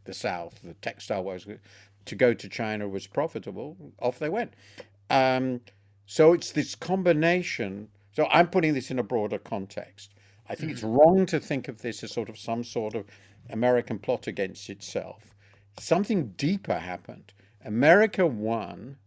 the 0.06 0.14
South, 0.14 0.60
the 0.64 0.76
textile 0.76 1.24
was 1.24 1.48
to 2.06 2.16
go 2.16 2.34
to 2.34 2.50
China 2.50 2.88
was 2.88 3.08
profitable, 3.08 3.78
off 4.00 4.20
they 4.20 4.30
went. 4.30 4.54
Um, 5.10 5.62
so 6.06 6.34
it's 6.34 6.52
this 6.52 6.76
combination. 6.76 7.88
So 8.12 8.28
I'm 8.32 8.48
putting 8.48 8.74
this 8.74 8.92
in 8.92 9.00
a 9.00 9.04
broader 9.04 9.40
context. 9.40 10.14
I 10.50 10.56
think 10.56 10.72
mm. 10.72 10.74
it's 10.74 10.84
wrong 10.84 11.26
to 11.28 11.40
think 11.40 11.68
of 11.68 11.82
this 11.82 12.04
as 12.04 12.12
sort 12.12 12.30
of 12.30 12.38
some 12.38 12.64
sort 12.64 12.96
of 12.96 13.06
American 13.50 14.00
plot 14.00 14.28
against 14.28 14.70
itself. 14.70 15.36
Something 15.80 16.34
deeper 16.38 16.76
happened. 16.76 17.34
America 17.66 18.28
won, 18.28 18.98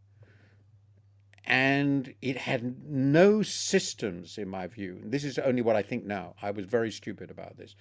and 1.44 2.14
it 2.22 2.38
had 2.38 2.88
no 2.88 3.42
systems, 3.42 4.38
in 4.38 4.48
my 4.48 4.66
view. 4.66 5.00
This 5.04 5.24
is 5.24 5.38
only 5.38 5.62
what 5.62 5.76
I 5.76 5.82
think 5.82 6.04
now. 6.04 6.34
I 6.42 6.50
was 6.50 6.66
very 6.66 6.90
stupid 6.90 7.30
about 7.30 7.56
this. 7.56 7.76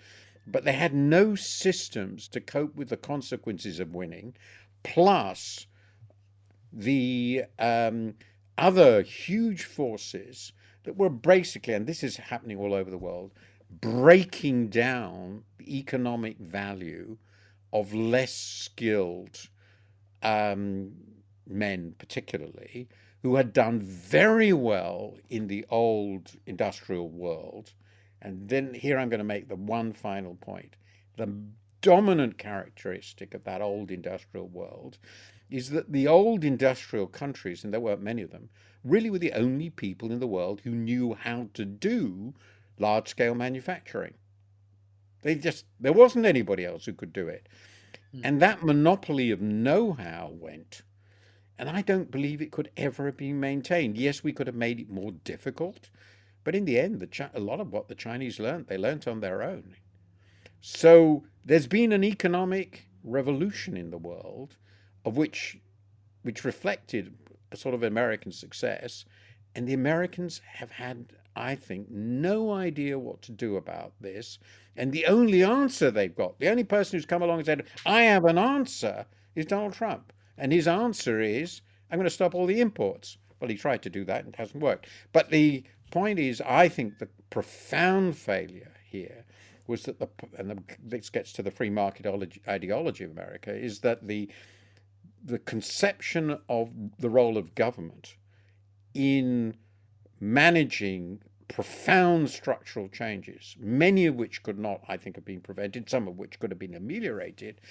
But 0.45 0.63
they 0.63 0.74
had 0.74 0.93
no 0.93 1.34
systems 1.34 2.28
to 2.28 2.39
cope 2.39 2.76
with 2.76 2.89
the 2.89 2.97
consequences 2.97 3.80
of 3.80 3.95
winning, 3.95 4.36
plus 4.86 5.65
the 6.71 7.43
um, 7.57 8.13
other 8.57 9.01
huge 9.01 9.63
forces 9.63 10.53
that 10.83 10.95
were 10.95 11.09
basically, 11.09 11.73
and 11.73 11.88
this 11.88 12.03
is 12.03 12.17
happening 12.17 12.57
all 12.57 12.73
over 12.73 12.91
the 12.91 12.97
world, 12.97 13.31
breaking 13.69 14.67
down 14.67 15.43
the 15.57 15.79
economic 15.79 16.38
value 16.38 17.17
of 17.73 17.93
less 17.93 18.33
skilled 18.33 19.49
um, 20.21 20.91
men, 21.47 21.95
particularly, 21.97 22.88
who 23.23 23.36
had 23.36 23.51
done 23.51 23.81
very 23.81 24.53
well 24.53 25.17
in 25.29 25.47
the 25.47 25.65
old 25.69 26.33
industrial 26.45 27.09
world. 27.09 27.73
And 28.21 28.47
then 28.47 28.75
here 28.75 28.99
I'm 28.99 29.09
going 29.09 29.17
to 29.17 29.23
make 29.23 29.49
the 29.49 29.55
one 29.55 29.93
final 29.93 30.36
point. 30.36 30.75
The 31.17 31.33
dominant 31.86 32.39
characteristic 32.39 33.36
of 33.36 33.43
that 33.43 33.61
old 33.61 33.91
industrial 33.91 34.47
world 34.47 34.97
is 35.51 35.69
that 35.69 35.91
the 35.91 36.07
old 36.07 36.43
industrial 36.43 37.05
countries, 37.05 37.63
and 37.63 37.71
there 37.71 37.79
weren't 37.79 38.01
many 38.01 38.23
of 38.23 38.31
them, 38.31 38.49
really 38.83 39.11
were 39.11 39.19
the 39.19 39.33
only 39.33 39.69
people 39.69 40.11
in 40.11 40.19
the 40.19 40.25
world 40.25 40.61
who 40.63 40.71
knew 40.71 41.13
how 41.13 41.47
to 41.53 41.63
do 41.63 42.33
large 42.79 43.07
scale 43.07 43.36
manufacturing. 43.36 44.15
They 45.21 45.36
just, 45.36 45.65
there 45.79 45.93
wasn't 45.93 46.25
anybody 46.25 46.65
else 46.65 46.86
who 46.86 46.93
could 46.93 47.13
do 47.13 47.27
it. 47.27 47.47
Mm. 48.15 48.21
And 48.23 48.41
that 48.41 48.63
monopoly 48.63 49.29
of 49.29 49.39
know 49.39 49.93
how 49.93 50.31
went. 50.33 50.81
And 51.59 51.69
I 51.69 51.83
don't 51.83 52.09
believe 52.09 52.41
it 52.41 52.51
could 52.51 52.71
ever 52.75 53.05
have 53.05 53.17
been 53.17 53.39
maintained. 53.39 53.95
Yes, 53.95 54.23
we 54.23 54.33
could 54.33 54.47
have 54.47 54.55
made 54.55 54.79
it 54.79 54.89
more 54.89 55.11
difficult, 55.11 55.91
but 56.43 56.55
in 56.55 56.65
the 56.65 56.79
end, 56.79 56.99
the 56.99 57.29
a 57.36 57.39
lot 57.39 57.59
of 57.59 57.71
what 57.71 57.89
the 57.89 57.95
Chinese 57.95 58.39
learned, 58.39 58.65
they 58.65 58.77
learned 58.77 59.07
on 59.07 59.19
their 59.19 59.43
own. 59.43 59.75
So 60.68 61.24
there's 61.45 61.68
been 61.68 61.91
an 61.91 62.03
economic 62.03 62.88
revolution 63.03 63.78
in 63.78 63.91
the 63.91 63.99
world, 63.99 64.57
of 65.05 65.16
which, 65.16 65.59
which 66.24 66.43
reflected 66.43 67.13
a 67.51 67.55
sort 67.55 67.76
of 67.76 67.84
American 67.84 68.32
success, 68.32 69.05
and 69.53 69.68
the 69.68 69.76
Americans 69.76 70.41
have 70.53 70.72
had 70.72 71.13
I 71.36 71.55
think, 71.55 71.91
no 71.91 72.51
idea 72.51 72.97
what 72.97 73.22
to 73.24 73.32
do 73.32 73.57
about 73.57 73.91
this. 73.99 74.39
And 74.76 74.91
the 74.91 75.05
only 75.05 75.43
answer 75.43 75.91
they've 75.91 76.16
got, 76.16 76.39
the 76.39 76.47
only 76.47 76.63
person 76.63 76.97
who's 76.97 77.05
come 77.05 77.22
along 77.22 77.39
and 77.39 77.45
said, 77.45 77.66
I 77.86 78.03
have 78.03 78.26
an 78.26 78.38
answer, 78.38 79.05
is 79.36 79.45
Donald 79.45 79.74
Trump. 79.74 80.13
And 80.38 80.53
his 80.53 80.68
answer 80.68 81.20
is, 81.20 81.61
I'm 81.91 81.99
going 81.99 82.05
to 82.05 82.09
stop 82.09 82.34
all 82.34 82.45
the 82.45 82.61
imports. 82.61 83.18
Well, 83.39 83.49
he 83.49 83.57
tried 83.57 83.82
to 83.84 83.89
do 83.89 84.05
that 84.05 84.24
and 84.24 84.34
it 84.34 84.38
hasn't 84.38 84.63
worked. 84.63 84.88
But 85.11 85.30
the 85.30 85.63
point 85.91 86.20
is, 86.20 86.41
I 86.41 86.70
think 86.70 86.99
the 86.99 87.09
profound 87.30 88.16
failure 88.16 88.72
here 88.86 89.26
was 89.68 89.84
that 89.84 89.99
the, 89.99 90.07
and 90.38 90.63
this 90.84 91.09
gets 91.09 91.32
to 91.34 91.43
the 91.43 91.51
free 91.51 91.70
market 91.70 92.05
ideology 92.47 93.03
of 93.03 93.11
America, 93.11 93.53
is 93.53 93.80
that 93.80 94.07
the, 94.07 94.30
the 95.24 95.39
conception 95.39 96.38
of 96.47 96.72
the 96.99 97.09
role 97.09 97.38
of 97.38 97.55
government 97.55 98.16
in 98.93 99.55
managing 100.20 101.22
profound 101.47 102.30
structural 102.30 102.88
changes, 102.88 103.55
many 103.59 104.05
of 104.05 104.16
which 104.16 104.43
could 104.43 104.57
not, 104.57 104.82
I 104.88 104.97
think, 104.97 105.16
have 105.16 105.26
been 105.26 105.41
prevented, 105.41 105.89
some 105.89 106.07
of 106.07 106.18
which 106.18 106.39
could 106.39 106.51
have 106.51 106.59
been 106.59 106.76
ameliorated, 106.76 107.61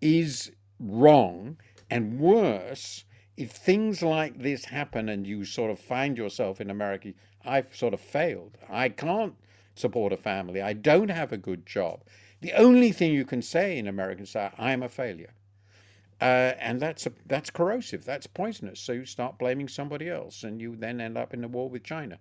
is 0.00 0.52
wrong. 0.78 1.56
And 1.90 2.18
worse, 2.18 3.04
if 3.36 3.50
things 3.50 4.02
like 4.02 4.42
this 4.42 4.66
happen 4.66 5.08
and 5.08 5.26
you 5.26 5.44
sort 5.44 5.70
of 5.70 5.78
find 5.78 6.18
yourself 6.18 6.60
in 6.60 6.70
America, 6.70 7.14
I've 7.44 7.74
sort 7.74 7.94
of 7.94 8.00
failed. 8.00 8.58
I 8.68 8.88
can't 8.88 9.34
support 9.74 10.12
a 10.12 10.16
family. 10.16 10.60
I 10.60 10.72
don't 10.72 11.10
have 11.10 11.32
a 11.32 11.36
good 11.36 11.66
job. 11.66 12.04
The 12.40 12.52
only 12.52 12.92
thing 12.92 13.12
you 13.12 13.24
can 13.24 13.42
say 13.42 13.78
in 13.78 13.86
American 13.86 14.26
society, 14.26 14.56
I 14.58 14.72
am 14.72 14.82
a 14.82 14.88
failure. 14.88 15.34
Uh, 16.20 16.54
and 16.60 16.80
that's 16.80 17.06
a, 17.06 17.12
that's 17.26 17.50
corrosive. 17.50 18.04
That's 18.04 18.28
poisonous. 18.28 18.78
So 18.78 18.92
you 18.92 19.04
start 19.06 19.38
blaming 19.38 19.68
somebody 19.68 20.08
else, 20.08 20.44
and 20.44 20.60
you 20.60 20.76
then 20.76 21.00
end 21.00 21.18
up 21.18 21.34
in 21.34 21.42
a 21.42 21.48
war 21.48 21.68
with 21.68 21.82
China. 21.82 22.18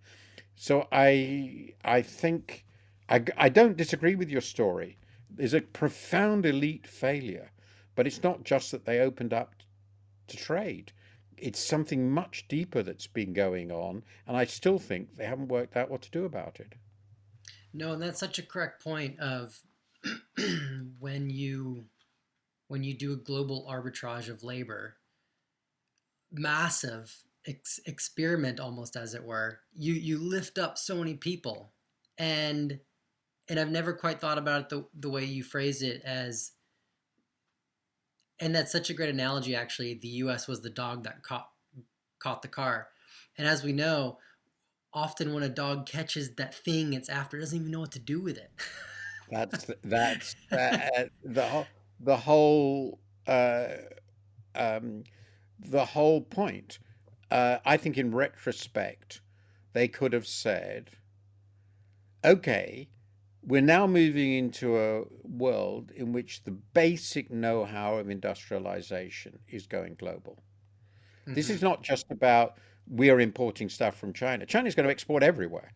So 0.55 0.87
I 0.91 1.73
I 1.83 2.01
think 2.01 2.65
I, 3.09 3.23
I 3.37 3.49
don't 3.49 3.77
disagree 3.77 4.15
with 4.15 4.29
your 4.29 4.41
story. 4.41 4.97
There's 5.29 5.53
a 5.53 5.61
profound 5.61 6.45
elite 6.45 6.87
failure, 6.87 7.51
but 7.95 8.07
it's 8.07 8.23
not 8.23 8.43
just 8.43 8.71
that 8.71 8.85
they 8.85 8.99
opened 8.99 9.33
up 9.33 9.53
to 10.27 10.37
trade. 10.37 10.93
It's 11.37 11.59
something 11.59 12.09
much 12.09 12.47
deeper 12.47 12.81
that's 12.81 13.07
been 13.07 13.33
going 13.33 13.71
on, 13.71 14.03
and 14.27 14.35
I 14.35 14.45
still 14.45 14.79
think 14.79 15.15
they 15.15 15.25
haven't 15.25 15.49
worked 15.49 15.77
out 15.77 15.91
what 15.91 16.01
to 16.03 16.11
do 16.11 16.25
about 16.25 16.59
it. 16.59 16.73
No, 17.73 17.93
and 17.93 18.01
that's 18.01 18.19
such 18.19 18.39
a 18.39 18.43
correct 18.43 18.83
point 18.83 19.19
of 19.19 19.59
when 20.99 21.29
you 21.29 21.85
when 22.67 22.83
you 22.83 22.93
do 22.93 23.13
a 23.13 23.17
global 23.17 23.67
arbitrage 23.69 24.29
of 24.29 24.43
labor, 24.43 24.95
massive 26.31 27.13
ex- 27.45 27.79
experiment 27.85 28.59
almost 28.59 28.95
as 28.95 29.13
it 29.13 29.23
were. 29.23 29.59
You 29.75 29.93
you 29.93 30.19
lift 30.19 30.57
up 30.57 30.77
so 30.77 30.95
many 30.95 31.15
people, 31.15 31.71
and 32.17 32.79
and 33.47 33.59
I've 33.59 33.71
never 33.71 33.93
quite 33.93 34.19
thought 34.19 34.37
about 34.37 34.61
it 34.61 34.69
the 34.69 34.85
the 34.99 35.09
way 35.09 35.23
you 35.25 35.43
phrase 35.43 35.81
it 35.81 36.01
as. 36.03 36.51
And 38.39 38.55
that's 38.55 38.71
such 38.71 38.89
a 38.89 38.95
great 38.95 39.09
analogy. 39.09 39.55
Actually, 39.55 39.93
the 39.93 40.07
U.S. 40.07 40.47
was 40.47 40.61
the 40.61 40.69
dog 40.69 41.03
that 41.03 41.21
caught 41.21 41.49
caught 42.19 42.41
the 42.41 42.47
car, 42.47 42.87
and 43.37 43.47
as 43.47 43.63
we 43.63 43.71
know, 43.71 44.17
often 44.93 45.33
when 45.33 45.43
a 45.43 45.49
dog 45.49 45.85
catches 45.85 46.35
that 46.35 46.53
thing 46.53 46.93
it's 46.93 47.09
after, 47.09 47.37
it 47.37 47.41
doesn't 47.41 47.59
even 47.59 47.71
know 47.71 47.81
what 47.81 47.91
to 47.91 47.99
do 47.99 48.21
with 48.21 48.37
it. 48.37 48.51
that's 49.29 49.69
that's 49.83 50.35
uh, 50.51 51.05
the 51.23 51.65
the 51.99 52.17
whole 52.17 52.99
uh, 53.27 53.67
um, 54.55 55.03
the 55.59 55.85
whole 55.85 56.21
point. 56.21 56.79
Uh, 57.29 57.59
I 57.65 57.77
think 57.77 57.97
in 57.97 58.13
retrospect, 58.13 59.21
they 59.73 59.87
could 59.87 60.11
have 60.11 60.27
said, 60.27 60.91
"Okay, 62.25 62.89
we're 63.43 63.61
now 63.61 63.87
moving 63.87 64.33
into 64.33 64.77
a 64.77 65.03
world 65.23 65.91
in 65.95 66.11
which 66.11 66.43
the 66.43 66.51
basic 66.51 67.31
know-how 67.31 67.95
of 67.97 68.09
industrialization 68.09 69.39
is 69.47 69.65
going 69.65 69.95
global. 69.95 70.43
Mm-hmm. 71.23 71.33
This 71.33 71.49
is 71.49 71.57
mm-hmm. 71.57 71.67
not 71.67 71.83
just 71.83 72.11
about 72.11 72.57
we 72.89 73.09
are 73.09 73.19
importing 73.19 73.69
stuff 73.69 73.97
from 73.97 74.13
China. 74.13 74.45
China's 74.45 74.75
going 74.75 74.85
to 74.85 74.91
export 74.91 75.23
everywhere. 75.23 75.73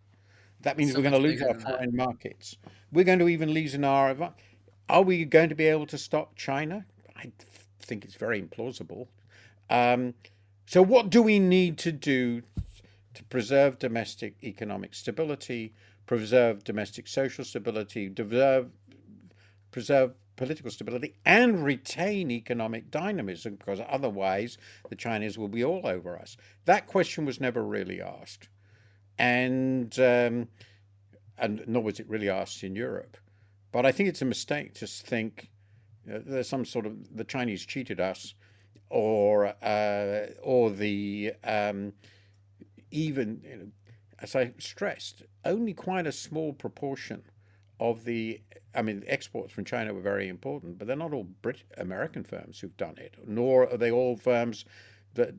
That 0.62 0.78
means 0.78 0.92
so 0.92 0.98
we're 1.00 1.10
going 1.10 1.22
to 1.22 1.28
lose 1.28 1.42
our 1.42 1.60
foreign 1.60 1.92
that. 1.92 2.06
markets. 2.06 2.58
We're 2.92 3.06
going 3.06 3.20
to 3.20 3.30
even 3.30 3.52
lose 3.52 3.74
an 3.74 3.84
our 3.84 4.16
are 4.90 5.02
we 5.02 5.26
going 5.26 5.50
to 5.50 5.56
be 5.56 5.66
able 5.66 5.88
to 5.88 5.98
stop 5.98 6.36
China? 6.36 6.86
I 7.16 7.32
think 7.80 8.06
it's 8.06 8.16
very 8.16 8.42
implausible. 8.42 9.08
Um, 9.70 10.14
so, 10.66 10.82
what 10.82 11.10
do 11.10 11.22
we 11.22 11.40
need 11.40 11.78
to 11.80 11.92
do 11.92 12.44
to 13.14 13.24
preserve 13.26 13.80
domestic 13.80 14.36
economic 14.44 14.94
stability, 14.94 15.74
preserve 16.06 16.64
domestic 16.64 17.08
social 17.08 17.44
stability, 17.44 18.10
preserve, 18.10 18.70
preserve 19.72 20.14
political 20.36 20.72
stability, 20.72 21.16
and 21.26 21.64
retain 21.64 22.32
economic 22.32 22.92
dynamism? 22.92 23.56
Because 23.56 23.82
otherwise, 23.88 24.58
the 24.90 24.96
Chinese 24.96 25.38
will 25.38 25.48
be 25.48 25.64
all 25.64 25.86
over 25.86 26.18
us. 26.18 26.38
That 26.66 26.88
question 26.88 27.26
was 27.26 27.40
never 27.40 27.64
really 27.64 28.02
asked, 28.02 28.50
and 29.18 29.98
um, 30.00 30.48
and 31.38 31.64
nor 31.68 31.84
was 31.84 32.00
it 32.00 32.10
really 32.10 32.30
asked 32.30 32.64
in 32.64 32.76
Europe. 32.76 33.18
But 33.72 33.86
I 33.86 33.92
think 33.92 34.10
it's 34.10 34.22
a 34.22 34.26
mistake 34.26 34.74
to 34.76 34.88
think 34.88 35.50
there's 36.06 36.48
some 36.48 36.66
sort 36.66 36.86
of 36.86 37.16
the 37.16 37.24
Chinese 37.24 37.66
cheated 37.66 38.00
us, 38.00 38.36
or 38.90 39.54
uh, 39.62 40.28
or 40.42 40.70
the 40.70 41.34
um, 41.44 41.94
even 42.92 43.42
you 43.44 43.58
know, 43.58 43.68
as 44.20 44.36
I 44.36 44.54
stressed, 44.58 45.24
only 45.44 45.74
quite 45.74 46.08
a 46.08 46.12
small 46.12 46.54
proportion 46.54 47.24
of 47.80 48.06
the 48.06 48.42
I 48.76 48.82
mean, 48.82 49.04
exports 49.08 49.54
from 49.54 49.66
China 49.66 49.94
were 49.94 50.02
very 50.02 50.28
important, 50.28 50.78
but 50.78 50.88
they're 50.88 50.96
not 50.96 51.14
all 51.14 51.28
Brit 51.42 51.64
American 51.78 52.24
firms 52.24 52.60
who've 52.60 52.76
done 52.78 52.98
it, 52.98 53.16
nor 53.26 53.70
are 53.72 53.78
they 53.78 53.92
all 53.92 54.18
firms 54.18 54.66
that 55.14 55.34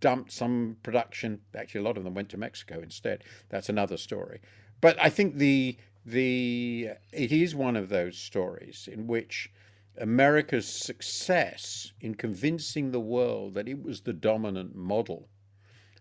dumped 0.00 0.32
some 0.32 0.76
production. 0.82 1.40
Actually, 1.56 1.80
a 1.80 1.84
lot 1.84 1.96
of 1.96 2.04
them 2.04 2.14
went 2.14 2.28
to 2.30 2.36
Mexico 2.36 2.80
instead. 2.80 3.22
That's 3.48 3.68
another 3.68 3.96
story. 3.96 4.40
But 4.80 4.96
I 5.00 5.08
think 5.08 5.36
the 5.36 5.76
the 6.04 6.90
it 7.12 7.30
is 7.30 7.54
one 7.54 7.76
of 7.76 7.88
those 7.88 8.18
stories 8.18 8.88
in 8.90 9.06
which 9.06 9.50
America's 9.96 10.66
success 10.66 11.92
in 12.00 12.14
convincing 12.14 12.90
the 12.90 13.00
world 13.00 13.54
that 13.54 13.68
it 13.68 13.82
was 13.82 14.00
the 14.00 14.12
dominant 14.12 14.74
model 14.74 15.28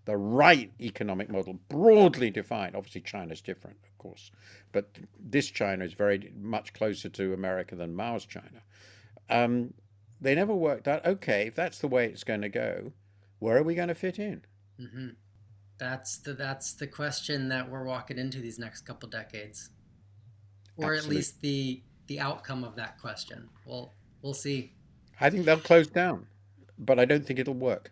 the 0.06 0.18
right 0.18 0.72
economic 0.80 1.30
model, 1.30 1.60
broadly 1.70 2.30
defined. 2.30 2.76
Obviously, 2.76 3.02
China's 3.02 3.42
different, 3.42 3.78
course, 4.02 4.32
but 4.72 4.98
this 5.20 5.48
China 5.48 5.86
is 5.86 5.94
very 5.94 6.32
much 6.36 6.74
closer 6.74 7.08
to 7.10 7.34
America 7.34 7.76
than 7.76 7.96
Mao's 7.96 8.26
China. 8.26 8.64
Um, 9.30 9.74
they 10.20 10.34
never 10.34 10.56
worked 10.56 10.88
out. 10.88 11.06
Okay, 11.06 11.48
if 11.48 11.56
that's 11.56 11.80
the 11.80 11.88
way 11.88 12.06
it's 12.08 12.24
going 12.24 12.42
to 12.42 12.50
go, 12.50 12.94
where 13.40 13.58
are 13.58 13.64
we 13.64 13.76
going 13.76 13.90
to 13.90 13.96
fit 13.96 14.18
in? 14.18 14.42
Mm-hmm. 14.80 15.10
That's 15.78 16.18
the 16.18 16.34
that's 16.34 16.74
the 16.74 16.88
question 16.88 17.50
that 17.50 17.70
we're 17.70 17.84
walking 17.84 18.18
into 18.18 18.40
these 18.40 18.60
next 18.60 18.82
couple 18.82 19.10
decades, 19.10 19.70
or 20.78 20.94
Absolutely. 20.94 21.16
at 21.16 21.18
least 21.18 21.42
the 21.42 21.82
the 22.08 22.20
outcome 22.20 22.64
of 22.64 22.76
that 22.76 23.00
question. 23.00 23.50
Well, 23.66 23.94
we'll 24.22 24.34
see. 24.34 24.74
I 25.20 25.30
think 25.30 25.46
they'll 25.46 25.58
close 25.58 25.88
down, 25.88 26.28
but 26.78 27.00
I 27.00 27.06
don't 27.06 27.26
think 27.26 27.40
it'll 27.40 27.54
work. 27.54 27.92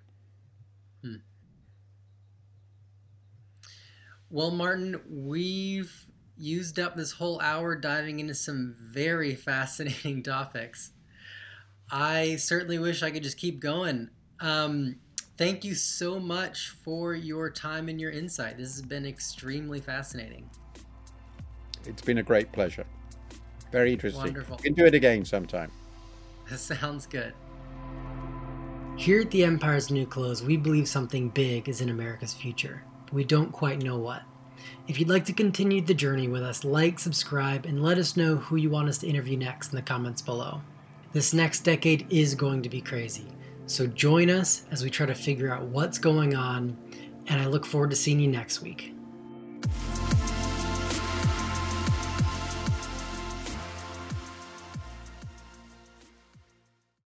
Well, 4.32 4.52
Martin, 4.52 5.02
we've 5.10 6.06
used 6.38 6.80
up 6.80 6.96
this 6.96 7.12
whole 7.12 7.40
hour 7.42 7.76
diving 7.76 8.20
into 8.20 8.36
some 8.36 8.76
very 8.80 9.36
fascinating 9.36 10.24
topics. 10.24 10.92
I 11.92 12.36
certainly 12.36 12.78
wish 12.78 13.02
I 13.02 13.10
could 13.10 13.24
just 13.24 13.38
keep 13.38 13.60
going. 13.60 14.10
Um, 14.40 14.98
thank 15.38 15.66
you 15.66 15.74
so 15.74 16.20
much 16.20 16.70
for 16.70 17.16
your 17.16 17.50
time 17.50 17.90
and 17.90 18.00
your 18.00 18.12
insight. 18.12 18.58
This 18.58 18.76
has 18.76 18.84
been 18.84 19.06
extremely 19.06 19.82
fascinating. 19.82 20.50
It's 21.86 22.04
been 22.04 22.20
a 22.20 22.24
great 22.24 22.52
pleasure. 22.52 22.86
Very 23.72 23.94
interesting. 23.94 24.24
Wonderful. 24.24 24.58
We 24.58 24.64
can 24.64 24.74
do 24.74 24.86
it 24.86 24.94
again 24.94 25.26
sometime. 25.26 25.72
That 26.50 26.60
Sounds 26.60 27.08
good. 27.08 27.34
Here 28.96 29.22
at 29.22 29.32
the 29.32 29.46
Empire's 29.46 29.90
New 29.90 30.06
Clothes, 30.06 30.44
we 30.44 30.58
believe 30.58 30.88
something 30.88 31.30
big 31.30 31.70
is 31.70 31.82
in 31.82 31.90
America's 31.90 32.34
future 32.34 32.84
we 33.12 33.24
don't 33.24 33.52
quite 33.52 33.82
know 33.82 33.98
what. 33.98 34.24
If 34.88 35.00
you'd 35.00 35.10
like 35.10 35.26
to 35.26 35.34
continue 35.34 35.82
the 35.82 35.94
journey 35.94 36.28
with 36.28 36.42
us, 36.42 36.64
like, 36.64 37.00
subscribe, 37.00 37.66
and 37.66 37.84
let 37.84 37.98
us 37.98 38.18
know 38.18 38.36
who 38.36 38.56
you 38.56 38.70
want 38.70 38.90
us 38.90 38.98
to 39.00 39.08
interview 39.08 39.38
next 39.38 39.72
in 39.72 39.76
the 39.76 39.82
comments 39.82 40.22
below. 40.22 40.62
This 41.14 41.34
next 41.34 41.62
decade 41.62 42.06
is 42.10 42.36
going 42.36 42.62
to 42.64 42.70
be 42.70 42.82
crazy, 42.82 43.26
so 43.66 43.88
join 43.88 44.30
us 44.30 44.66
as 44.72 44.84
we 44.84 44.90
try 44.90 45.06
to 45.06 45.16
figure 45.16 45.54
out 45.54 45.64
what's 45.64 45.98
going 45.98 46.36
on, 46.36 46.78
and 47.28 47.42
I 47.42 47.46
look 47.46 47.66
forward 47.66 47.92
to 47.92 47.96
seeing 47.96 48.20
you 48.20 48.28
next 48.28 48.62
week. 48.62 48.94